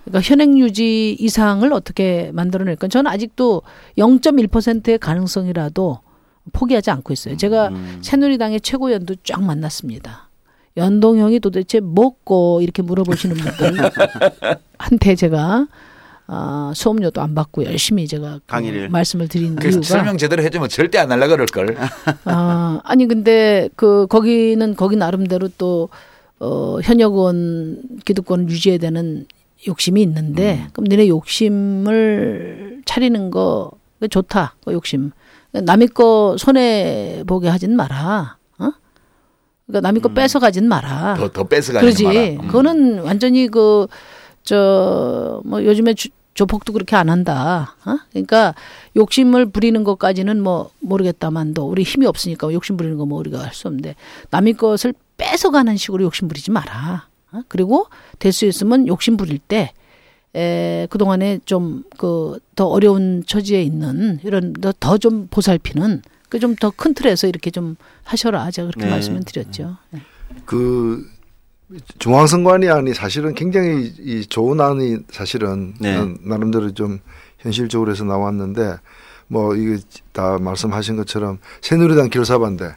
그러니까 0.06 0.28
현행 0.28 0.58
유지 0.58 1.16
이상을 1.20 1.72
어떻게 1.74 2.32
만들어낼까? 2.34 2.88
저는 2.88 3.12
아직도 3.12 3.62
0.1%의 3.98 4.98
가능성이라도 4.98 6.00
포기하지 6.54 6.90
않고 6.92 7.14
있어요. 7.14 7.38
제가 7.38 7.68
음. 7.70 8.00
새누리당의 8.02 8.62
최고위원도 8.62 9.16
쫙 9.24 9.44
만났습니다. 9.44 10.30
연동형이 10.78 11.40
도대체 11.40 11.80
뭐고 11.80 12.62
이렇게 12.62 12.82
물어보시는 12.82 13.36
분들 13.36 13.92
한테 14.78 15.16
제가 15.16 15.68
아, 16.32 16.72
수업료도 16.76 17.22
안 17.22 17.34
받고 17.34 17.66
열심히 17.66 18.08
제가 18.08 18.36
그 18.36 18.40
강의를. 18.46 18.90
말씀을 18.90 19.28
드린 19.28 19.58
이유가 19.62 19.82
설명 19.82 20.16
제대로 20.18 20.44
해주면 20.44 20.70
절대 20.70 21.00
안 21.00 21.12
하려 21.12 21.28
그럴 21.28 21.48
걸. 21.48 21.76
아, 22.26 22.80
아니 22.84 23.08
근데 23.08 23.68
그 23.76 24.06
거기는 24.08 24.76
거기 24.76 24.96
나름대로 24.96 25.50
또 25.58 25.90
어, 26.40 26.78
현역 26.84 27.14
의원 27.16 27.82
기득권을 28.06 28.48
유지해야 28.48 28.78
되는 28.78 29.26
욕심이 29.68 30.02
있는데 30.04 30.68
그럼 30.72 30.86
너네 30.88 31.08
욕심을 31.10 32.82
차리는 32.86 33.32
거 33.32 33.72
좋다. 34.10 34.56
그 34.64 34.72
욕심. 34.74 35.12
남의 35.52 35.88
거 35.90 36.36
손해 36.38 37.24
보게 37.26 37.50
하진 37.50 37.76
마라. 37.76 38.38
어? 38.60 38.70
그러니까 39.66 39.82
남의 39.88 40.02
거 40.02 40.10
뺏어 40.10 40.38
가진 40.40 40.68
마라. 40.70 41.16
더, 41.18 41.30
더 41.32 41.44
뺏어 41.44 41.74
가지 41.74 41.84
그러지. 41.84 42.04
마라. 42.04 42.20
음. 42.20 42.38
그거는 42.48 43.00
완전히 43.00 43.48
그, 43.48 43.88
저, 44.44 45.42
뭐 45.44 45.64
요즘에 45.66 45.96
주, 45.96 46.10
조폭도 46.40 46.72
그렇게 46.74 46.96
안 46.96 47.10
한다. 47.10 47.76
어? 47.86 47.98
그러니까 48.12 48.56
욕심을 48.96 49.48
부리는 49.48 49.84
것까지는 49.84 50.42
뭐 50.42 50.72
모르겠다만도 50.80 51.68
우리 51.68 51.84
힘이 51.84 52.06
없으니까 52.06 52.52
욕심 52.54 52.78
부리는 52.78 52.98
거 52.98 53.06
뭐 53.06 53.20
우리가 53.20 53.40
할 53.44 53.54
수 53.54 53.68
없는데 53.68 53.96
남의 54.32 54.54
것을 54.54 54.94
뺏어가는 55.18 55.76
식으로 55.76 56.06
욕심 56.06 56.28
부리지 56.30 56.52
마라. 56.52 57.08
어? 57.34 57.42
그리고 57.50 57.88
될 58.20 58.32
수 58.32 58.46
있으면 58.46 58.88
욕심 58.88 59.18
부릴 59.18 59.38
때 59.40 59.74
에, 60.36 60.88
그동안에 60.90 61.40
좀 61.46 61.84
그 61.98 62.40
더 62.56 62.68
어려운 62.68 63.24
처지에 63.26 63.62
있는 63.64 64.20
이런 64.24 64.54
더 64.80 64.98
좀 64.98 65.28
보살피는 65.32 66.02
그 66.30 66.40
좀 66.40 66.56
더 66.56 66.72
큰 66.72 66.94
틀에서 66.94 67.28
이렇게 67.28 67.52
좀 67.52 67.76
하셔라. 68.04 68.50
제가 68.52 68.68
그렇게 68.70 68.86
네. 68.86 68.92
말씀을 68.92 69.24
드렸죠. 69.24 69.76
네. 69.92 70.02
그 70.46 71.06
중앙선관위 72.00 72.70
안이 72.70 72.94
사실은 72.94 73.36
굉장히 73.36 73.94
이 74.00 74.26
좋은 74.26 74.60
안이 74.60 74.98
사실은 75.12 75.74
네. 75.80 75.96
난- 75.96 76.18
나름대로 76.24 76.74
좀 76.74 77.00
현실적으로 77.40 77.92
해서 77.92 78.04
나왔는데 78.04 78.78
뭐 79.28 79.56
이게 79.56 79.78
다 80.12 80.38
말씀하신 80.40 80.96
것처럼 80.98 81.38
새누리당 81.62 82.10
결사반대 82.10 82.76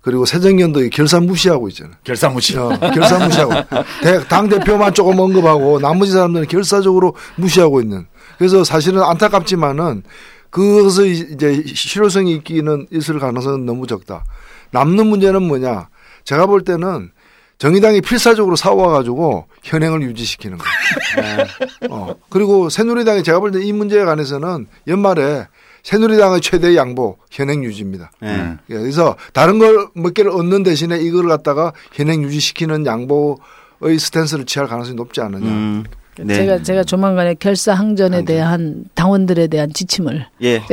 그리고 0.00 0.24
새정연도 0.24 0.88
결사 0.90 1.20
무시하고 1.20 1.68
있잖아요. 1.68 1.94
결사 2.04 2.28
무시. 2.28 2.56
어, 2.58 2.70
결사 2.92 3.24
무시하고 3.24 3.52
당 4.28 4.48
대표만 4.48 4.94
조금 4.94 5.18
언급하고 5.18 5.78
나머지 5.80 6.12
사람들은 6.12 6.46
결사적으로 6.48 7.14
무시하고 7.36 7.80
있는 7.80 8.06
그래서 8.38 8.64
사실은 8.64 9.02
안타깝지만은 9.02 10.02
그것을 10.50 11.06
이제 11.08 11.62
실효성이 11.66 12.34
있기는 12.36 12.86
있을 12.92 13.18
가능성은 13.18 13.64
너무 13.64 13.86
적다. 13.86 14.24
남는 14.70 15.06
문제는 15.06 15.42
뭐냐? 15.42 15.88
제가 16.24 16.46
볼 16.46 16.62
때는 16.62 17.10
정의당이 17.58 18.00
필사적으로 18.00 18.56
싸워가지고 18.56 19.46
현행을 19.62 20.02
유지시키는 20.02 20.58
거예요. 20.58 21.46
어. 21.90 22.14
그리고 22.28 22.68
새누리당이 22.68 23.22
제가 23.22 23.38
볼 23.40 23.52
때 23.52 23.60
이 23.62 23.72
문제에 23.72 24.04
관해서는 24.04 24.66
연말에 24.88 25.46
새누리당의 25.84 26.40
최대 26.40 26.76
양보 26.76 27.16
현행 27.30 27.62
유지입니다. 27.64 28.10
네. 28.20 28.56
예, 28.70 28.74
그래서 28.78 29.16
다른 29.32 29.58
걸 29.58 29.88
몇 29.94 30.14
개를 30.14 30.30
얻는 30.32 30.62
대신에 30.64 30.98
이걸 30.98 31.28
갖다가 31.28 31.72
현행 31.92 32.22
유지시키는 32.22 32.86
양보의 32.86 33.98
스탠스를 33.98 34.44
취할 34.46 34.68
가능성이 34.68 34.94
높지 34.96 35.20
않느냐. 35.20 35.46
음, 35.46 35.84
네. 36.18 36.34
제가 36.34 36.62
제가 36.62 36.82
조만간에 36.84 37.34
결사 37.34 37.74
항전에 37.74 38.18
항전. 38.18 38.24
대한 38.24 38.84
당원들에 38.94 39.46
대한 39.48 39.72
지침을 39.72 40.26
예. 40.42 40.62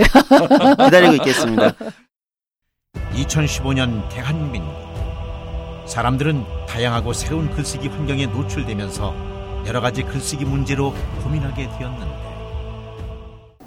기다리고 0.85 1.13
있겠습니다. 1.15 1.73
2015년 3.13 4.09
대한민국 4.09 4.78
사람들은 5.89 6.43
다양하고 6.67 7.13
새로운 7.13 7.49
글쓰기 7.49 7.87
환경에 7.87 8.27
노출되면서 8.27 9.11
여러 9.65 9.81
가지 9.81 10.03
글쓰기 10.03 10.45
문제로 10.45 10.93
고민하게 11.23 11.67
되었는데 11.77 12.29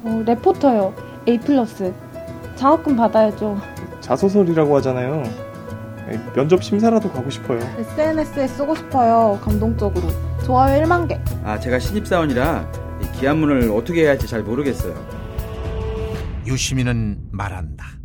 어, 0.05 0.23
레포터요. 0.25 0.95
A 1.29 1.39
플러스. 1.39 1.93
장학금 2.57 2.97
받아야죠. 2.97 3.61
자소설이라고 4.01 4.77
하잖아요. 4.77 5.23
네, 6.09 6.21
면접 6.35 6.63
심사라도 6.63 7.11
가고 7.11 7.29
싶어요. 7.29 7.59
SNS에 7.79 8.47
쓰고 8.49 8.75
싶어요. 8.77 9.39
감동적으로. 9.43 10.09
좋아요 10.45 10.81
1만 10.85 11.09
개. 11.09 11.21
아, 11.45 11.59
제가 11.59 11.79
신입사원이라 11.81 13.01
이 13.03 13.19
기한문을 13.19 13.71
어떻게 13.73 14.03
해야 14.03 14.11
할지 14.11 14.29
잘 14.29 14.43
모르겠어요. 14.43 14.95
유시민은 16.47 17.19
말한다. 17.33 18.02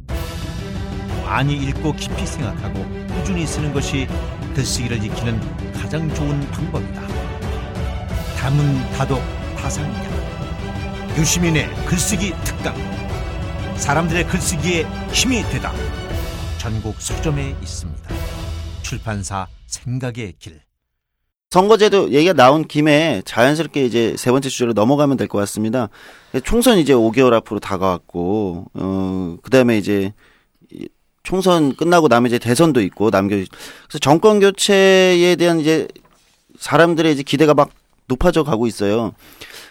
많이 1.27 1.55
읽고 1.55 1.91
깊이 1.93 2.25
생각하고 2.25 2.85
꾸준히 3.13 3.45
쓰는 3.45 3.73
것이 3.73 4.07
글쓰기를 4.55 5.03
익히는 5.03 5.73
가장 5.73 6.11
좋은 6.15 6.39
방법이다. 6.51 7.01
다문 8.37 8.79
다독 8.91 9.21
다상력. 9.57 9.93
유시민의 11.17 11.67
글쓰기 11.85 12.33
특강. 12.45 12.73
사람들의 13.75 14.25
글쓰기에 14.27 14.83
힘이 15.11 15.41
되다. 15.43 15.73
전국 16.57 17.01
서점에 17.01 17.55
있습니다. 17.61 18.09
출판사 18.81 19.47
생각의 19.65 20.33
길. 20.39 20.61
선거제도 21.49 22.11
얘기가 22.11 22.33
나온 22.33 22.65
김에 22.65 23.21
자연스럽게 23.25 23.85
이제 23.85 24.15
세 24.17 24.31
번째 24.31 24.47
주제로 24.47 24.71
넘어가면 24.71 25.17
될 25.17 25.27
것 25.27 25.39
같습니다. 25.39 25.89
총선 26.45 26.77
이제 26.77 26.93
5개월 26.93 27.33
앞으로 27.33 27.59
다가왔고, 27.59 28.65
어, 28.73 29.35
그 29.41 29.49
다음에 29.49 29.77
이제 29.77 30.13
이 30.13 30.13
총선 31.27 31.75
끝나고 31.75 32.07
나면 32.07 32.27
이제 32.27 32.39
대선도 32.39 32.79
있고, 32.83 33.11
남겨, 33.11 33.35
그래서 33.35 33.99
정권 33.99 34.39
교체에 34.39 35.35
대한 35.35 35.59
이제 35.59 35.89
사람들의 36.57 37.11
이제 37.11 37.21
기대가 37.21 37.53
막 37.53 37.69
높아져 38.07 38.45
가고 38.45 38.65
있어요. 38.65 39.11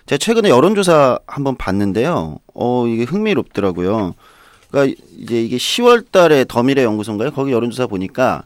제가 0.04 0.18
최근에 0.18 0.50
여론조사 0.50 1.18
한번 1.26 1.56
봤는데요. 1.56 2.36
어, 2.54 2.86
이게 2.86 3.04
흥미롭더라고요. 3.04 4.14
그러니까 4.70 5.00
이제 5.18 5.42
이게 5.42 5.56
10월 5.56 6.12
달에 6.12 6.44
더미래 6.46 6.84
연구소인가요? 6.84 7.30
거기 7.30 7.52
여론조사 7.52 7.86
보니까 7.86 8.44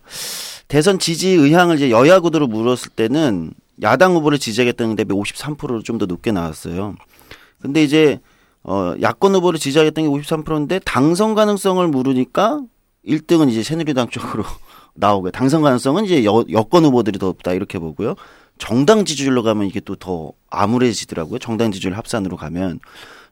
대선 0.68 1.00
지지 1.00 1.30
의향을 1.30 1.76
이제 1.76 1.90
여야 1.90 2.20
구도로 2.20 2.46
물었을 2.46 2.90
때는 2.90 3.50
야당 3.82 4.14
후보를 4.14 4.38
지지하겠다는 4.38 4.94
대비 4.94 5.12
53%로 5.12 5.82
좀 5.82 5.98
더 5.98 6.06
높게 6.06 6.30
나왔어요. 6.30 6.94
근데 7.61 7.82
이제 7.82 8.20
어 8.62 8.94
야권 9.02 9.34
후보를 9.34 9.58
지지하겠다는 9.58 10.08
게 10.12 10.20
53%인데 10.22 10.78
당선 10.84 11.34
가능성을 11.34 11.88
물으니까 11.88 12.61
1등은 13.07 13.51
이제 13.51 13.62
새누리당 13.62 14.09
쪽으로 14.11 14.44
나오고 14.94 15.30
당선 15.30 15.62
가능성은 15.62 16.05
이제 16.05 16.24
여, 16.24 16.44
여권 16.51 16.84
후보들이 16.84 17.18
더 17.18 17.26
높다 17.26 17.53
이렇게 17.53 17.78
보고요. 17.78 18.14
정당 18.59 19.05
지지율로 19.05 19.42
가면 19.42 19.66
이게 19.66 19.80
또 19.80 19.96
더 19.96 20.32
암울해지더라고요. 20.51 21.38
정당 21.38 21.72
지지율 21.72 21.94
합산으로 21.94 22.36
가면. 22.36 22.80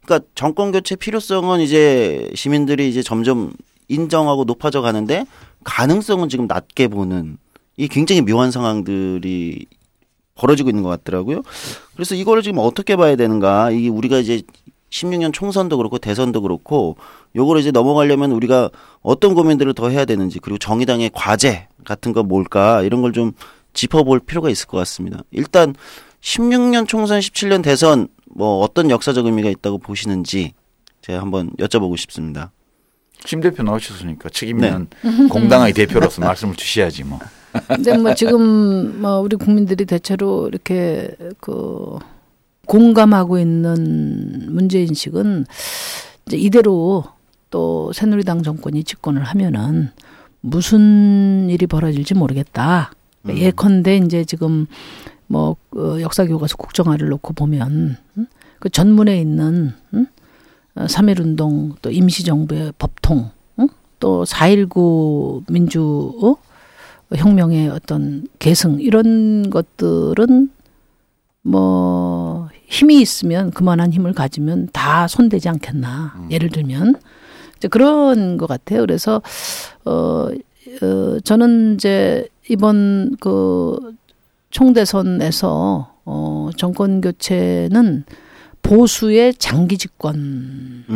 그러니까 0.05 0.27
정권 0.35 0.73
교체 0.73 0.97
필요성은 0.97 1.61
이제 1.61 2.31
시민들이 2.35 2.89
이제 2.89 3.03
점점 3.03 3.53
인정하고 3.89 4.45
높아져 4.45 4.81
가는데 4.81 5.27
가능성은 5.64 6.29
지금 6.29 6.47
낮게 6.47 6.89
보는 6.89 7.37
이 7.77 7.89
굉장히 7.89 8.23
묘한 8.23 8.51
상황들이 8.51 9.66
벌어지고 10.35 10.71
있는 10.71 10.83
것 10.83 10.89
같더라고요. 10.91 11.43
그래서 11.95 12.14
이거를 12.14 12.43
지금 12.43 12.59
어떻게 12.59 12.97
봐야 12.97 13.16
되는가? 13.16 13.71
이게 13.73 13.89
우리가 13.89 14.19
이제 14.19 14.43
16년 14.91 15.32
총선도 15.32 15.76
그렇고 15.76 15.99
대선도 15.99 16.43
그렇고 16.43 16.97
요거를 17.36 17.61
이제 17.61 17.70
넘어가려면 17.70 18.32
우리가 18.32 18.70
어떤 19.03 19.34
고민들을 19.34 19.74
더 19.74 19.91
해야 19.91 20.05
되는지 20.05 20.39
그리고 20.39 20.59
정의당의 20.59 21.11
과제 21.12 21.68
같은 21.84 22.12
거 22.12 22.22
뭘까 22.22 22.82
이런 22.82 23.03
걸 23.03 23.12
좀 23.12 23.32
짚어볼 23.78 24.20
필요가 24.20 24.51
있을 24.51 24.66
것 24.66 24.76
같습니다. 24.78 25.20
일단 25.30 25.74
16년 26.20 26.89
총선 26.89 27.20
17년 27.20 27.62
대선 27.62 28.09
뭐 28.26 28.61
어떤 28.61 28.91
역사적 28.91 29.26
의미가 29.26 29.49
있다고 29.51 29.78
보시는지 29.78 30.53
제가 31.03 31.20
한번 31.20 31.51
여쭤보고 31.59 31.97
싶습니다. 31.97 32.51
심 33.24 33.41
대표 33.41 33.62
나오셨으니까 33.62 34.28
책임 34.30 34.64
있는 34.64 34.89
공당의 35.30 35.72
대표로서 35.74 36.20
말씀을 36.20 36.55
주셔야지 36.57 37.05
뭐. 37.05 37.18
근데 37.66 37.97
뭐 37.97 38.14
지금 38.14 39.01
뭐 39.01 39.20
우리 39.20 39.36
국민들이 39.36 39.84
대체로 39.84 40.49
이렇게 40.49 41.11
그 41.41 41.99
공감하고 42.69 43.39
있는 43.39 44.47
문제 44.51 44.83
인식은 44.83 45.47
이제 46.27 46.37
이대로 46.37 47.05
또 47.51 47.93
새누리당 47.95 48.43
정권이 48.43 48.85
집권을 48.85 49.25
하면은 49.25 49.91
무슨 50.41 51.49
일이 51.51 51.66
벌어질지 51.66 52.14
모르겠다. 52.14 52.93
음. 53.23 53.37
예컨대 53.37 53.97
이제 53.97 54.25
지금 54.25 54.66
뭐 55.27 55.57
어, 55.75 56.01
역사 56.01 56.25
교과서 56.27 56.57
국정화를 56.57 57.09
놓고 57.09 57.33
보면 57.33 57.97
음? 58.19 58.27
그 58.61 58.69
전문에 58.69 59.19
있는 59.19 59.73
음? 59.95 60.07
어, 60.75 60.85
3.1운동 60.85 61.75
또 61.81 61.91
임시정부의 61.91 62.75
법통 62.79 63.31
응? 63.61 63.69
또4.19 63.99 65.51
민주 65.51 66.12
어? 66.23 66.37
혁명의 67.16 67.71
어떤 67.71 68.29
계승 68.39 68.79
이런 68.81 69.49
것들은 69.49 70.51
뭐 71.43 72.49
힘이 72.69 73.01
있으면 73.01 73.51
그만한 73.51 73.93
힘을 73.93 74.12
가지면 74.12 74.69
다 74.73 75.09
손대지 75.09 75.49
않겠나 75.49 76.27
예를 76.31 76.51
들면. 76.51 76.97
이제 77.57 77.66
그런 77.69 78.37
것 78.37 78.47
같아요. 78.47 78.81
그래서 78.81 79.23
어, 79.85 80.29
어 80.83 81.21
저는 81.25 81.75
이제 81.75 82.29
이번 82.49 83.16
그 83.21 83.95
총대선에서 84.51 85.97
어 86.05 86.51
정권 86.57 87.01
교체는 87.01 88.05
보수의 88.62 89.35
장기 89.35 89.77
집권을 89.79 90.93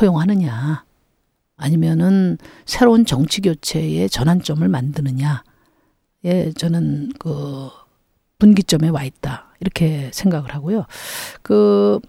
허용하느냐 0.00 0.84
아니면은 1.56 2.38
새로운 2.66 3.04
정치 3.04 3.40
교체의 3.40 4.08
전환점을 4.08 4.66
만드느냐. 4.66 5.42
예 6.24 6.52
저는 6.52 7.12
그 7.18 7.68
분기점에 8.38 8.88
와 8.88 9.04
있다 9.04 9.45
이렇게 9.60 10.10
생각을 10.12 10.54
하고요 10.54 10.86
그 11.42 12.00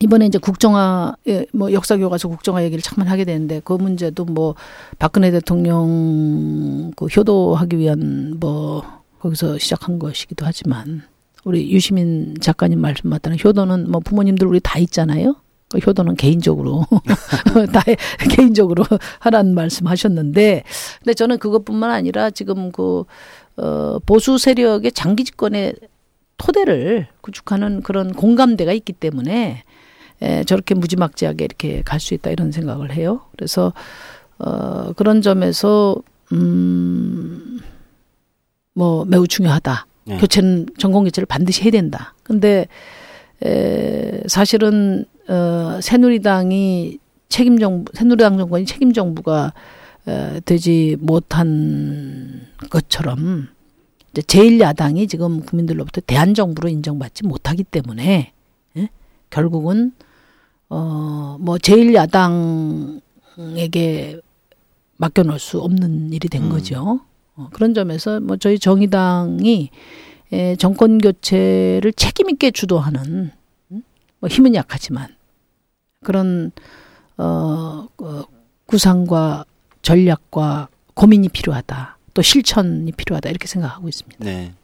이번에 0.00 0.26
이제 0.26 0.38
국정화 0.38 1.16
예, 1.28 1.46
뭐 1.52 1.72
역사 1.72 1.96
교 1.96 2.10
과서 2.10 2.28
국정화 2.28 2.64
얘기를 2.64 2.82
잠깐 2.82 3.08
하게 3.08 3.24
되는데 3.24 3.60
그 3.64 3.72
문제도 3.72 4.24
뭐 4.24 4.54
박근혜 4.98 5.30
대통령 5.30 6.92
그 6.96 7.06
효도하기 7.06 7.78
위한 7.78 8.36
뭐 8.38 8.82
거기서 9.20 9.58
시작한 9.58 9.98
것이기도 9.98 10.44
하지만 10.44 11.02
우리 11.44 11.70
유시민 11.70 12.34
작가님 12.40 12.80
말씀 12.80 13.08
맞다는 13.08 13.38
효도는 13.42 13.90
뭐 13.90 14.00
부모님들 14.00 14.46
우리 14.48 14.60
다 14.60 14.78
있잖아요. 14.80 15.36
그 15.68 15.78
효도는 15.78 16.16
개인적으로 16.16 16.84
다 17.72 17.82
개인적으로 18.36 18.84
하라는 19.20 19.54
말씀하셨는데, 19.54 20.64
근데 20.98 21.14
저는 21.14 21.38
그것뿐만 21.38 21.90
아니라 21.90 22.30
지금 22.30 22.72
그 22.72 23.04
어, 23.56 23.98
보수 24.04 24.38
세력의 24.38 24.92
장기 24.92 25.24
집권의 25.24 25.74
토대를 26.38 27.06
구축하는 27.20 27.82
그런 27.82 28.12
공감대가 28.12 28.72
있기 28.72 28.92
때문에 28.92 29.62
에, 30.22 30.44
저렇게 30.44 30.74
무지막지하게 30.74 31.44
이렇게 31.44 31.82
갈 31.82 32.00
수 32.00 32.14
있다 32.14 32.30
이런 32.30 32.52
생각을 32.52 32.92
해요. 32.92 33.22
그래서 33.36 33.72
어, 34.38 34.92
그런 34.94 35.22
점에서 35.22 35.96
음, 36.32 37.60
뭐 38.74 39.04
매우 39.04 39.26
중요하다. 39.26 39.86
네. 40.04 40.18
교체는 40.18 40.66
전공 40.78 41.04
교체를 41.04 41.26
반드시 41.26 41.62
해야 41.62 41.70
된다. 41.70 42.14
근데 42.22 42.66
에, 43.44 44.22
사실은 44.26 45.04
어, 45.28 45.78
새누리당이 45.82 46.98
책임 47.28 47.58
정부, 47.58 47.90
새누리당 47.94 48.38
정권이 48.38 48.64
책임 48.66 48.92
정부가 48.92 49.52
에, 50.06 50.40
되지 50.44 50.96
못한 51.00 52.42
것처럼 52.70 53.48
이 53.50 53.55
제 54.22 54.22
제1야당이 54.22 55.08
지금 55.08 55.40
국민들로부터 55.40 56.00
대한 56.06 56.34
정부로 56.34 56.68
인정받지 56.68 57.24
못하기 57.24 57.64
때문에 57.64 58.32
예? 58.76 58.88
결국은 59.30 59.92
어 60.68 61.16
뭐 61.38 61.58
제일 61.58 61.94
야당에게 61.94 63.00
맡겨놓을 64.96 65.38
수 65.38 65.60
없는 65.60 66.12
일이 66.12 66.28
된 66.28 66.44
음. 66.44 66.50
거죠. 66.50 67.00
어, 67.34 67.48
그런 67.52 67.74
점에서 67.74 68.20
뭐 68.20 68.36
저희 68.36 68.58
정의당이 68.58 69.70
에, 70.32 70.56
정권 70.56 70.98
교체를 70.98 71.92
책임 71.92 72.30
있게 72.30 72.50
주도하는 72.50 73.30
음? 73.70 73.82
뭐 74.18 74.28
힘은 74.28 74.54
약하지만 74.54 75.14
그런 76.02 76.50
어, 77.18 77.86
어 77.98 78.24
구상과 78.66 79.44
전략과 79.82 80.68
고민이 80.94 81.28
필요하다. 81.28 81.95
또 82.16 82.22
실천이 82.22 82.90
필요하다 82.92 83.28
이렇게 83.28 83.46
생각하고 83.46 83.88
있습니다. 83.90 84.24
네. 84.24 84.54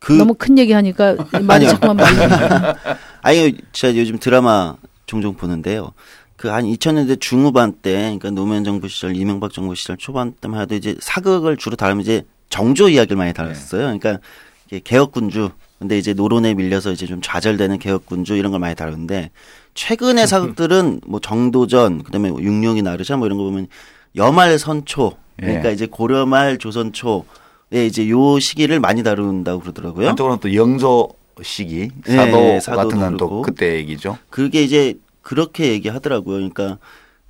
그 0.00 0.12
너무 0.12 0.34
큰 0.34 0.58
얘기하니까 0.58 1.14
말이 1.42 1.66
자꾸만 1.68 1.96
말립니다. 1.96 2.74
아니 3.22 3.56
제가 3.72 3.96
요즘 3.96 4.18
드라마 4.18 4.74
종종 5.06 5.36
보는데요. 5.36 5.92
그 6.36 6.48
한 6.48 6.64
2000년대 6.64 7.20
중후반 7.20 7.72
때, 7.80 7.92
그러니까 7.92 8.30
노무현 8.30 8.64
정부 8.64 8.88
시절, 8.88 9.16
이명박 9.16 9.52
정부 9.52 9.74
시절 9.76 9.96
초반 9.96 10.32
때만 10.32 10.60
해도 10.60 10.74
이제 10.74 10.96
사극을 11.00 11.56
주로 11.56 11.76
다루면 11.76 12.02
이제 12.02 12.24
정조 12.50 12.88
이야기를 12.90 13.16
많이 13.16 13.32
다뤘어요. 13.32 13.82
그러니까 13.82 14.18
이게 14.66 14.80
개혁군주. 14.82 15.50
근데 15.78 15.96
이제 15.98 16.14
노론에 16.14 16.52
밀려서 16.54 16.90
이제 16.92 17.06
좀 17.06 17.20
좌절되는 17.22 17.78
개혁군주 17.78 18.34
이런 18.34 18.50
걸 18.50 18.60
많이 18.60 18.74
다루는데 18.74 19.30
최근의 19.74 20.26
사극들은 20.28 21.02
뭐 21.06 21.20
정도전, 21.20 22.02
그다음에 22.02 22.30
뭐 22.30 22.42
육룡이 22.42 22.82
나르샤 22.82 23.16
뭐 23.16 23.26
이런 23.26 23.38
거 23.38 23.44
보면 23.44 23.68
여말 24.16 24.58
선초. 24.58 25.16
그러니까 25.36 25.70
예. 25.70 25.72
이제 25.72 25.86
고려말 25.86 26.58
조선초에 26.58 27.86
이제 27.86 28.08
요 28.08 28.38
시기를 28.38 28.80
많이 28.80 29.02
다룬다고 29.02 29.60
그러더라고요. 29.60 30.08
한쪽으로는 30.08 30.40
또 30.40 30.54
영조 30.54 31.08
시기 31.42 31.90
예, 32.08 32.16
사도 32.16 32.38
예, 32.38 32.60
사도도 32.60 32.88
같은 32.88 33.00
건 33.00 33.16
또. 33.16 33.42
그때 33.42 33.74
얘기죠. 33.76 34.18
그게 34.30 34.62
이제 34.62 34.94
그렇게 35.22 35.72
얘기하더라고요. 35.72 36.36
그러니까 36.36 36.78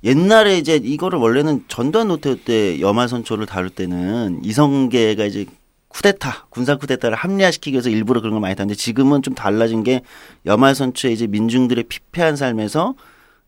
옛날에 0.03 0.57
이제 0.57 0.75
이거를 0.75 1.19
원래는 1.19 1.65
전두환 1.67 2.07
노태우 2.07 2.37
때 2.37 2.79
여말선초를 2.79 3.45
다룰 3.45 3.69
때는 3.69 4.41
이성계가 4.43 5.25
이제 5.25 5.45
쿠데타, 5.89 6.47
군사 6.49 6.75
쿠데타를 6.77 7.17
합리화시키기 7.17 7.73
위해서 7.73 7.89
일부러 7.89 8.21
그런 8.21 8.33
걸 8.33 8.41
많이 8.41 8.55
다는데 8.55 8.75
지금은 8.75 9.23
좀 9.23 9.33
달라진 9.33 9.83
게 9.83 10.01
여말선초에 10.45 11.11
이제 11.11 11.27
민중들의 11.27 11.85
피폐한 11.85 12.35
삶에서 12.35 12.93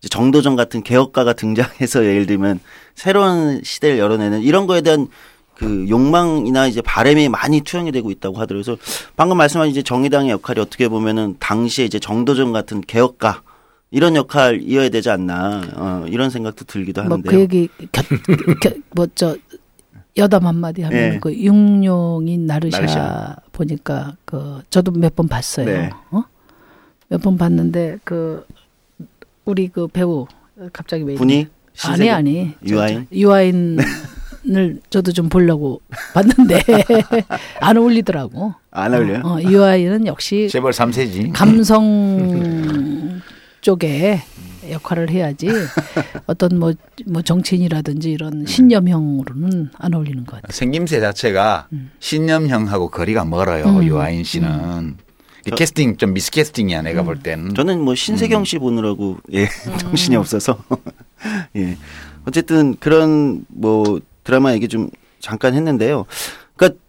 정도전 0.08 0.56
같은 0.56 0.82
개혁가가 0.84 1.34
등장해서 1.34 2.06
예를 2.06 2.26
들면 2.26 2.60
새로운 2.96 3.62
시대를 3.64 3.98
열어내는 3.98 4.42
이런 4.42 4.66
거에 4.68 4.82
대한 4.82 5.08
그 5.56 5.88
욕망이나 5.90 6.68
이제 6.68 6.82
바램이 6.82 7.28
많이 7.28 7.60
투영이 7.62 7.92
되고 7.92 8.10
있다고 8.12 8.38
하더라고요. 8.38 8.64
그래서 8.78 8.82
방금 9.18 9.36
말씀하신 9.38 9.72
이제 9.72 9.82
정의당의 9.84 10.32
역할이 10.32 10.62
어떻게 10.62 10.88
보면은 10.88 11.36
당시에 11.40 11.84
이제 11.84 12.00
정도전 12.00 12.54
같은 12.54 12.80
개혁가 12.80 13.42
이런 13.92 14.16
역할이어야 14.16 14.88
되지 14.90 15.10
않나 15.10 15.64
어, 15.76 16.06
이런 16.08 16.30
생각도 16.30 16.64
들기도 16.64 17.04
뭐 17.04 17.18
하는데요. 17.18 17.32
그 17.32 17.40
얘기 17.42 17.68
뭐저 18.92 19.36
여담 20.18 20.46
한마디 20.48 20.82
하면 20.84 20.98
네. 21.12 21.20
그 21.20 21.34
육룡인 21.34 22.46
나르샤, 22.46 22.78
나르샤. 22.80 23.36
보니까 23.52 24.16
그 24.26 24.62
저도 24.70 24.92
몇 24.92 25.14
번 25.16 25.28
봤어요. 25.28 25.66
네. 25.66 25.90
어? 26.12 26.24
몇 27.10 27.22
번 27.22 27.38
봤는데 27.38 27.98
그 28.04 28.46
우리 29.50 29.68
그 29.68 29.88
배우 29.88 30.28
갑자기 30.72 31.04
왜 31.04 31.16
분이. 31.16 31.48
아니? 31.86 32.10
아니 32.10 32.54
저, 32.68 32.76
유아인? 32.76 33.08
저, 33.10 33.16
유아인을 33.16 33.80
저도 34.92 35.12
좀 35.12 35.28
보려고 35.28 35.82
봤는데 36.14 36.62
안 37.60 37.78
어울리더라고. 37.78 38.54
안 38.70 38.94
어울려요? 38.94 39.22
어, 39.24 39.38
어, 39.38 39.42
유아인은 39.42 40.06
역시 40.06 40.48
재벌 40.50 40.72
3세지. 40.72 41.32
감성 41.34 43.20
쪽에 43.62 44.22
역할을 44.70 45.10
해야지 45.10 45.50
어떤 46.28 46.60
뭐, 46.60 46.74
뭐 47.08 47.24
정치인이라든지 47.24 48.12
이런 48.12 48.46
신념형으로는 48.46 49.72
안 49.76 49.94
어울리는 49.96 50.26
것 50.26 50.36
같아요. 50.36 50.52
생김새 50.52 51.00
자체가 51.00 51.68
신념형하고 52.00 52.90
거리가 52.92 53.26
멀어요. 53.26 53.66
음. 53.66 53.84
유아인 53.84 54.24
씨는. 54.24 54.98
캐스팅 55.56 55.98
좀 55.98 56.14
미스 56.14 56.32
캐스팅이야 56.32 56.82
내가 56.82 57.04
볼 57.04 57.20
때는. 57.20 57.54
저는 57.56 57.82
뭐 57.82 57.96
신세경 57.96 58.46
씨 58.46 58.58
보느라고 58.58 59.18
예 59.34 59.48
정신이 59.80 60.16
없어서. 60.16 60.64
예. 61.56 61.78
어쨌든 62.26 62.76
그런 62.80 63.46
뭐 63.48 64.00
드라마 64.24 64.54
얘기 64.54 64.68
좀 64.68 64.90
잠깐 65.20 65.54
했는데요. 65.54 66.06
그러니까 66.56 66.80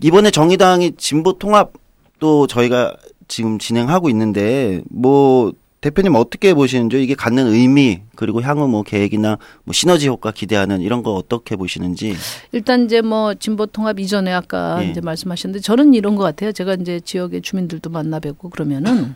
이번에 0.00 0.30
정의당이 0.30 0.92
진보 0.96 1.38
통합도 1.38 2.46
저희가 2.46 2.96
지금 3.26 3.58
진행하고 3.58 4.08
있는데 4.10 4.80
뭐 4.90 5.52
대표님 5.80 6.14
어떻게 6.16 6.54
보시는지 6.54 7.02
이게 7.02 7.14
갖는 7.14 7.46
의미 7.46 8.00
그리고 8.16 8.42
향후 8.42 8.66
뭐 8.66 8.82
계획이나 8.82 9.38
뭐 9.64 9.72
시너지 9.72 10.08
효과 10.08 10.32
기대하는 10.32 10.80
이런 10.80 11.02
거 11.02 11.14
어떻게 11.14 11.54
보시는지 11.54 12.16
일단 12.50 12.84
이제 12.84 13.00
뭐 13.00 13.34
진보 13.34 13.66
통합 13.66 14.00
이전에 14.00 14.32
아까 14.32 14.84
예. 14.84 14.90
이제 14.90 15.00
말씀하셨는데 15.00 15.60
저는 15.62 15.94
이런 15.94 16.16
것 16.16 16.24
같아요. 16.24 16.50
제가 16.50 16.74
이제 16.74 16.98
지역의 16.98 17.42
주민들도 17.42 17.90
만나 17.90 18.18
뵙고 18.18 18.50
그러면은 18.50 19.14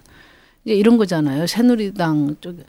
이제 0.64 0.74
이런 0.74 0.98
거잖아요. 0.98 1.46
새누리당 1.48 2.36
쪽에 2.40 2.62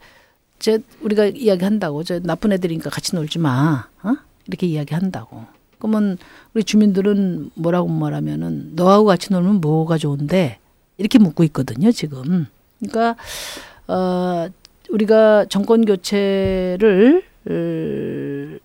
제 0.57 0.79
우리가 1.01 1.25
이야기한다고 1.25 2.03
저 2.03 2.19
나쁜 2.19 2.51
애들이니까 2.53 2.89
같이 2.89 3.15
놀지 3.15 3.37
마. 3.37 3.87
어? 4.01 4.13
이렇게 4.47 4.65
이야기한다고. 4.65 5.45
그러면 5.77 6.17
우리 6.53 6.63
주민들은 6.63 7.51
뭐라고 7.55 7.89
말하면은 7.89 8.71
너하고 8.75 9.05
같이 9.05 9.33
놀면 9.33 9.61
뭐가 9.61 9.97
좋은데 9.97 10.59
이렇게 10.97 11.19
묻고 11.19 11.43
있거든요, 11.43 11.91
지금. 11.91 12.47
그러니까 12.79 13.17
어 13.93 14.49
우리가 14.89 15.45
정권 15.45 15.85
교체를 15.85 17.23
을, 17.49 18.59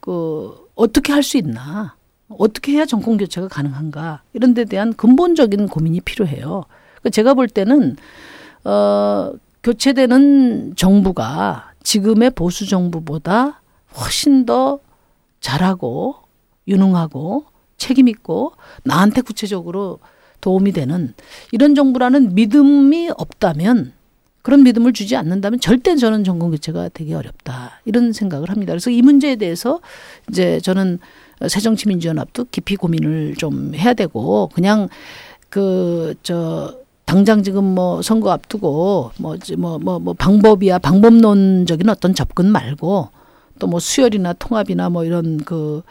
그 0.00 0.68
어떻게 0.74 1.12
할 1.12 1.22
수 1.22 1.36
있나? 1.38 1.96
어떻게 2.28 2.72
해야 2.72 2.86
정권 2.86 3.16
교체가 3.18 3.46
가능한가? 3.48 4.22
이런 4.32 4.54
데 4.54 4.64
대한 4.64 4.92
근본적인 4.94 5.68
고민이 5.68 6.00
필요해요. 6.00 6.64
그 7.02 7.10
제가 7.10 7.34
볼 7.34 7.46
때는 7.46 7.96
어 8.64 9.32
교체되는 9.62 10.74
정부가 10.76 11.72
지금의 11.82 12.30
보수 12.30 12.66
정부보다 12.66 13.60
훨씬 13.96 14.46
더 14.46 14.80
잘하고 15.40 16.16
유능하고 16.66 17.44
책임 17.76 18.08
있고 18.08 18.52
나한테 18.84 19.20
구체적으로 19.20 19.98
도움이 20.40 20.72
되는 20.72 21.14
이런 21.52 21.74
정부라는 21.74 22.34
믿음이 22.34 23.10
없다면 23.16 23.92
그런 24.42 24.62
믿음을 24.64 24.92
주지 24.92 25.16
않는다면 25.16 25.60
절대 25.60 25.96
저는 25.96 26.24
정권 26.24 26.50
교체가 26.50 26.90
되기 26.90 27.14
어렵다 27.14 27.80
이런 27.84 28.12
생각을 28.12 28.50
합니다. 28.50 28.72
그래서 28.72 28.90
이 28.90 29.00
문제에 29.02 29.36
대해서 29.36 29.80
이제 30.28 30.60
저는 30.60 30.98
새정치민주연합도 31.48 32.46
깊이 32.50 32.76
고민을 32.76 33.34
좀 33.36 33.74
해야 33.74 33.94
되고 33.94 34.48
그냥 34.54 34.88
그 35.48 36.14
저 36.22 36.76
당장 37.04 37.42
지금 37.42 37.64
뭐 37.64 38.00
선거 38.00 38.30
앞두고 38.30 39.10
뭐뭐뭐 39.18 39.78
뭐, 39.80 39.98
뭐 39.98 40.14
방법이야 40.14 40.78
방법론적인 40.78 41.88
어떤 41.88 42.14
접근 42.14 42.46
말고 42.46 43.08
또 43.58 43.66
뭐 43.66 43.78
수혈이나 43.80 44.32
통합이나 44.34 44.88
뭐 44.88 45.04
이런 45.04 45.38
그 45.38 45.82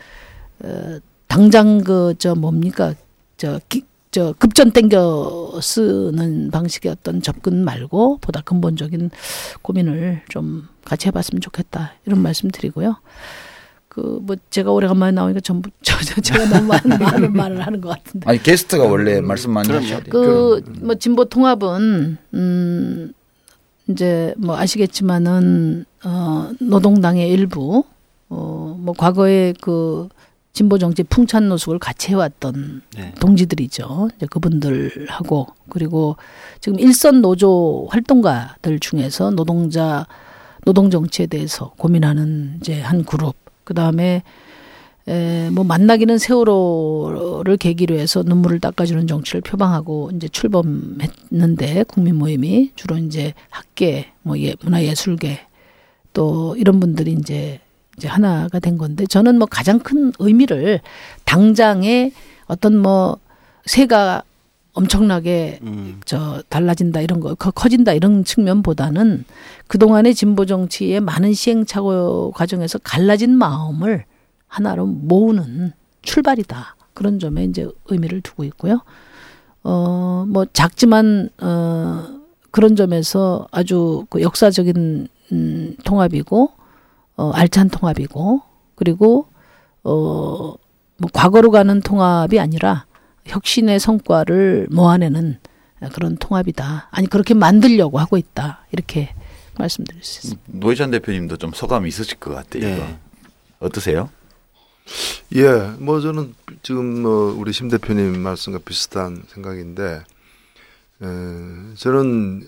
어, 0.64 0.97
당장 1.28 1.84
그 1.84 2.16
저 2.18 2.34
뭡니까 2.36 2.93
저 3.38 3.60
기, 3.70 3.84
저 4.12 4.34
급전 4.38 4.72
땡겨 4.72 5.59
쓰는 5.62 6.51
방식의 6.51 6.91
어떤 6.91 7.22
접근 7.22 7.64
말고 7.64 8.18
보다 8.20 8.41
근본적인 8.41 9.09
고민을 9.62 10.24
좀 10.30 10.68
같이 10.84 11.07
해봤으면 11.07 11.39
좋겠다 11.41 11.93
이런 12.05 12.22
말씀 12.22 12.49
드리고요. 12.49 12.97
그 13.88 14.20
뭐 14.22 14.36
제가 14.49 14.72
오래간만에 14.72 15.12
나오니까 15.12 15.39
전부 15.41 15.70
저, 15.82 15.97
저 16.03 16.22
제가 16.22 16.45
너무 16.45 16.68
많은, 16.68 16.89
많은 16.99 17.34
말을 17.34 17.62
하는 17.62 17.82
것 17.82 17.89
같은데. 17.89 18.30
아니 18.30 18.41
게스트가 18.41 18.86
원래 18.86 19.20
말씀 19.22 19.51
많이 19.51 19.70
하셔야 19.72 19.99
돼요. 20.01 20.12
그뭐 20.12 20.95
진보 20.95 21.26
통합은 21.26 22.18
음 22.34 23.14
이제 23.88 24.34
뭐 24.38 24.57
아시겠지만은 24.57 25.86
어 26.05 26.51
노동당의 26.59 27.30
일부 27.30 27.84
어뭐 28.30 28.93
과거에 28.97 29.53
그 29.62 30.07
진보 30.54 30.78
정치 30.78 31.04
풍찬 31.04 31.47
노숙을 31.49 31.80
같이 31.80 32.10
해왔던 32.10 32.82
네. 32.97 33.14
동지들이죠. 33.20 34.10
이제 34.16 34.26
그분들하고 34.26 35.47
그리고 35.70 36.18
지금 36.60 36.80
일선 36.80 37.22
노조 37.22 37.88
활동가들 37.89 38.80
중에서 38.80 39.32
노동자 39.32 40.06
노동 40.66 40.89
정치에 40.89 41.26
대해서 41.26 41.74
고민하는 41.78 42.58
이제 42.60 42.82
한 42.82 43.04
그룹. 43.04 43.36
그 43.64 43.74
다음에 43.74 44.24
에, 45.08 45.49
뭐 45.49 45.64
만나기는 45.64 46.18
세월호를 46.18 47.58
계기로 47.58 47.97
해서 47.97 48.22
눈물을 48.24 48.60
닦아주는 48.60 49.08
정치를 49.08 49.41
표방하고 49.41 50.12
이제 50.16 50.28
출범했는데 50.28 51.86
국민 51.88 52.16
모임이 52.16 52.72
주로 52.76 52.97
이제 52.97 53.34
학계, 53.49 54.12
뭐 54.22 54.38
예, 54.39 54.56
문화예술계 54.62 55.39
또 56.14 56.56
이런 56.58 56.80
분들이 56.80 57.14
이제 57.14 57.60
이제 57.97 58.07
하나가 58.07 58.59
된 58.59 58.77
건데 58.77 59.05
저는 59.05 59.37
뭐 59.37 59.47
가장 59.49 59.79
큰 59.79 60.11
의미를 60.19 60.79
당장의 61.25 62.11
어떤 62.47 62.77
뭐 62.77 63.17
새가 63.65 64.23
엄청나게 64.73 65.59
음. 65.63 65.99
저 66.05 66.41
달라진다 66.47 67.01
이런 67.01 67.19
거 67.19 67.35
커- 67.35 67.51
커진다 67.51 67.91
이런 67.93 68.23
측면보다는 68.23 69.25
그동안의 69.67 70.15
진보 70.15 70.45
정치의 70.45 71.01
많은 71.01 71.33
시행착오 71.33 72.31
과정에서 72.31 72.79
갈라진 72.79 73.31
마음을 73.37 74.05
하나로 74.47 74.85
모으는 74.85 75.73
출발이다. 76.01 76.75
그런 76.93 77.19
점에 77.19 77.43
이제 77.45 77.67
의미를 77.87 78.21
두고 78.21 78.43
있고요. 78.45 78.81
어, 79.63 80.25
뭐 80.27 80.45
작지만 80.53 81.29
어 81.41 82.05
그런 82.49 82.75
점에서 82.75 83.47
아주 83.51 84.05
그 84.09 84.21
역사적인 84.21 85.07
음, 85.33 85.75
통합이고 85.83 86.51
어 87.22 87.32
알찬 87.32 87.69
통합이고 87.69 88.41
그리고 88.76 89.28
어 89.84 90.55
뭐 91.01 91.09
과거로 91.11 91.49
가는 91.49 91.82
통합이 91.82 92.39
아니라 92.39 92.86
혁신의 93.26 93.80
성과를 93.80 94.67
모아내는 94.69 95.39
그런 95.93 96.15
통합이다. 96.15 96.89
아니 96.91 97.07
그렇게 97.07 97.34
만들려고 97.34 97.97
하고 97.97 98.17
있다. 98.17 98.67
이렇게 98.72 99.09
말씀드릴 99.57 100.03
수 100.03 100.28
있습니다. 100.28 100.43
노회찬 100.59 100.91
대표님도 100.91 101.38
좀 101.38 101.53
소감이 101.53 101.89
있으실 101.89 102.19
것 102.19 102.36
같아요. 102.36 102.61
네. 102.61 102.99
어떠세요? 103.59 104.11
예, 105.36 105.49
뭐 105.80 106.01
저는 106.01 106.36
지금 106.61 107.01
뭐 107.01 107.34
우리 107.36 107.51
심 107.51 107.67
대표님 107.69 108.19
말씀과 108.19 108.59
비슷한 108.63 109.24
생각인데, 109.30 110.03
에, 111.01 111.05
저는 111.78 112.47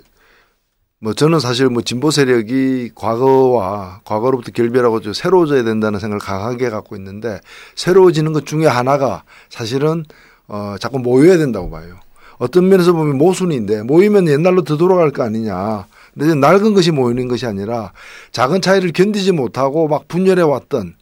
뭐 1.03 1.13
저는 1.13 1.41
사실 1.41 1.67
뭐 1.67 1.81
진보 1.81 2.11
세력이 2.11 2.91
과거와 2.95 3.99
과거로부터 4.05 4.53
결별하고 4.53 5.01
좀 5.01 5.11
새로워져야 5.11 5.65
된다는 5.65 5.99
생각을 5.99 6.19
강하게 6.19 6.69
갖고 6.69 6.95
있는데 6.95 7.41
새로워지는 7.75 8.31
것 8.31 8.45
중에 8.45 8.67
하나가 8.67 9.23
사실은 9.49 10.05
어 10.47 10.75
자꾸 10.79 10.99
모여야 10.99 11.37
된다고 11.37 11.69
봐요. 11.69 11.99
어떤 12.37 12.69
면에서 12.69 12.93
보면 12.93 13.17
모순인데 13.17 13.83
모이면 13.83 14.29
옛날로 14.29 14.63
되돌아갈 14.63 15.11
거 15.11 15.23
아니냐. 15.23 15.87
근데 16.17 16.35
낡은 16.35 16.73
것이 16.73 16.91
모이는 16.91 17.27
것이 17.27 17.45
아니라 17.45 17.91
작은 18.31 18.61
차이를 18.61 18.93
견디지 18.93 19.33
못하고 19.33 19.89
막 19.89 20.07
분열해 20.07 20.41
왔던 20.41 20.95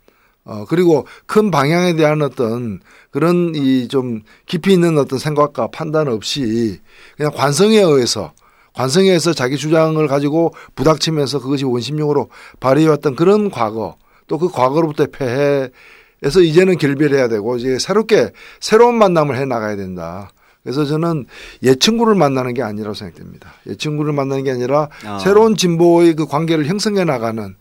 어, 0.45 0.65
그리고 0.67 1.05
큰 1.27 1.51
방향에 1.51 1.93
대한 1.95 2.23
어떤 2.23 2.79
그런 3.11 3.53
이 3.53 3.87
좀 3.87 4.21
깊이 4.47 4.73
있는 4.73 4.97
어떤 4.97 5.19
생각과 5.19 5.67
판단 5.67 6.07
없이 6.07 6.79
그냥 7.17 7.31
관성에 7.35 7.77
의해서 7.77 8.33
관성에 8.73 9.07
의해서 9.07 9.33
자기 9.33 9.57
주장을 9.57 10.05
가지고 10.07 10.53
부닥치면서 10.75 11.39
그것이 11.39 11.65
원심력으로 11.65 12.29
발휘해왔던 12.59 13.15
그런 13.15 13.49
과거 13.51 13.95
또 14.27 14.37
그 14.37 14.49
과거로부터의 14.49 15.09
폐해에서 15.11 16.41
이제는 16.41 16.77
결별해야 16.77 17.27
되고 17.27 17.57
이제 17.57 17.77
새롭게 17.79 18.31
새로운 18.61 18.95
만남을 18.95 19.37
해 19.37 19.45
나가야 19.45 19.75
된다. 19.75 20.29
그래서 20.63 20.85
저는 20.85 21.25
옛 21.63 21.79
친구를 21.79 22.15
만나는 22.15 22.53
게 22.53 22.61
아니라고 22.61 22.93
생각됩니다. 22.93 23.53
옛 23.67 23.77
친구를 23.77 24.13
만나는 24.13 24.43
게 24.43 24.51
아니라 24.51 24.89
아. 25.05 25.19
새로운 25.19 25.55
진보의 25.57 26.13
그 26.15 26.27
관계를 26.27 26.65
형성해 26.65 27.03
나가는 27.03 27.55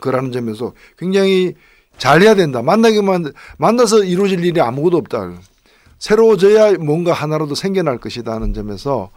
그라는 0.00 0.32
점에서 0.32 0.72
굉장히 0.96 1.54
잘해야 1.98 2.34
된다. 2.34 2.62
만나기만 2.62 3.32
만나서 3.58 4.04
이루어질 4.04 4.44
일이 4.44 4.60
아무것도 4.60 4.96
없다. 4.96 5.32
새로워져야 6.04 6.74
뭔가 6.74 7.14
하나라도 7.14 7.54
생겨날 7.54 7.96
것이다 7.96 8.30
하는 8.30 8.52
점에서 8.52 9.10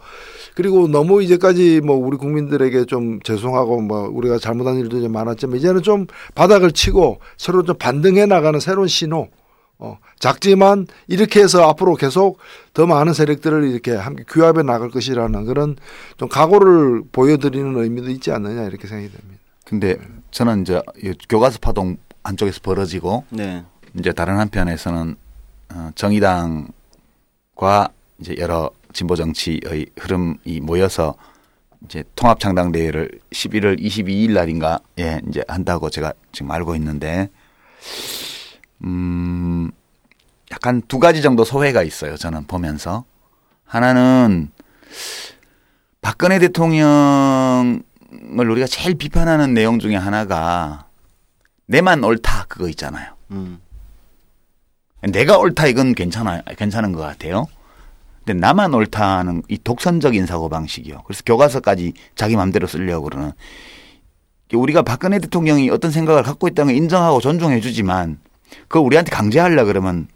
그리고 0.54 0.88
너무 0.88 1.22
이제까지 1.22 1.82
뭐 1.82 1.96
우리 1.96 2.16
국민들에게 2.16 2.86
좀 2.86 3.20
죄송하고 3.20 3.82
뭐 3.82 4.08
우리가 4.08 4.38
잘못한 4.38 4.76
일도 4.76 5.02
좀 5.02 5.12
많았지만 5.12 5.58
이제는 5.58 5.82
좀 5.82 6.06
바닥을 6.34 6.72
치고 6.72 7.20
서로 7.36 7.62
좀 7.62 7.76
반등해 7.76 8.24
나가는 8.24 8.58
새로운 8.58 8.88
신호. 8.88 9.28
어, 9.80 9.96
작지만 10.18 10.88
이렇게 11.06 11.40
해서 11.40 11.68
앞으로 11.68 11.94
계속 11.94 12.38
더 12.74 12.84
많은 12.86 13.12
세력들을 13.12 13.70
이렇게 13.70 13.94
함께 13.94 14.24
규합해 14.26 14.62
나갈 14.64 14.90
것이라는 14.90 15.44
그런 15.44 15.76
좀 16.16 16.28
각오를 16.28 17.04
보여드리는 17.12 17.76
의미도 17.76 18.10
있지 18.10 18.32
않느냐 18.32 18.64
이렇게 18.64 18.88
생각이 18.88 19.12
됩니다. 19.12 19.40
근데 19.64 19.98
저는 20.32 20.62
이제 20.62 20.82
이 21.00 21.12
교과서 21.28 21.58
파동 21.60 21.98
한쪽에서 22.24 22.58
벌어지고 22.60 23.22
네. 23.28 23.62
이제 23.96 24.12
다른 24.12 24.38
한편에서는 24.38 25.14
어, 25.74 25.90
정의당 25.94 26.68
과 27.58 27.88
이제 28.20 28.36
여러 28.38 28.70
진보 28.92 29.16
정치의 29.16 29.86
흐름이 29.98 30.60
모여서 30.62 31.16
이제 31.84 32.04
통합 32.14 32.38
창당 32.38 32.70
대회를 32.70 33.10
11월 33.32 33.80
22일 33.80 34.32
날인가 34.32 34.78
예 35.00 35.20
이제 35.28 35.42
한다고 35.48 35.90
제가 35.90 36.12
지금 36.30 36.52
알고 36.52 36.76
있는데 36.76 37.28
음 38.84 39.72
약간 40.52 40.82
두 40.82 41.00
가지 41.00 41.20
정도 41.20 41.42
소회가 41.42 41.82
있어요. 41.82 42.16
저는 42.16 42.46
보면서 42.46 43.04
하나는 43.64 44.52
박근혜 46.00 46.38
대통령을 46.38 47.82
우리가 48.36 48.68
제일 48.68 48.94
비판하는 48.94 49.52
내용 49.52 49.80
중에 49.80 49.96
하나가 49.96 50.86
내만 51.66 52.04
옳다 52.04 52.46
그거 52.48 52.68
있잖아요. 52.68 53.14
음. 53.32 53.60
내가 55.02 55.38
옳다 55.38 55.66
이건 55.66 55.94
괜찮아요. 55.94 56.42
괜찮은 56.56 56.92
것 56.92 57.00
같아요. 57.00 57.46
근데 58.24 58.40
나만 58.40 58.74
옳다는 58.74 59.42
이 59.48 59.58
독선적인 59.58 60.26
사고 60.26 60.48
방식이요. 60.48 61.02
그래서 61.06 61.22
교과서까지 61.24 61.94
자기 62.14 62.36
마음대로 62.36 62.66
쓰려고 62.66 63.04
그러는 63.04 63.32
우리가 64.52 64.82
박근혜 64.82 65.18
대통령이 65.18 65.70
어떤 65.70 65.90
생각을 65.90 66.22
갖고 66.22 66.48
있다는 66.48 66.72
걸 66.72 66.76
인정하고 66.82 67.20
존중해 67.20 67.60
주지만 67.60 68.18
그거 68.62 68.80
우리한테 68.80 69.10
강제하려 69.10 69.64
그러면 69.64 70.08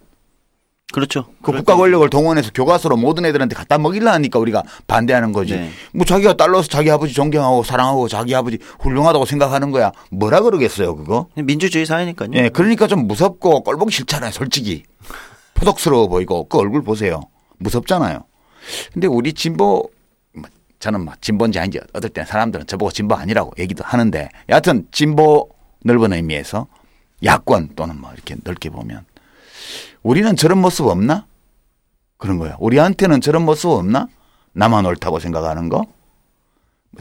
그렇죠. 0.93 1.25
그 1.41 1.51
국가 1.51 1.75
권력을 1.75 2.07
동원해서 2.11 2.51
교과서로 2.51 2.97
모든 2.97 3.25
애들한테 3.25 3.55
갖다 3.55 3.79
먹이려 3.79 4.11
하니까 4.11 4.37
우리가 4.37 4.61
반대하는 4.85 5.33
거지. 5.33 5.55
네. 5.55 5.71
뭐 5.91 6.05
자기가 6.05 6.33
딸로서 6.33 6.67
자기 6.67 6.91
아버지 6.91 7.15
존경하고 7.15 7.63
사랑하고 7.63 8.07
자기 8.07 8.35
아버지 8.35 8.59
훌륭하다고 8.79 9.25
생각하는 9.25 9.71
거야. 9.71 9.91
뭐라 10.11 10.41
그러겠어요, 10.41 10.95
그거? 10.95 11.29
민주주의 11.35 11.87
사회니까요. 11.87 12.29
예, 12.35 12.49
그러니까 12.49 12.85
좀 12.85 13.07
무섭고 13.07 13.63
꼴보기 13.63 13.91
싫잖아요, 13.91 14.29
솔직히. 14.31 14.83
포독스러워 15.55 16.07
보이고 16.07 16.47
그 16.47 16.59
얼굴 16.59 16.83
보세요. 16.83 17.21
무섭잖아요. 17.57 18.23
근데 18.93 19.07
우리 19.07 19.33
진보 19.33 19.89
저는 20.77 21.05
막 21.05 21.19
진보인지 21.23 21.57
아닌지 21.57 21.79
어떨 21.93 22.11
때는 22.11 22.27
사람들은 22.27 22.67
저보고 22.67 22.91
진보 22.91 23.15
아니라고 23.15 23.53
얘기도 23.57 23.83
하는데 23.83 24.29
여하튼 24.47 24.85
진보 24.91 25.49
넓은 25.83 26.13
의미에서 26.13 26.67
야권 27.23 27.71
또는 27.75 27.99
뭐 27.99 28.11
이렇게 28.13 28.35
넓게 28.43 28.69
보면 28.69 29.05
우리는 30.01 30.35
저런 30.35 30.59
모습 30.59 30.87
없나? 30.87 31.25
그런 32.17 32.37
거야. 32.37 32.55
우리한테는 32.59 33.21
저런 33.21 33.43
모습 33.43 33.69
없나? 33.69 34.07
나만 34.53 34.85
옳다고 34.85 35.19
생각하는 35.19 35.69
거? 35.69 35.85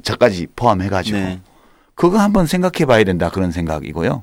저까지 0.02 0.46
포함해 0.56 0.88
가지고. 0.88 1.18
네. 1.18 1.40
그거 1.94 2.18
한번 2.18 2.46
생각해 2.46 2.86
봐야 2.86 3.04
된다 3.04 3.30
그런 3.30 3.52
생각이고요. 3.52 4.22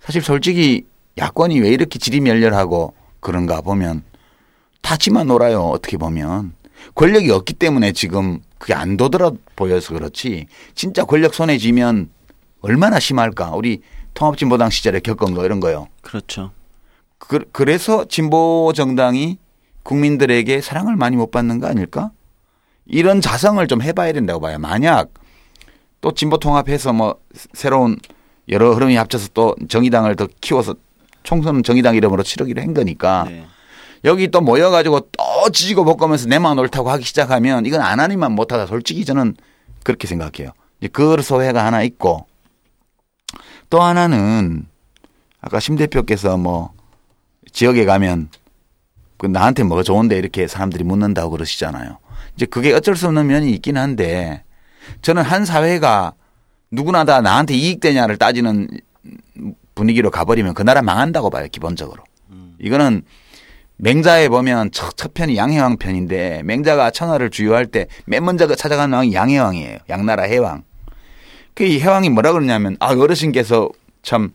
사실 0.00 0.22
솔직히 0.22 0.86
야권이 1.16 1.60
왜 1.60 1.70
이렇게 1.70 1.98
질이 1.98 2.20
멸렬하고 2.20 2.94
그런가 3.20 3.60
보면 3.62 4.02
타지만 4.82 5.28
놀아요. 5.28 5.62
어떻게 5.62 5.96
보면. 5.96 6.52
권력이 6.94 7.30
없기 7.30 7.54
때문에 7.54 7.92
지금 7.92 8.40
그게 8.58 8.74
안 8.74 8.96
도드라 8.98 9.30
보여서 9.56 9.94
그렇지 9.94 10.46
진짜 10.74 11.04
권력 11.04 11.32
손에 11.34 11.56
쥐면 11.56 12.10
얼마나 12.60 13.00
심할까. 13.00 13.52
우리 13.52 13.80
통합진보당 14.12 14.70
시절에 14.70 15.00
겪은 15.00 15.34
거 15.34 15.44
이런 15.44 15.60
거요. 15.60 15.88
그렇죠. 16.02 16.52
그, 17.18 17.40
그래서 17.52 18.04
진보 18.06 18.72
정당이 18.74 19.38
국민들에게 19.82 20.60
사랑을 20.60 20.96
많이 20.96 21.16
못 21.16 21.30
받는 21.30 21.60
거 21.60 21.66
아닐까? 21.66 22.10
이런 22.86 23.20
자성을 23.20 23.66
좀 23.66 23.82
해봐야 23.82 24.12
된다고 24.12 24.40
봐요. 24.40 24.58
만약 24.58 25.10
또 26.00 26.12
진보 26.12 26.38
통합해서 26.38 26.92
뭐 26.92 27.16
새로운 27.54 27.98
여러 28.48 28.72
흐름이 28.74 28.96
합쳐서 28.96 29.28
또 29.32 29.54
정의당을 29.68 30.16
더 30.16 30.28
키워서 30.40 30.74
총선 31.22 31.62
정의당 31.62 31.96
이름으로 31.96 32.22
치르기로 32.22 32.60
한 32.60 32.74
거니까 32.74 33.24
네. 33.26 33.46
여기 34.04 34.28
또 34.28 34.42
모여가지고 34.42 35.00
또 35.12 35.50
지지고 35.50 35.84
볶으면서 35.84 36.28
내만 36.28 36.58
옳다고 36.58 36.90
하기 36.90 37.04
시작하면 37.04 37.64
이건 37.64 37.80
안 37.80 38.00
하니만 38.00 38.32
못하다. 38.32 38.66
솔직히 38.66 39.06
저는 39.06 39.34
그렇게 39.82 40.06
생각해요. 40.06 40.50
이제 40.78 40.88
그 40.88 41.22
소회가 41.22 41.64
하나 41.64 41.82
있고 41.82 42.26
또 43.70 43.80
하나는 43.80 44.66
아까 45.40 45.58
심 45.58 45.76
대표께서 45.76 46.36
뭐 46.36 46.73
지역에 47.54 47.84
가면 47.86 48.28
그 49.16 49.26
나한테 49.26 49.62
뭐가 49.62 49.82
좋은데 49.82 50.18
이렇게 50.18 50.46
사람들이 50.46 50.84
묻는다고 50.84 51.30
그러시잖아요. 51.30 51.98
이제 52.36 52.44
그게 52.46 52.72
어쩔 52.74 52.96
수 52.96 53.06
없는 53.06 53.26
면이 53.28 53.50
있긴 53.52 53.78
한데 53.78 54.42
저는 55.00 55.22
한 55.22 55.44
사회가 55.46 56.12
누구나 56.70 57.04
다 57.04 57.20
나한테 57.22 57.54
이익되냐를 57.54 58.18
따지는 58.18 58.68
분위기로 59.74 60.10
가버리면 60.10 60.54
그 60.54 60.62
나라 60.62 60.82
망한다고 60.82 61.30
봐요, 61.30 61.46
기본적으로. 61.50 62.02
이거는 62.58 63.02
맹자에 63.76 64.28
보면 64.28 64.70
첫, 64.72 64.96
첫 64.96 65.14
편이 65.14 65.36
양해왕 65.36 65.78
편인데 65.78 66.42
맹자가 66.44 66.90
천하를 66.90 67.30
주유할 67.30 67.66
때 67.66 67.86
맨 68.06 68.24
먼저 68.24 68.52
찾아간 68.54 68.92
왕이 68.92 69.14
양해왕이에요. 69.14 69.78
양나라 69.88 70.24
해왕. 70.24 70.64
그이 71.54 71.80
해왕이 71.80 72.10
뭐라 72.10 72.32
그러냐면 72.32 72.76
아 72.80 72.88
어르신께서 72.94 73.68
참 74.02 74.32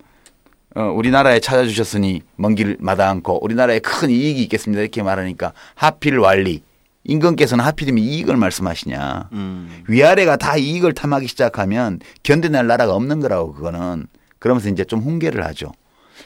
어, 0.76 0.84
우리나라에 0.84 1.40
찾아주셨으니 1.40 2.22
먼 2.36 2.56
길 2.56 2.78
마다 2.80 3.10
않고 3.10 3.44
우리나라에 3.44 3.80
큰 3.80 4.10
이익이 4.10 4.44
있겠습니다 4.44 4.82
이렇게 4.82 5.02
말하니까 5.04 5.54
하필 5.76 6.18
완리 6.20 6.62
임금께서는 7.06 7.64
하필이면 7.66 8.04
이익을 8.04 8.38
말씀하시냐 8.38 9.30
음. 9.32 9.84
위아래가 9.88 10.36
다 10.36 10.58
이익을 10.58 10.94
탐하기 10.94 11.28
시작하면 11.28 12.00
견뎌낼 12.24 12.68
나라가 12.68 12.94
없는 12.94 13.20
거라고 13.20 13.54
그거는 13.54 14.08
그러면서 14.38 14.70
이제 14.70 14.84
좀 14.86 15.00
훈계를 15.02 15.44
하죠. 15.48 15.72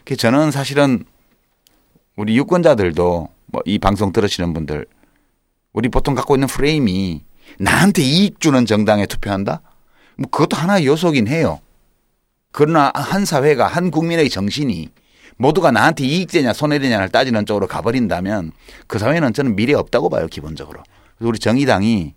그래서 0.03 0.19
저는 0.21 0.51
사실은 0.51 1.03
우리 2.15 2.35
유권자들도 2.37 3.29
뭐 3.47 3.61
이 3.65 3.77
방송 3.79 4.11
들으시는 4.11 4.53
분들 4.53 4.85
우리 5.73 5.89
보통 5.89 6.15
갖고 6.15 6.35
있는 6.35 6.47
프레임이 6.47 7.21
나한테 7.59 8.01
이익 8.01 8.39
주는 8.39 8.65
정당에 8.65 9.05
투표한다? 9.05 9.61
뭐 10.17 10.29
그것도 10.29 10.57
하나의 10.57 10.85
요소긴 10.87 11.27
해요. 11.27 11.59
그러나 12.53 12.91
한 12.93 13.25
사회가 13.25 13.67
한 13.67 13.91
국민의 13.91 14.29
정신이 14.29 14.89
모두가 15.37 15.71
나한테 15.71 16.05
이익되냐 16.05 16.53
손해되냐를 16.53 17.09
따지는 17.09 17.45
쪽으로 17.45 17.67
가버린다면 17.67 18.51
그 18.87 18.99
사회는 18.99 19.33
저는 19.33 19.55
미래 19.55 19.73
없다고 19.73 20.09
봐요 20.09 20.27
기본적으로. 20.27 20.81
그래서 21.17 21.29
우리 21.29 21.39
정의당이 21.39 22.13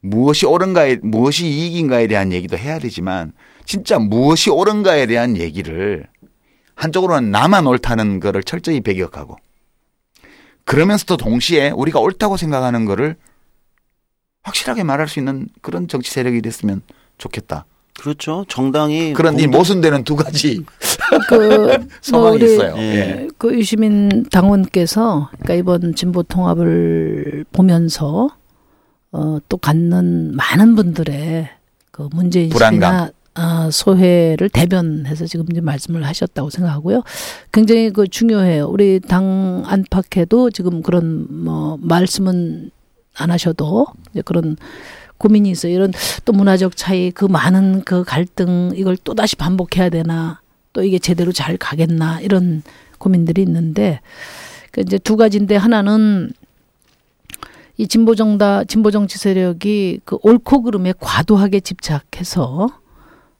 무엇이 0.00 0.46
옳은가에 0.46 0.98
무엇이 1.02 1.46
이익인가에 1.46 2.06
대한 2.06 2.32
얘기도 2.32 2.56
해야 2.56 2.78
되지만 2.78 3.32
진짜 3.64 3.98
무엇이 3.98 4.48
옳은가에 4.48 5.06
대한 5.06 5.36
얘기를 5.36 6.06
한쪽으로는 6.76 7.32
나만 7.32 7.66
옳다는 7.66 8.20
거를 8.20 8.44
철저히 8.44 8.80
배격하고 8.80 9.36
그러면서도 10.64 11.16
동시에 11.16 11.70
우리가 11.70 11.98
옳다고 11.98 12.36
생각하는 12.36 12.84
거를 12.84 13.16
확실하게 14.44 14.84
말할 14.84 15.08
수 15.08 15.18
있는 15.18 15.48
그런 15.62 15.88
정치 15.88 16.12
세력이 16.12 16.42
됐으면 16.42 16.82
좋겠다. 17.18 17.66
그렇죠. 17.98 18.44
정당이 18.48 19.12
그런 19.12 19.38
이 19.38 19.42
공동- 19.42 19.58
모순되는 19.60 20.04
두 20.04 20.16
가지 20.16 20.64
그, 21.28 21.86
소망이 22.00 22.38
뭐 22.38 22.46
있어요. 22.46 22.74
예. 22.78 22.82
예. 22.82 23.28
그 23.38 23.54
유시민 23.54 24.24
당원께서 24.30 25.28
그러니까 25.40 25.54
이번 25.54 25.94
진보 25.94 26.22
통합을 26.22 27.44
보면서 27.52 28.28
어, 29.12 29.38
또 29.48 29.56
갖는 29.58 30.34
많은 30.34 30.74
분들의 30.74 31.48
그 31.90 32.08
문제인식이나 32.12 32.58
불안감. 32.80 33.10
아, 33.34 33.68
소회를 33.70 34.48
대변해서 34.48 35.26
지금 35.26 35.46
이제 35.50 35.60
말씀을 35.60 36.04
하셨다고 36.06 36.50
생각하고요. 36.50 37.02
굉장히 37.52 37.90
그 37.90 38.06
중요해요. 38.08 38.66
우리 38.68 39.00
당 39.00 39.62
안팎에도 39.66 40.50
지금 40.50 40.82
그런 40.82 41.26
뭐 41.44 41.78
말씀은 41.80 42.70
안 43.16 43.30
하셔도 43.30 43.86
이제 44.12 44.22
그런 44.22 44.56
고민이 45.22 45.50
있어요. 45.50 45.72
이런 45.72 45.92
또 46.24 46.32
문화적 46.32 46.76
차이, 46.76 47.10
그 47.12 47.24
많은 47.24 47.82
그 47.84 48.02
갈등 48.04 48.72
이걸 48.74 48.96
또 49.04 49.14
다시 49.14 49.36
반복해야 49.36 49.88
되나, 49.88 50.40
또 50.72 50.82
이게 50.82 50.98
제대로 50.98 51.32
잘 51.32 51.56
가겠나 51.56 52.20
이런 52.20 52.62
고민들이 52.98 53.42
있는데 53.42 54.00
그 54.72 54.80
이제 54.80 54.98
두 54.98 55.16
가지인데 55.16 55.56
하나는 55.56 56.32
이 57.76 57.86
진보 57.88 58.14
정다 58.14 58.64
진보 58.64 58.90
정치 58.90 59.18
세력이 59.18 60.00
그 60.04 60.18
옳고 60.22 60.62
그름에 60.62 60.92
과도하게 60.98 61.60
집착해서 61.60 62.68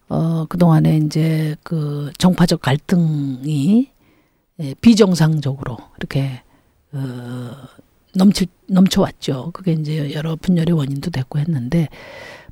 어 0.09 0.47
그 0.49 0.59
동안에 0.59 0.99
이제 0.99 1.57
그 1.63 2.11
정파적 2.19 2.61
갈등이 2.61 3.91
예, 4.61 4.75
비정상적으로 4.81 5.79
이렇게 5.99 6.43
어 6.93 6.99
넘칠 8.15 8.47
넘쳐왔죠. 8.69 9.51
그게 9.53 9.73
이제 9.73 10.13
여러 10.15 10.37
분열의 10.37 10.73
원인도 10.77 11.11
됐고 11.11 11.39
했는데 11.39 11.89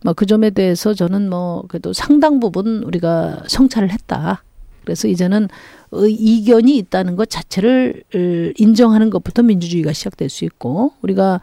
뭐 0.02 0.14
그 0.14 0.24
점에 0.26 0.50
대해서 0.50 0.94
저는 0.94 1.28
뭐 1.28 1.64
그래도 1.68 1.92
상당 1.92 2.40
부분 2.40 2.82
우리가 2.84 3.44
성찰을 3.46 3.90
했다. 3.92 4.42
그래서 4.84 5.08
이제는 5.08 5.48
의- 5.92 6.14
이견이 6.14 6.76
있다는 6.78 7.16
것 7.16 7.28
자체를 7.28 8.02
을, 8.14 8.54
인정하는 8.56 9.10
것부터 9.10 9.42
민주주의가 9.42 9.92
시작될 9.92 10.30
수 10.30 10.44
있고 10.46 10.92
우리가 11.02 11.40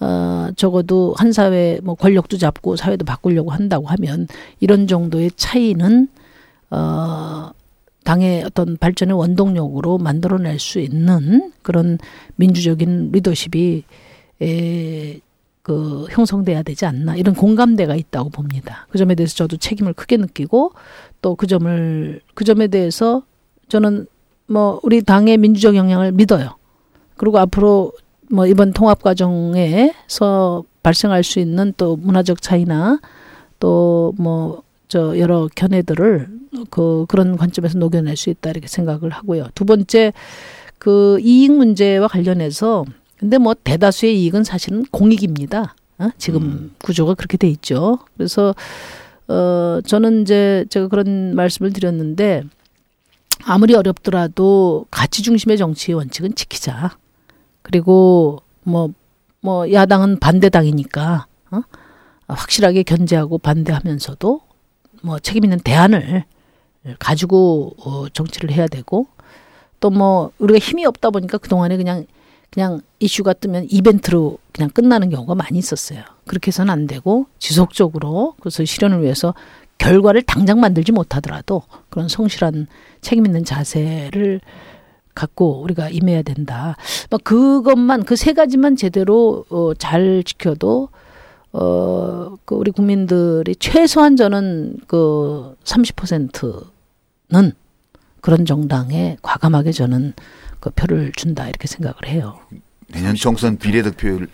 어 0.00 0.48
적어도 0.56 1.14
한 1.18 1.32
사회 1.32 1.80
뭐 1.82 1.94
권력도 1.96 2.38
잡고 2.38 2.76
사회도 2.76 3.04
바꾸려고 3.04 3.50
한다고 3.50 3.88
하면 3.88 4.26
이런 4.60 4.86
정도의 4.86 5.30
차이는 5.36 6.08
어 6.70 7.50
당의 8.08 8.42
어떤 8.42 8.78
발전의 8.78 9.14
원동력으로 9.18 9.98
만들어낼 9.98 10.58
수 10.58 10.80
있는 10.80 11.52
그런 11.60 11.98
민주적인 12.36 13.10
리더십이 13.12 13.84
에, 14.40 15.20
그 15.60 16.06
형성돼야 16.08 16.62
되지 16.62 16.86
않나 16.86 17.16
이런 17.16 17.34
공감대가 17.34 17.94
있다고 17.94 18.30
봅니다. 18.30 18.86
그 18.88 18.96
점에 18.96 19.14
대해서 19.14 19.34
저도 19.34 19.58
책임을 19.58 19.92
크게 19.92 20.16
느끼고 20.16 20.72
또 21.20 21.34
그 21.36 21.46
점을 21.46 22.22
그 22.32 22.44
점에 22.44 22.68
대해서 22.68 23.24
저는 23.68 24.06
뭐 24.46 24.80
우리 24.82 25.02
당의 25.02 25.36
민주적 25.36 25.76
영향을 25.76 26.12
믿어요. 26.12 26.56
그리고 27.18 27.38
앞으로 27.40 27.92
뭐 28.30 28.46
이번 28.46 28.72
통합 28.72 29.02
과정에서 29.02 30.64
발생할 30.82 31.22
수 31.24 31.40
있는 31.40 31.74
또 31.76 31.96
문화적 31.96 32.40
차이나 32.40 33.00
또 33.60 34.14
뭐 34.16 34.62
저 34.88 35.18
여러 35.18 35.48
견해들을 35.54 36.28
그 36.70 37.04
그런 37.08 37.36
관점에서 37.36 37.78
녹여낼 37.78 38.16
수 38.16 38.30
있다 38.30 38.50
이렇게 38.50 38.66
생각을 38.66 39.10
하고요. 39.10 39.48
두 39.54 39.64
번째 39.64 40.12
그 40.78 41.18
이익 41.20 41.52
문제와 41.52 42.08
관련해서 42.08 42.84
근데 43.18 43.38
뭐 43.38 43.54
대다수의 43.54 44.22
이익은 44.22 44.44
사실은 44.44 44.84
공익입니다. 44.90 45.74
어? 45.98 46.10
지금 46.16 46.72
구조가 46.78 47.14
그렇게 47.14 47.36
돼 47.36 47.48
있죠. 47.48 47.98
그래서 48.16 48.54
어 49.26 49.80
저는 49.84 50.22
이제 50.22 50.64
제가 50.70 50.88
그런 50.88 51.34
말씀을 51.34 51.72
드렸는데 51.72 52.44
아무리 53.44 53.74
어렵더라도 53.74 54.86
가치 54.90 55.22
중심의 55.22 55.58
정치 55.58 55.92
원칙은 55.92 56.34
지키자. 56.34 56.96
그리고 57.62 58.40
뭐뭐 58.62 59.72
야당은 59.72 60.18
반대당이니까 60.20 61.26
어? 61.50 61.60
확실하게 62.28 62.84
견제하고 62.84 63.38
반대하면서도 63.38 64.47
뭐 65.02 65.18
책임 65.18 65.44
있는 65.44 65.58
대안을 65.60 66.24
가지고 66.98 67.74
어, 67.84 68.08
정치를 68.08 68.50
해야 68.50 68.66
되고 68.66 69.06
또 69.80 69.90
뭐 69.90 70.32
우리가 70.38 70.58
힘이 70.58 70.84
없다 70.86 71.10
보니까 71.10 71.38
그 71.38 71.48
동안에 71.48 71.76
그냥 71.76 72.06
그냥 72.50 72.80
이슈가 72.98 73.34
뜨면 73.34 73.66
이벤트로 73.70 74.38
그냥 74.52 74.70
끝나는 74.70 75.10
경우가 75.10 75.34
많이 75.34 75.58
있었어요. 75.58 76.02
그렇게 76.26 76.48
해서는 76.48 76.72
안 76.72 76.86
되고 76.86 77.26
지속적으로 77.38 78.34
그래서 78.40 78.64
실현을 78.64 79.02
위해서 79.02 79.34
결과를 79.76 80.22
당장 80.22 80.58
만들지 80.58 80.90
못하더라도 80.92 81.62
그런 81.90 82.08
성실한 82.08 82.66
책임 83.02 83.26
있는 83.26 83.44
자세를 83.44 84.40
갖고 85.14 85.60
우리가 85.62 85.90
임해야 85.90 86.22
된다. 86.22 86.76
뭐 87.10 87.18
그것만 87.22 88.04
그 88.04 88.16
세 88.16 88.32
가지만 88.32 88.76
제대로 88.76 89.44
어, 89.50 89.74
잘 89.74 90.22
지켜도 90.24 90.88
어, 91.60 92.36
그 92.44 92.54
우리 92.54 92.70
국민들이 92.70 93.56
최소한 93.56 94.14
저는 94.16 94.76
그 94.86 95.56
30%는 95.64 97.52
그런 98.20 98.44
정당에 98.46 99.16
과감하게 99.22 99.72
저는 99.72 100.12
그 100.60 100.70
표를 100.70 101.12
준다 101.16 101.48
이렇게 101.48 101.66
생각을 101.66 101.96
해요. 102.06 102.38
내년 102.92 103.14
총선 103.16 103.56
비례 103.58 103.82
득표율 103.82 104.28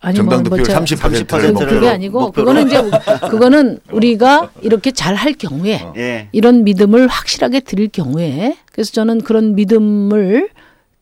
아니, 0.00 0.16
정당 0.16 0.42
뭐, 0.42 0.48
뭐 0.56 0.58
득표율 0.58 0.86
저- 0.86 0.96
30%를 0.96 1.52
뭐 1.52 1.66
그게 1.66 1.88
아니고 1.88 2.20
목표로. 2.20 2.46
그거는 2.46 2.66
이제 2.66 2.82
그거는 3.30 3.78
우리가 3.92 4.50
이렇게 4.62 4.90
잘 4.92 5.14
할 5.14 5.34
경우에 5.34 5.80
예. 5.96 6.28
이런 6.32 6.64
믿음을 6.64 7.06
확실하게 7.06 7.60
드릴 7.60 7.88
경우에 7.88 8.56
그래서 8.72 8.92
저는 8.92 9.20
그런 9.22 9.54
믿음을 9.54 10.48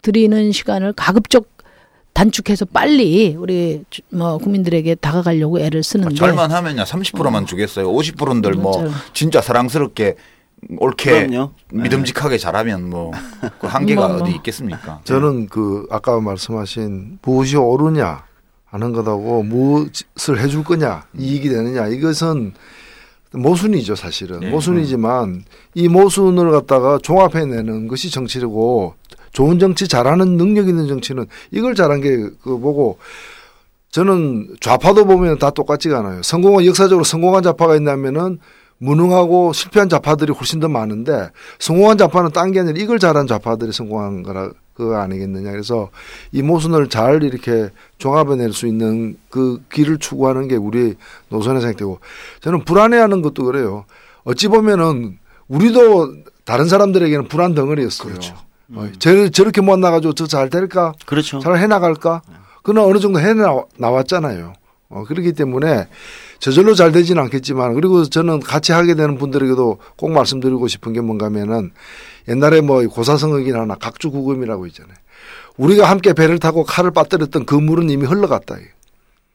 드리는 0.02 0.50
시간을 0.52 0.92
가급적 0.94 1.48
단축해서 2.12 2.64
빨리 2.66 3.34
우리 3.38 3.82
주- 3.90 4.02
뭐 4.10 4.38
국민들에게 4.38 4.94
다가가려고 4.96 5.60
애를 5.60 5.82
쓰는데 5.82 6.14
잘만 6.16 6.50
하면야 6.50 6.84
30%만 6.84 7.46
주겠어요. 7.46 7.90
50%들 7.90 8.52
뭐 8.54 8.78
맞아요. 8.82 8.92
진짜 9.14 9.40
사랑스럽게 9.40 10.16
옳게 10.78 11.28
그럼요. 11.28 11.52
믿음직하게 11.72 12.36
잘하면 12.38 12.90
뭐 12.90 13.12
그 13.60 13.66
한계가 13.66 14.08
뭐, 14.08 14.16
뭐. 14.18 14.26
어디 14.26 14.34
있겠습니까? 14.36 15.00
저는 15.04 15.48
그 15.48 15.86
아까 15.90 16.20
말씀하신 16.20 17.18
무엇이 17.22 17.56
옳으냐 17.56 18.24
하는 18.66 18.92
것하고 18.92 19.42
무엇을 19.42 20.38
해줄 20.40 20.62
거냐 20.64 21.04
이익이 21.18 21.48
되느냐 21.48 21.86
이것은 21.88 22.52
모순이죠 23.32 23.94
사실은 23.96 24.40
네. 24.40 24.50
모순이지만 24.50 25.44
이 25.74 25.88
모순을 25.88 26.50
갖다가 26.50 26.98
종합해내는 27.02 27.88
것이 27.88 28.10
정치고 28.10 28.94
좋은 29.32 29.58
정치 29.58 29.86
잘하는 29.88 30.36
능력 30.36 30.68
있는 30.68 30.88
정치는 30.88 31.26
이걸 31.50 31.74
잘한 31.74 32.00
게 32.00 32.16
그 32.42 32.58
보고 32.58 32.98
저는 33.90 34.56
좌파도 34.60 35.04
보면 35.04 35.38
다 35.38 35.50
똑같지가 35.50 35.98
않아요. 35.98 36.22
성공한 36.22 36.64
역사적으로 36.66 37.04
성공한 37.04 37.42
좌파가 37.42 37.74
있냐면은 37.76 38.38
무능하고 38.78 39.52
실패한 39.52 39.88
좌파들이 39.88 40.32
훨씬 40.32 40.58
더 40.60 40.68
많은데 40.68 41.30
성공한 41.58 41.98
좌파는 41.98 42.30
딴 42.30 42.52
게 42.52 42.60
아니라 42.60 42.78
이걸 42.78 42.98
잘한 42.98 43.26
좌파들이 43.26 43.72
성공한 43.72 44.22
거라 44.22 44.50
그거 44.74 44.96
아니겠느냐. 44.96 45.50
그래서 45.50 45.90
이 46.32 46.40
모순을 46.40 46.88
잘 46.88 47.22
이렇게 47.22 47.68
종합해낼 47.98 48.52
수 48.52 48.66
있는 48.66 49.18
그 49.28 49.60
길을 49.72 49.98
추구하는 49.98 50.48
게 50.48 50.56
우리 50.56 50.94
노선의 51.28 51.60
생각되고 51.60 51.98
저는 52.40 52.64
불안해하는 52.64 53.20
것도 53.22 53.44
그래요. 53.44 53.84
어찌 54.24 54.48
보면은 54.48 55.18
우리도 55.48 56.14
다른 56.44 56.66
사람들에게는 56.66 57.28
불안 57.28 57.54
덩어리였어요. 57.54 58.14
어, 58.74 58.88
저, 58.98 59.28
저렇게 59.28 59.60
못 59.60 59.78
나가지고 59.78 60.14
저 60.14 60.26
잘 60.26 60.48
될까? 60.50 60.92
그렇죠. 61.06 61.40
잘 61.40 61.56
해나갈까? 61.56 62.22
그는 62.62 62.82
어느 62.82 62.98
정도 62.98 63.20
해 63.20 63.32
나왔잖아요. 63.78 64.52
어, 64.90 65.04
그렇기 65.04 65.32
때문에 65.32 65.88
저절로 66.40 66.74
잘 66.74 66.90
되지는 66.92 67.22
않겠지만 67.24 67.74
그리고 67.74 68.04
저는 68.04 68.40
같이 68.40 68.72
하게 68.72 68.94
되는 68.94 69.18
분들에게도 69.18 69.78
꼭 69.96 70.10
말씀드리고 70.12 70.68
싶은 70.68 70.92
게 70.92 71.00
뭔가 71.00 71.26
하면은 71.26 71.70
옛날에 72.28 72.60
뭐 72.60 72.82
고사성어기나 72.86 73.66
각주구금이라고 73.76 74.66
있잖아요. 74.68 74.94
우리가 75.56 75.88
함께 75.88 76.12
배를 76.12 76.38
타고 76.38 76.64
칼을 76.64 76.90
빠뜨렸던 76.92 77.44
그 77.46 77.54
물은 77.54 77.90
이미 77.90 78.06
흘러갔다. 78.06 78.56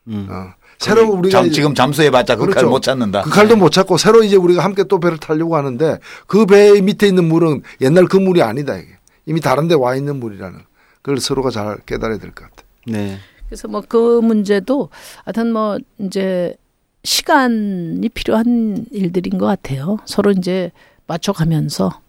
음. 0.08 0.28
어. 0.30 0.54
새로 0.78 1.08
우리가 1.10 1.42
잠, 1.42 1.52
지금 1.52 1.74
잠수해봤자 1.74 2.36
그칼 2.36 2.50
그렇죠. 2.54 2.70
못 2.70 2.82
찾는다. 2.82 3.22
그 3.22 3.30
칼도 3.30 3.56
못 3.56 3.70
찾고 3.72 3.98
새로 3.98 4.24
이제 4.24 4.36
우리가 4.36 4.64
함께 4.64 4.84
또 4.84 5.00
배를 5.00 5.18
타려고 5.18 5.56
하는데 5.56 6.00
그 6.28 6.46
배 6.46 6.82
밑에 6.82 7.08
있는 7.08 7.26
물은 7.26 7.62
옛날 7.82 8.06
그 8.08 8.18
물이 8.18 8.42
아니다 8.42 8.76
이게 8.76 8.90
이미 9.26 9.42
다른 9.42 9.68
데 9.68 9.76
와 9.76 9.96
있는 9.96 10.18
물이라는 10.20 10.60
그걸 11.02 11.20
서로가 11.20 11.50
잘 11.52 11.78
깨달아야 11.86 12.18
될 12.20 12.32
것 12.32 12.46
같아요. 12.50 12.68
네. 12.88 13.18
그래서 13.48 13.68
뭐 13.68 13.82
그 13.88 14.20
문제도 14.22 14.90
하여튼 15.24 15.52
뭐 15.54 15.78
이제 16.00 16.56
시간이 17.04 18.10
필요한 18.10 18.86
일들인 18.92 19.38
것 19.38 19.46
같아요. 19.46 19.98
서로 20.06 20.32
이제 20.32 20.72
맞춰가면서 21.08 22.00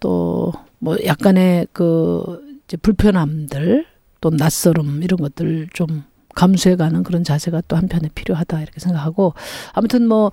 또 0.00 0.52
뭐 0.84 0.96
약간의 1.06 1.68
그 1.72 2.40
이제 2.64 2.76
불편함들 2.76 3.86
또 4.20 4.30
낯설음 4.30 5.02
이런 5.04 5.20
것들 5.20 5.68
좀 5.72 6.02
감수해가는 6.34 7.04
그런 7.04 7.22
자세가 7.22 7.62
또 7.68 7.76
한편에 7.76 8.08
필요하다 8.12 8.60
이렇게 8.62 8.80
생각하고 8.80 9.34
아무튼 9.74 10.08
뭐 10.08 10.32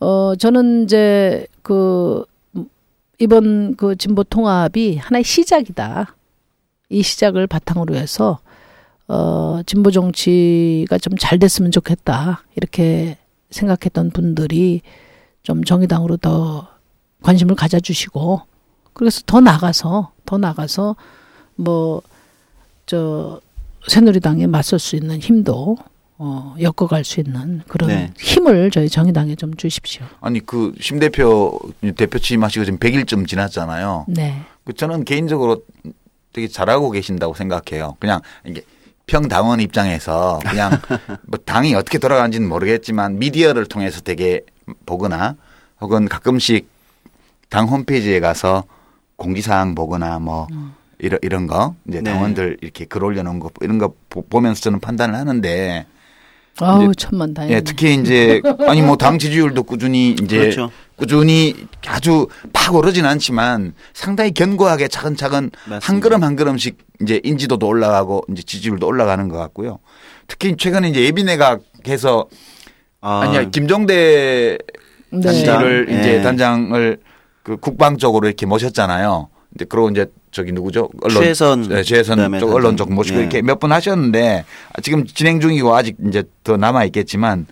어 0.00 0.34
저는 0.36 0.82
이제 0.84 1.46
그 1.62 2.24
이번 3.18 3.76
그 3.76 3.96
진보 3.96 4.24
통합이 4.24 4.96
하나의 4.96 5.24
시작이다. 5.24 6.14
이 6.90 7.02
시작을 7.02 7.46
바탕으로 7.46 7.94
해서 7.94 8.38
어 9.08 9.60
진보 9.66 9.90
정치가 9.90 10.98
좀 10.98 11.14
잘 11.18 11.38
됐으면 11.38 11.70
좋겠다. 11.70 12.42
이렇게 12.56 13.18
생각했던 13.50 14.10
분들이 14.10 14.82
좀 15.42 15.64
정의당으로 15.64 16.16
더 16.16 16.68
관심을 17.22 17.54
가져주시고 17.54 18.40
그래서 18.94 19.22
더 19.26 19.40
나가서 19.40 20.12
더 20.26 20.38
나가서 20.38 20.96
뭐 21.56 22.02
저 22.86 23.40
새누리당에 23.88 24.46
맞설 24.46 24.78
수 24.78 24.94
있는 24.96 25.18
힘도 25.18 25.78
어 26.16 26.54
엮어갈 26.60 27.02
수 27.04 27.20
있는 27.20 27.62
그런 27.66 27.88
네. 27.88 28.12
힘을 28.18 28.70
저희 28.70 28.88
정의당에 28.88 29.34
좀 29.34 29.54
주십시오. 29.56 30.04
아니 30.20 30.38
그 30.40 30.72
심 30.80 31.00
대표 31.00 31.58
대표 31.96 32.18
취임하시고 32.18 32.64
지금 32.64 32.78
100일쯤 32.78 33.26
지났잖아요. 33.26 34.06
네. 34.08 34.42
그 34.64 34.72
저는 34.74 35.04
개인적으로 35.04 35.62
되게 36.32 36.46
잘하고 36.48 36.90
계신다고 36.92 37.34
생각해요. 37.34 37.96
그냥 37.98 38.20
이게 38.46 38.62
평당원 39.06 39.60
입장에서 39.60 40.38
그냥 40.46 40.70
뭐 41.26 41.38
당이 41.44 41.74
어떻게 41.74 41.98
돌아가는지는 41.98 42.48
모르겠지만 42.48 43.18
미디어를 43.18 43.66
통해서 43.66 44.00
되게 44.00 44.40
보거나 44.86 45.34
혹은 45.80 46.08
가끔씩 46.08 46.68
당 47.50 47.66
홈페이지에 47.68 48.20
가서 48.20 48.64
공지사항 49.16 49.74
보거나 49.74 50.20
뭐 50.20 50.46
이런 50.98 51.18
이런 51.22 51.46
거 51.48 51.74
이제 51.88 52.00
네. 52.00 52.10
당원들 52.12 52.58
이렇게 52.62 52.84
글 52.84 53.02
올려놓은 53.04 53.40
거 53.40 53.50
이런 53.60 53.78
거 53.78 53.92
보- 54.08 54.22
보면서 54.22 54.60
저는 54.62 54.78
판단을 54.80 55.14
하는데 55.16 55.86
아우 56.60 56.94
천만 56.94 57.34
다행이네. 57.34 57.56
예, 57.56 57.60
특히 57.62 57.94
이제 57.94 58.40
아니 58.68 58.80
뭐 58.82 58.96
당 58.96 59.18
지지율도 59.18 59.64
꾸준히 59.64 60.10
이제 60.12 60.38
그렇죠. 60.38 60.70
꾸준히 60.96 61.66
아주 61.86 62.28
팍 62.52 62.74
오르진 62.74 63.04
않지만 63.04 63.74
상당히 63.92 64.32
견고하게 64.32 64.88
차근차근 64.88 65.50
한 65.64 65.70
맞습니다. 65.70 66.02
걸음 66.08 66.22
한 66.22 66.36
걸음씩 66.36 66.78
이제 67.02 67.20
인지도도 67.24 67.66
올라가고 67.66 68.24
이제 68.30 68.42
지지율도 68.42 68.86
올라가는 68.86 69.28
것 69.28 69.36
같고요. 69.38 69.80
특히 70.28 70.56
최근에 70.56 70.88
이제 70.90 71.02
예비내각에서 71.04 72.26
아, 73.00 73.20
아니야 73.20 73.44
김종대 73.50 74.56
네. 75.10 75.20
단장을 75.20 75.86
예. 75.90 75.98
이제 76.00 76.22
단장을 76.22 76.98
그 77.42 77.56
국방 77.58 77.98
쪽으로 77.98 78.26
이렇게 78.28 78.46
모셨잖아요. 78.46 79.28
이제 79.54 79.64
그러고 79.66 79.90
이제 79.90 80.06
저기 80.34 80.50
누구죠? 80.52 80.90
언론 81.00 81.22
최선 81.22 81.62
네, 81.68 81.82
최선 81.84 82.38
쪽. 82.40 82.52
언론 82.52 82.76
쪽 82.76 82.92
모시고 82.92 83.18
예. 83.18 83.20
이렇게 83.22 83.40
몇번 83.40 83.70
하셨는데 83.70 84.44
지금 84.82 85.06
진행 85.06 85.40
중이고 85.40 85.74
아직 85.74 85.96
이제 86.08 86.24
더 86.42 86.56
남아 86.56 86.84
있겠지만 86.86 87.46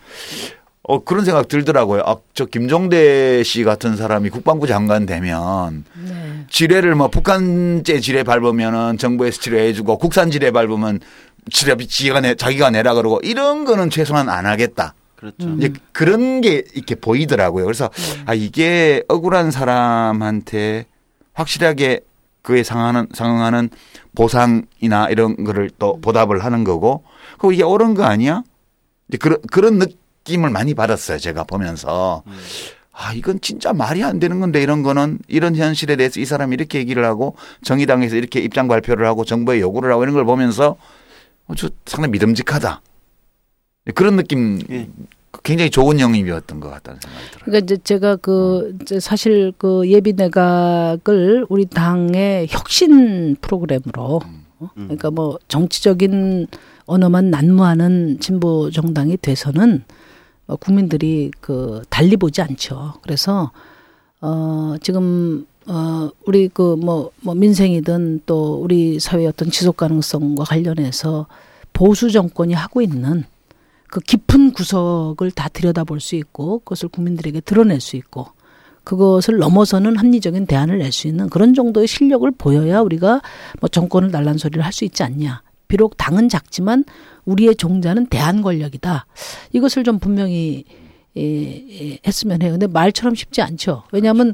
어 0.83 1.05
그런 1.05 1.24
생각 1.24 1.47
들더라고요. 1.47 2.03
아, 2.05 2.16
저 2.35 2.45
김종대 2.45 3.45
씨 3.45 3.62
같은 3.62 3.97
사람이 3.97 4.30
국방부 4.30 4.66
장관 4.66 5.07
되면 5.07 5.85
네. 5.95 6.45
지뢰를 6.51 6.97
뭐 6.97 7.07
북한제 7.07 8.01
지뢰 8.01 8.24
밟으면은 8.24 8.99
정부에서 8.99 9.41
지뢰해주고 9.41 9.99
국산 9.99 10.33
지뢰 10.33 10.51
밟으면 10.51 10.99
지뢰 11.53 11.76
지가 11.76 12.20
내 12.20 12.35
자기가 12.35 12.70
내라 12.70 12.95
그러고 12.95 13.20
이런 13.22 13.64
거는 13.64 13.91
최소한 13.91 14.28
안 14.28 14.45
하겠다. 14.45 14.95
그렇죠. 15.14 15.55
이제 15.57 15.72
그런 15.93 16.41
게 16.41 16.64
이렇게 16.74 16.97
보이더라고요. 16.97 17.64
그래서 17.64 17.91
아 18.26 18.35
이게 18.35 19.05
억울한 19.07 19.53
사람한테 19.53 20.87
확실하게 21.35 22.01
그에 22.43 22.62
상하는 22.62 23.07
상응하는 23.12 23.70
보상이나 24.14 25.09
이런 25.11 25.43
거를 25.45 25.70
또 25.78 25.99
보답을 26.01 26.45
하는 26.45 26.64
거고 26.64 27.05
그 27.38 27.53
이게 27.53 27.62
옳은 27.62 27.95
거 27.95 28.05
아니야? 28.05 28.43
이제 29.09 29.18
그런 29.18 29.40
그런 29.51 29.78
느낌을 29.78 30.51
많이 30.51 30.74
받았어요. 30.74 31.18
제가 31.18 31.45
보면서 31.45 32.22
아 32.93 33.12
이건 33.14 33.40
진짜 33.40 33.72
말이 33.72 34.03
안 34.05 34.18
되는 34.18 34.40
건데 34.40 34.61
이런 34.62 34.82
거는 34.82 35.18
이런 35.28 35.57
현실에 35.57 35.97
대해서 35.97 36.20
이 36.20 36.24
사람이 36.24 36.55
이렇게 36.55 36.78
얘기를 36.78 37.05
하고 37.05 37.36
정의당에서 37.62 38.16
이렇게 38.16 38.40
입장 38.40 38.68
발표를 38.68 39.07
하고 39.07 39.24
정부에 39.24 39.61
요구를 39.61 39.93
하고 39.93 40.03
이런 40.03 40.14
걸 40.14 40.24
보면서 40.24 40.76
어, 41.47 41.55
저 41.55 41.70
상당히 41.86 42.12
믿음직하다. 42.12 42.82
그런 43.95 44.16
느낌 44.16 44.61
예. 44.70 44.88
굉장히 45.43 45.70
좋은 45.70 45.99
영입이었던 45.99 46.61
것 46.61 46.70
같다는 46.70 47.01
생각이 47.01 47.24
들어요. 47.30 47.45
그러니까 47.45 47.64
이제 47.64 47.76
제가 47.83 48.16
그 48.16 48.76
이제 48.83 49.01
사실 49.01 49.53
그 49.57 49.89
예비 49.89 50.12
내각을 50.12 51.47
우리 51.49 51.64
당의 51.66 52.47
혁신 52.51 53.37
프로그램으로 53.41 54.20
어? 54.61 54.70
그러니까 54.74 55.11
뭐 55.11 55.39
정치적인 55.49 56.47
언어만 56.87 57.30
난무하는 57.30 58.18
진보 58.20 58.70
정당이 58.70 59.16
돼서는 59.16 59.85
어, 60.47 60.57
국민들이 60.57 61.30
그 61.41 61.83
달리 61.89 62.16
보지 62.16 62.43
않죠. 62.43 62.95
그래서 63.03 63.51
어 64.20 64.74
지금 64.80 65.47
어 65.66 66.11
우리 66.26 66.49
그뭐뭐 66.49 67.35
민생이든 67.35 68.20
또 68.26 68.61
우리 68.62 69.01
사회의 69.01 69.26
어떤 69.26 69.51
지속 69.51 69.76
가능성과 69.76 70.45
관련해서 70.45 71.26
보수 71.72 72.11
정권이 72.11 72.53
하고 72.53 72.83
있는 72.83 73.24
그 73.93 74.01
깊은 74.01 74.53
구석을 74.53 75.32
다 75.32 75.51
들여다볼 75.51 76.01
수 76.01 76.16
있고 76.16 76.61
그것을 76.61 76.88
국민들에게 76.88 77.43
드러낼 77.43 77.78
수 77.78 77.97
있고 77.97 78.28
그것을 78.84 79.36
넘어서는 79.36 79.97
합리적인 79.97 80.47
대안을 80.47 80.78
낼 80.78 80.93
수 80.93 81.09
있는 81.09 81.28
그런 81.28 81.53
정도의 81.53 81.86
실력을 81.86 82.28
보여야 82.30 82.80
우리가 82.80 83.20
뭐 83.61 83.68
정권을 83.68 84.11
날란 84.11 84.38
소리를 84.38 84.64
할 84.64 84.72
수 84.72 84.86
있지 84.86 85.03
않냐. 85.03 85.43
비록 85.68 85.99
당은 85.99 86.30
작지만 86.30 86.84
우리의 87.26 87.55
종자는 87.57 88.07
대안 88.07 88.40
권력이다. 88.40 89.05
이것을 89.53 89.84
좀 89.84 89.99
분명히 89.99 90.64
예, 91.18 91.22
예, 91.22 91.99
했으면 92.07 92.40
해요. 92.40 92.53
근데 92.53 92.66
말처럼 92.66 93.14
쉽지 93.14 93.43
않죠. 93.43 93.82
왜냐하면 93.93 94.32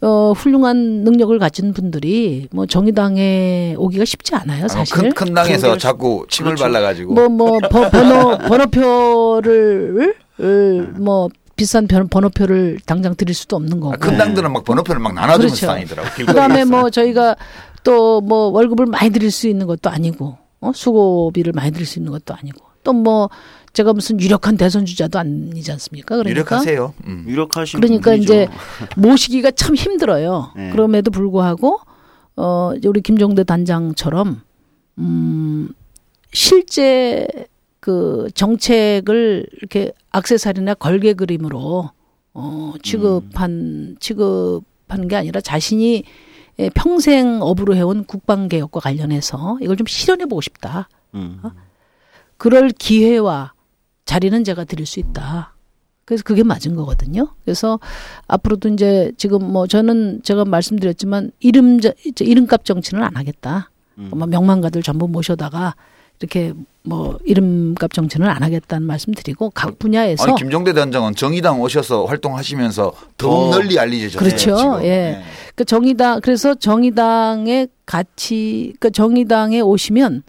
어, 0.00 0.32
훌륭한 0.36 0.76
능력을 1.02 1.36
가진 1.40 1.72
분들이 1.72 2.46
뭐 2.52 2.66
정의당에 2.66 3.74
오기가 3.78 4.04
쉽지 4.04 4.34
않아요, 4.36 4.68
사실. 4.68 4.94
큰, 4.96 5.12
큰 5.12 5.34
당에서 5.34 5.76
자꾸 5.76 6.24
침을 6.28 6.50
그렇죠. 6.54 6.62
발라가지고 6.64 7.14
뭐, 7.14 7.28
뭐, 7.28 7.58
버, 7.70 7.90
번호, 7.90 8.38
번호표를, 8.38 10.14
을, 10.40 10.92
뭐, 10.98 11.28
비싼 11.56 11.88
번- 11.88 12.08
번호표를 12.08 12.78
당장 12.86 13.16
드릴 13.16 13.34
수도 13.34 13.56
없는 13.56 13.80
거고. 13.80 13.94
아, 13.94 13.96
큰 13.96 14.16
당들은 14.16 14.52
막 14.52 14.64
번호표를 14.64 15.00
막 15.00 15.14
나눠주면서 15.14 15.56
그렇죠. 15.56 15.66
다니더라고. 15.66 16.08
그 16.26 16.34
다음에 16.34 16.64
뭐, 16.64 16.90
저희가 16.90 17.34
또 17.82 18.20
뭐, 18.20 18.48
월급을 18.50 18.86
많이 18.86 19.10
드릴 19.10 19.32
수 19.32 19.48
있는 19.48 19.66
것도 19.66 19.90
아니고, 19.90 20.38
어? 20.60 20.70
수고비를 20.72 21.52
많이 21.52 21.72
드릴 21.72 21.86
수 21.86 21.98
있는 21.98 22.12
것도 22.12 22.34
아니고, 22.34 22.64
또 22.84 22.92
뭐, 22.92 23.28
제가 23.72 23.92
무슨 23.92 24.20
유력한 24.20 24.56
대선 24.56 24.84
주자도 24.86 25.18
아니지 25.18 25.70
않습니까? 25.72 26.16
그러니까. 26.16 26.30
유력하세요. 26.30 26.94
음. 27.06 27.24
유력하신 27.26 27.80
그러니까 27.80 28.12
분이죠. 28.12 28.34
이제 28.34 28.48
모시기가 28.96 29.50
참 29.52 29.74
힘들어요. 29.74 30.52
네. 30.56 30.70
그럼에도 30.70 31.10
불구하고 31.10 31.80
어 32.36 32.72
우리 32.84 33.00
김종대 33.00 33.44
단장처럼 33.44 34.42
음 34.98 35.68
실제 36.32 37.26
그 37.80 38.28
정책을 38.34 39.46
이렇게 39.58 39.92
악세사리나 40.10 40.74
걸개 40.74 41.14
그림으로 41.14 41.90
어 42.34 42.74
취급한 42.82 43.96
취급하는 44.00 45.08
게 45.08 45.16
아니라 45.16 45.40
자신이 45.40 46.04
예, 46.60 46.70
평생 46.74 47.38
업으로 47.40 47.76
해온 47.76 48.04
국방 48.04 48.48
개혁과 48.48 48.80
관련해서 48.80 49.58
이걸 49.60 49.76
좀 49.76 49.86
실현해 49.86 50.26
보고 50.26 50.40
싶다. 50.40 50.88
음. 51.14 51.40
그럴 52.36 52.70
기회와 52.70 53.52
자리는 54.08 54.42
제가 54.42 54.64
드릴 54.64 54.86
수 54.86 55.00
있다. 55.00 55.52
그래서 56.06 56.22
그게 56.24 56.42
맞은 56.42 56.74
거거든요. 56.76 57.28
그래서 57.44 57.78
앞으로도 58.26 58.70
이제 58.70 59.12
지금 59.18 59.44
뭐 59.52 59.66
저는 59.66 60.22
제가 60.22 60.46
말씀드렸지만 60.46 61.30
이름 61.40 61.78
이름값 62.18 62.64
정치는 62.64 63.02
안 63.02 63.14
하겠다. 63.16 63.70
음. 63.98 64.08
뭐 64.14 64.26
명망가들 64.26 64.82
전부 64.82 65.06
모셔다가 65.08 65.74
이렇게 66.20 66.54
뭐 66.84 67.18
이름값 67.26 67.92
정치는 67.92 68.26
안 68.26 68.42
하겠다는 68.42 68.86
말씀드리고 68.86 69.50
각 69.50 69.78
분야에서 69.78 70.24
아니 70.24 70.36
김종대 70.36 70.72
단장은 70.72 71.14
정의당 71.14 71.60
오셔서 71.60 72.06
활동하시면서 72.06 72.94
더욱 73.18 73.50
더- 73.50 73.58
널리 73.58 73.78
알리셨잖아요. 73.78 74.26
그렇죠. 74.26 74.78
예. 74.84 74.88
네. 74.88 75.22
그 75.54 75.66
정의당 75.66 76.22
그래서 76.22 76.54
정의당의 76.54 77.68
가치 77.84 78.72
그 78.80 78.90
정의당에 78.90 79.60
오시면 79.60 80.22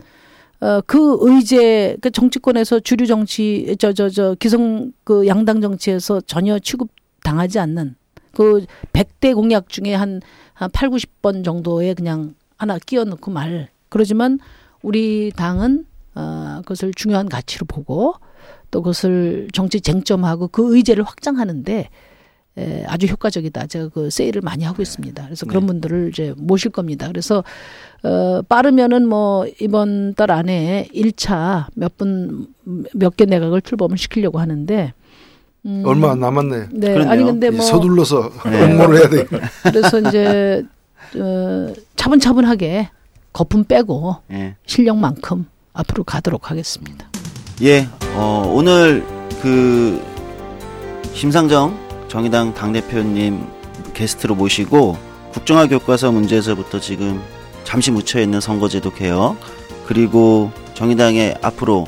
어 0.61 0.81
그 0.85 1.17
의제 1.21 1.97
그 2.01 2.11
정치권에서 2.11 2.81
주류 2.81 3.07
정치 3.07 3.75
저 3.79 3.93
저 3.93 4.09
저 4.09 4.35
기성 4.39 4.91
그 5.03 5.25
양당 5.27 5.61
정치에서 5.61 6.21
전혀 6.21 6.59
취급 6.59 6.89
당하지 7.23 7.59
않는 7.59 7.95
그 8.33 8.65
100대 8.93 9.33
공약 9.35 9.69
중에 9.69 9.93
한 9.93 10.21
한 10.59 10.69
8, 10.71 10.89
90번 10.89 11.45
정도에 11.45 11.93
그냥 11.93 12.35
하나 12.57 12.77
끼워 12.77 13.05
넣고 13.05 13.31
말. 13.31 13.69
그러지만 13.87 14.39
우리 14.81 15.31
당은 15.33 15.85
어 16.15 16.57
그것을 16.63 16.93
중요한 16.93 17.29
가치로 17.29 17.65
보고 17.65 18.15
또 18.69 18.81
그것을 18.81 19.47
정치 19.53 19.79
쟁점하고 19.79 20.49
그 20.49 20.75
의제를 20.75 21.05
확장하는데 21.05 21.89
에, 22.59 22.83
아주 22.87 23.07
효과적이다. 23.07 23.67
제가 23.67 23.87
그 23.89 24.09
세일을 24.09 24.41
많이 24.41 24.65
하고 24.65 24.81
있습니다. 24.81 25.23
그래서 25.23 25.45
그런 25.45 25.65
분들을 25.65 26.09
이제 26.11 26.33
모실 26.37 26.71
겁니다. 26.71 27.07
그래서 27.07 27.43
어 28.03 28.41
빠르면은 28.49 29.07
뭐 29.07 29.45
이번 29.61 30.13
달 30.15 30.29
안에 30.31 30.89
1차 30.93 31.67
몇 31.75 31.97
분 31.97 32.47
몇 32.93 33.15
개 33.15 33.25
내각을 33.25 33.61
출범을 33.61 33.97
시키려고 33.97 34.39
하는데 34.39 34.93
음, 35.65 35.83
얼마 35.85 36.11
안 36.11 36.19
남았네. 36.19 36.57
네. 36.71 36.93
그렇네요. 36.93 37.09
아니 37.11 37.23
근데 37.23 37.49
뭐 37.49 37.61
서둘러서 37.65 38.31
네. 38.49 38.63
응모를 38.63 38.97
해야 38.99 39.09
돼. 39.09 39.25
그래서 39.63 39.99
이제 39.99 40.63
어 41.17 41.73
차분차분하게 41.95 42.89
거품 43.33 43.63
빼고 43.63 44.17
예. 44.31 44.55
실력만큼 44.65 45.45
앞으로 45.73 46.03
가도록 46.03 46.49
하겠습니다. 46.51 47.07
예, 47.61 47.87
어, 48.15 48.51
오늘 48.55 49.03
그 49.41 50.01
심상정 51.13 51.77
정의당 52.09 52.53
당대표님 52.53 53.45
게스트로 53.93 54.35
모시고 54.35 54.97
국정화 55.31 55.67
교과서 55.67 56.11
문제에서부터 56.11 56.79
지금 56.79 57.21
잠시 57.63 57.91
묻혀 57.91 58.19
있는 58.19 58.41
선거제도 58.41 58.91
개혁 58.91 59.37
그리고 59.85 60.51
정의당의 60.73 61.37
앞으로 61.41 61.85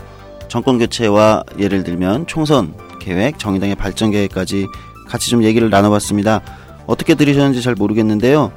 정권 0.48 0.78
교체와 0.78 1.44
예를 1.60 1.84
들면 1.84 2.28
총선 2.28 2.74
계획, 3.00 3.40
정의당의 3.40 3.76
발전 3.76 4.12
계획까지 4.12 4.68
같이 5.08 5.30
좀 5.30 5.44
얘기를 5.44 5.70
나눠봤습니다. 5.70 6.42
어떻게 6.86 7.16
들으셨는지 7.16 7.62
잘 7.62 7.74
모르겠는데요. 7.74 8.52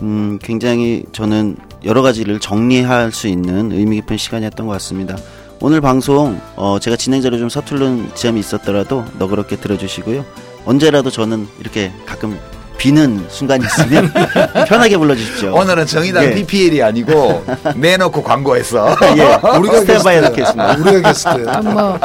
음, 0.00 0.38
굉장히 0.42 1.04
저는 1.12 1.56
여러 1.84 2.00
가지를 2.00 2.40
정리할 2.40 3.12
수 3.12 3.28
있는 3.28 3.70
의미 3.72 3.96
깊은 3.96 4.16
시간이었던 4.16 4.66
것 4.66 4.72
같습니다. 4.74 5.16
오늘 5.60 5.80
방송 5.80 6.40
어, 6.56 6.78
제가 6.80 6.96
진행자로 6.96 7.38
좀 7.38 7.48
서투른 7.48 8.14
지점이 8.14 8.40
있었더라도 8.40 9.04
너그럽게 9.18 9.56
들어주시고요. 9.56 10.24
언제라도 10.64 11.10
저는 11.10 11.48
이렇게 11.60 11.92
가끔 12.06 12.38
비는 12.78 13.26
순간이 13.28 13.64
있으면 13.64 14.12
편하게 14.66 14.96
불러주십시오. 14.96 15.54
오늘은 15.54 15.86
정의당 15.86 16.24
예. 16.24 16.34
PPL이 16.34 16.82
아니고 16.82 17.44
내놓고 17.76 18.22
광고했어. 18.22 18.96
예, 19.16 19.22
우리가 19.58 19.80
스탠바에 19.80 20.20
게스트야. 20.20 20.20
넣겠습니다. 20.20 20.76
우리가 20.76 21.08
게스트야. 21.08 21.52
아, 21.52 21.60
뭐, 21.62 21.98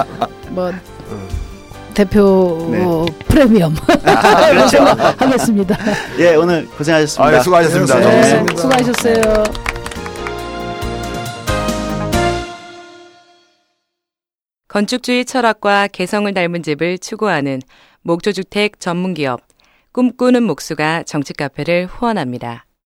뭐 0.50 0.72
대표 1.96 2.68
네. 2.72 3.26
프리미엄 3.28 3.74
그렇죠. 4.52 4.84
하겠습니다. 5.18 5.76
예, 6.20 6.36
오늘 6.36 6.68
고생하셨습니다. 6.78 7.38
아, 7.38 7.42
수고하셨습니다. 7.42 8.00
네, 8.00 8.22
네. 8.44 8.56
수고하셨어요. 8.56 9.44
건축주의 14.68 15.26
철학과 15.26 15.88
개성을 15.88 16.32
닮은 16.34 16.62
집을 16.62 17.00
추구하는 17.00 17.62
목조주택 18.08 18.80
전문기업 18.80 19.42
꿈꾸는 19.92 20.44
목수가 20.44 21.04
정치 21.04 21.34
카페를 21.34 21.88
후원합니다. 21.88 22.67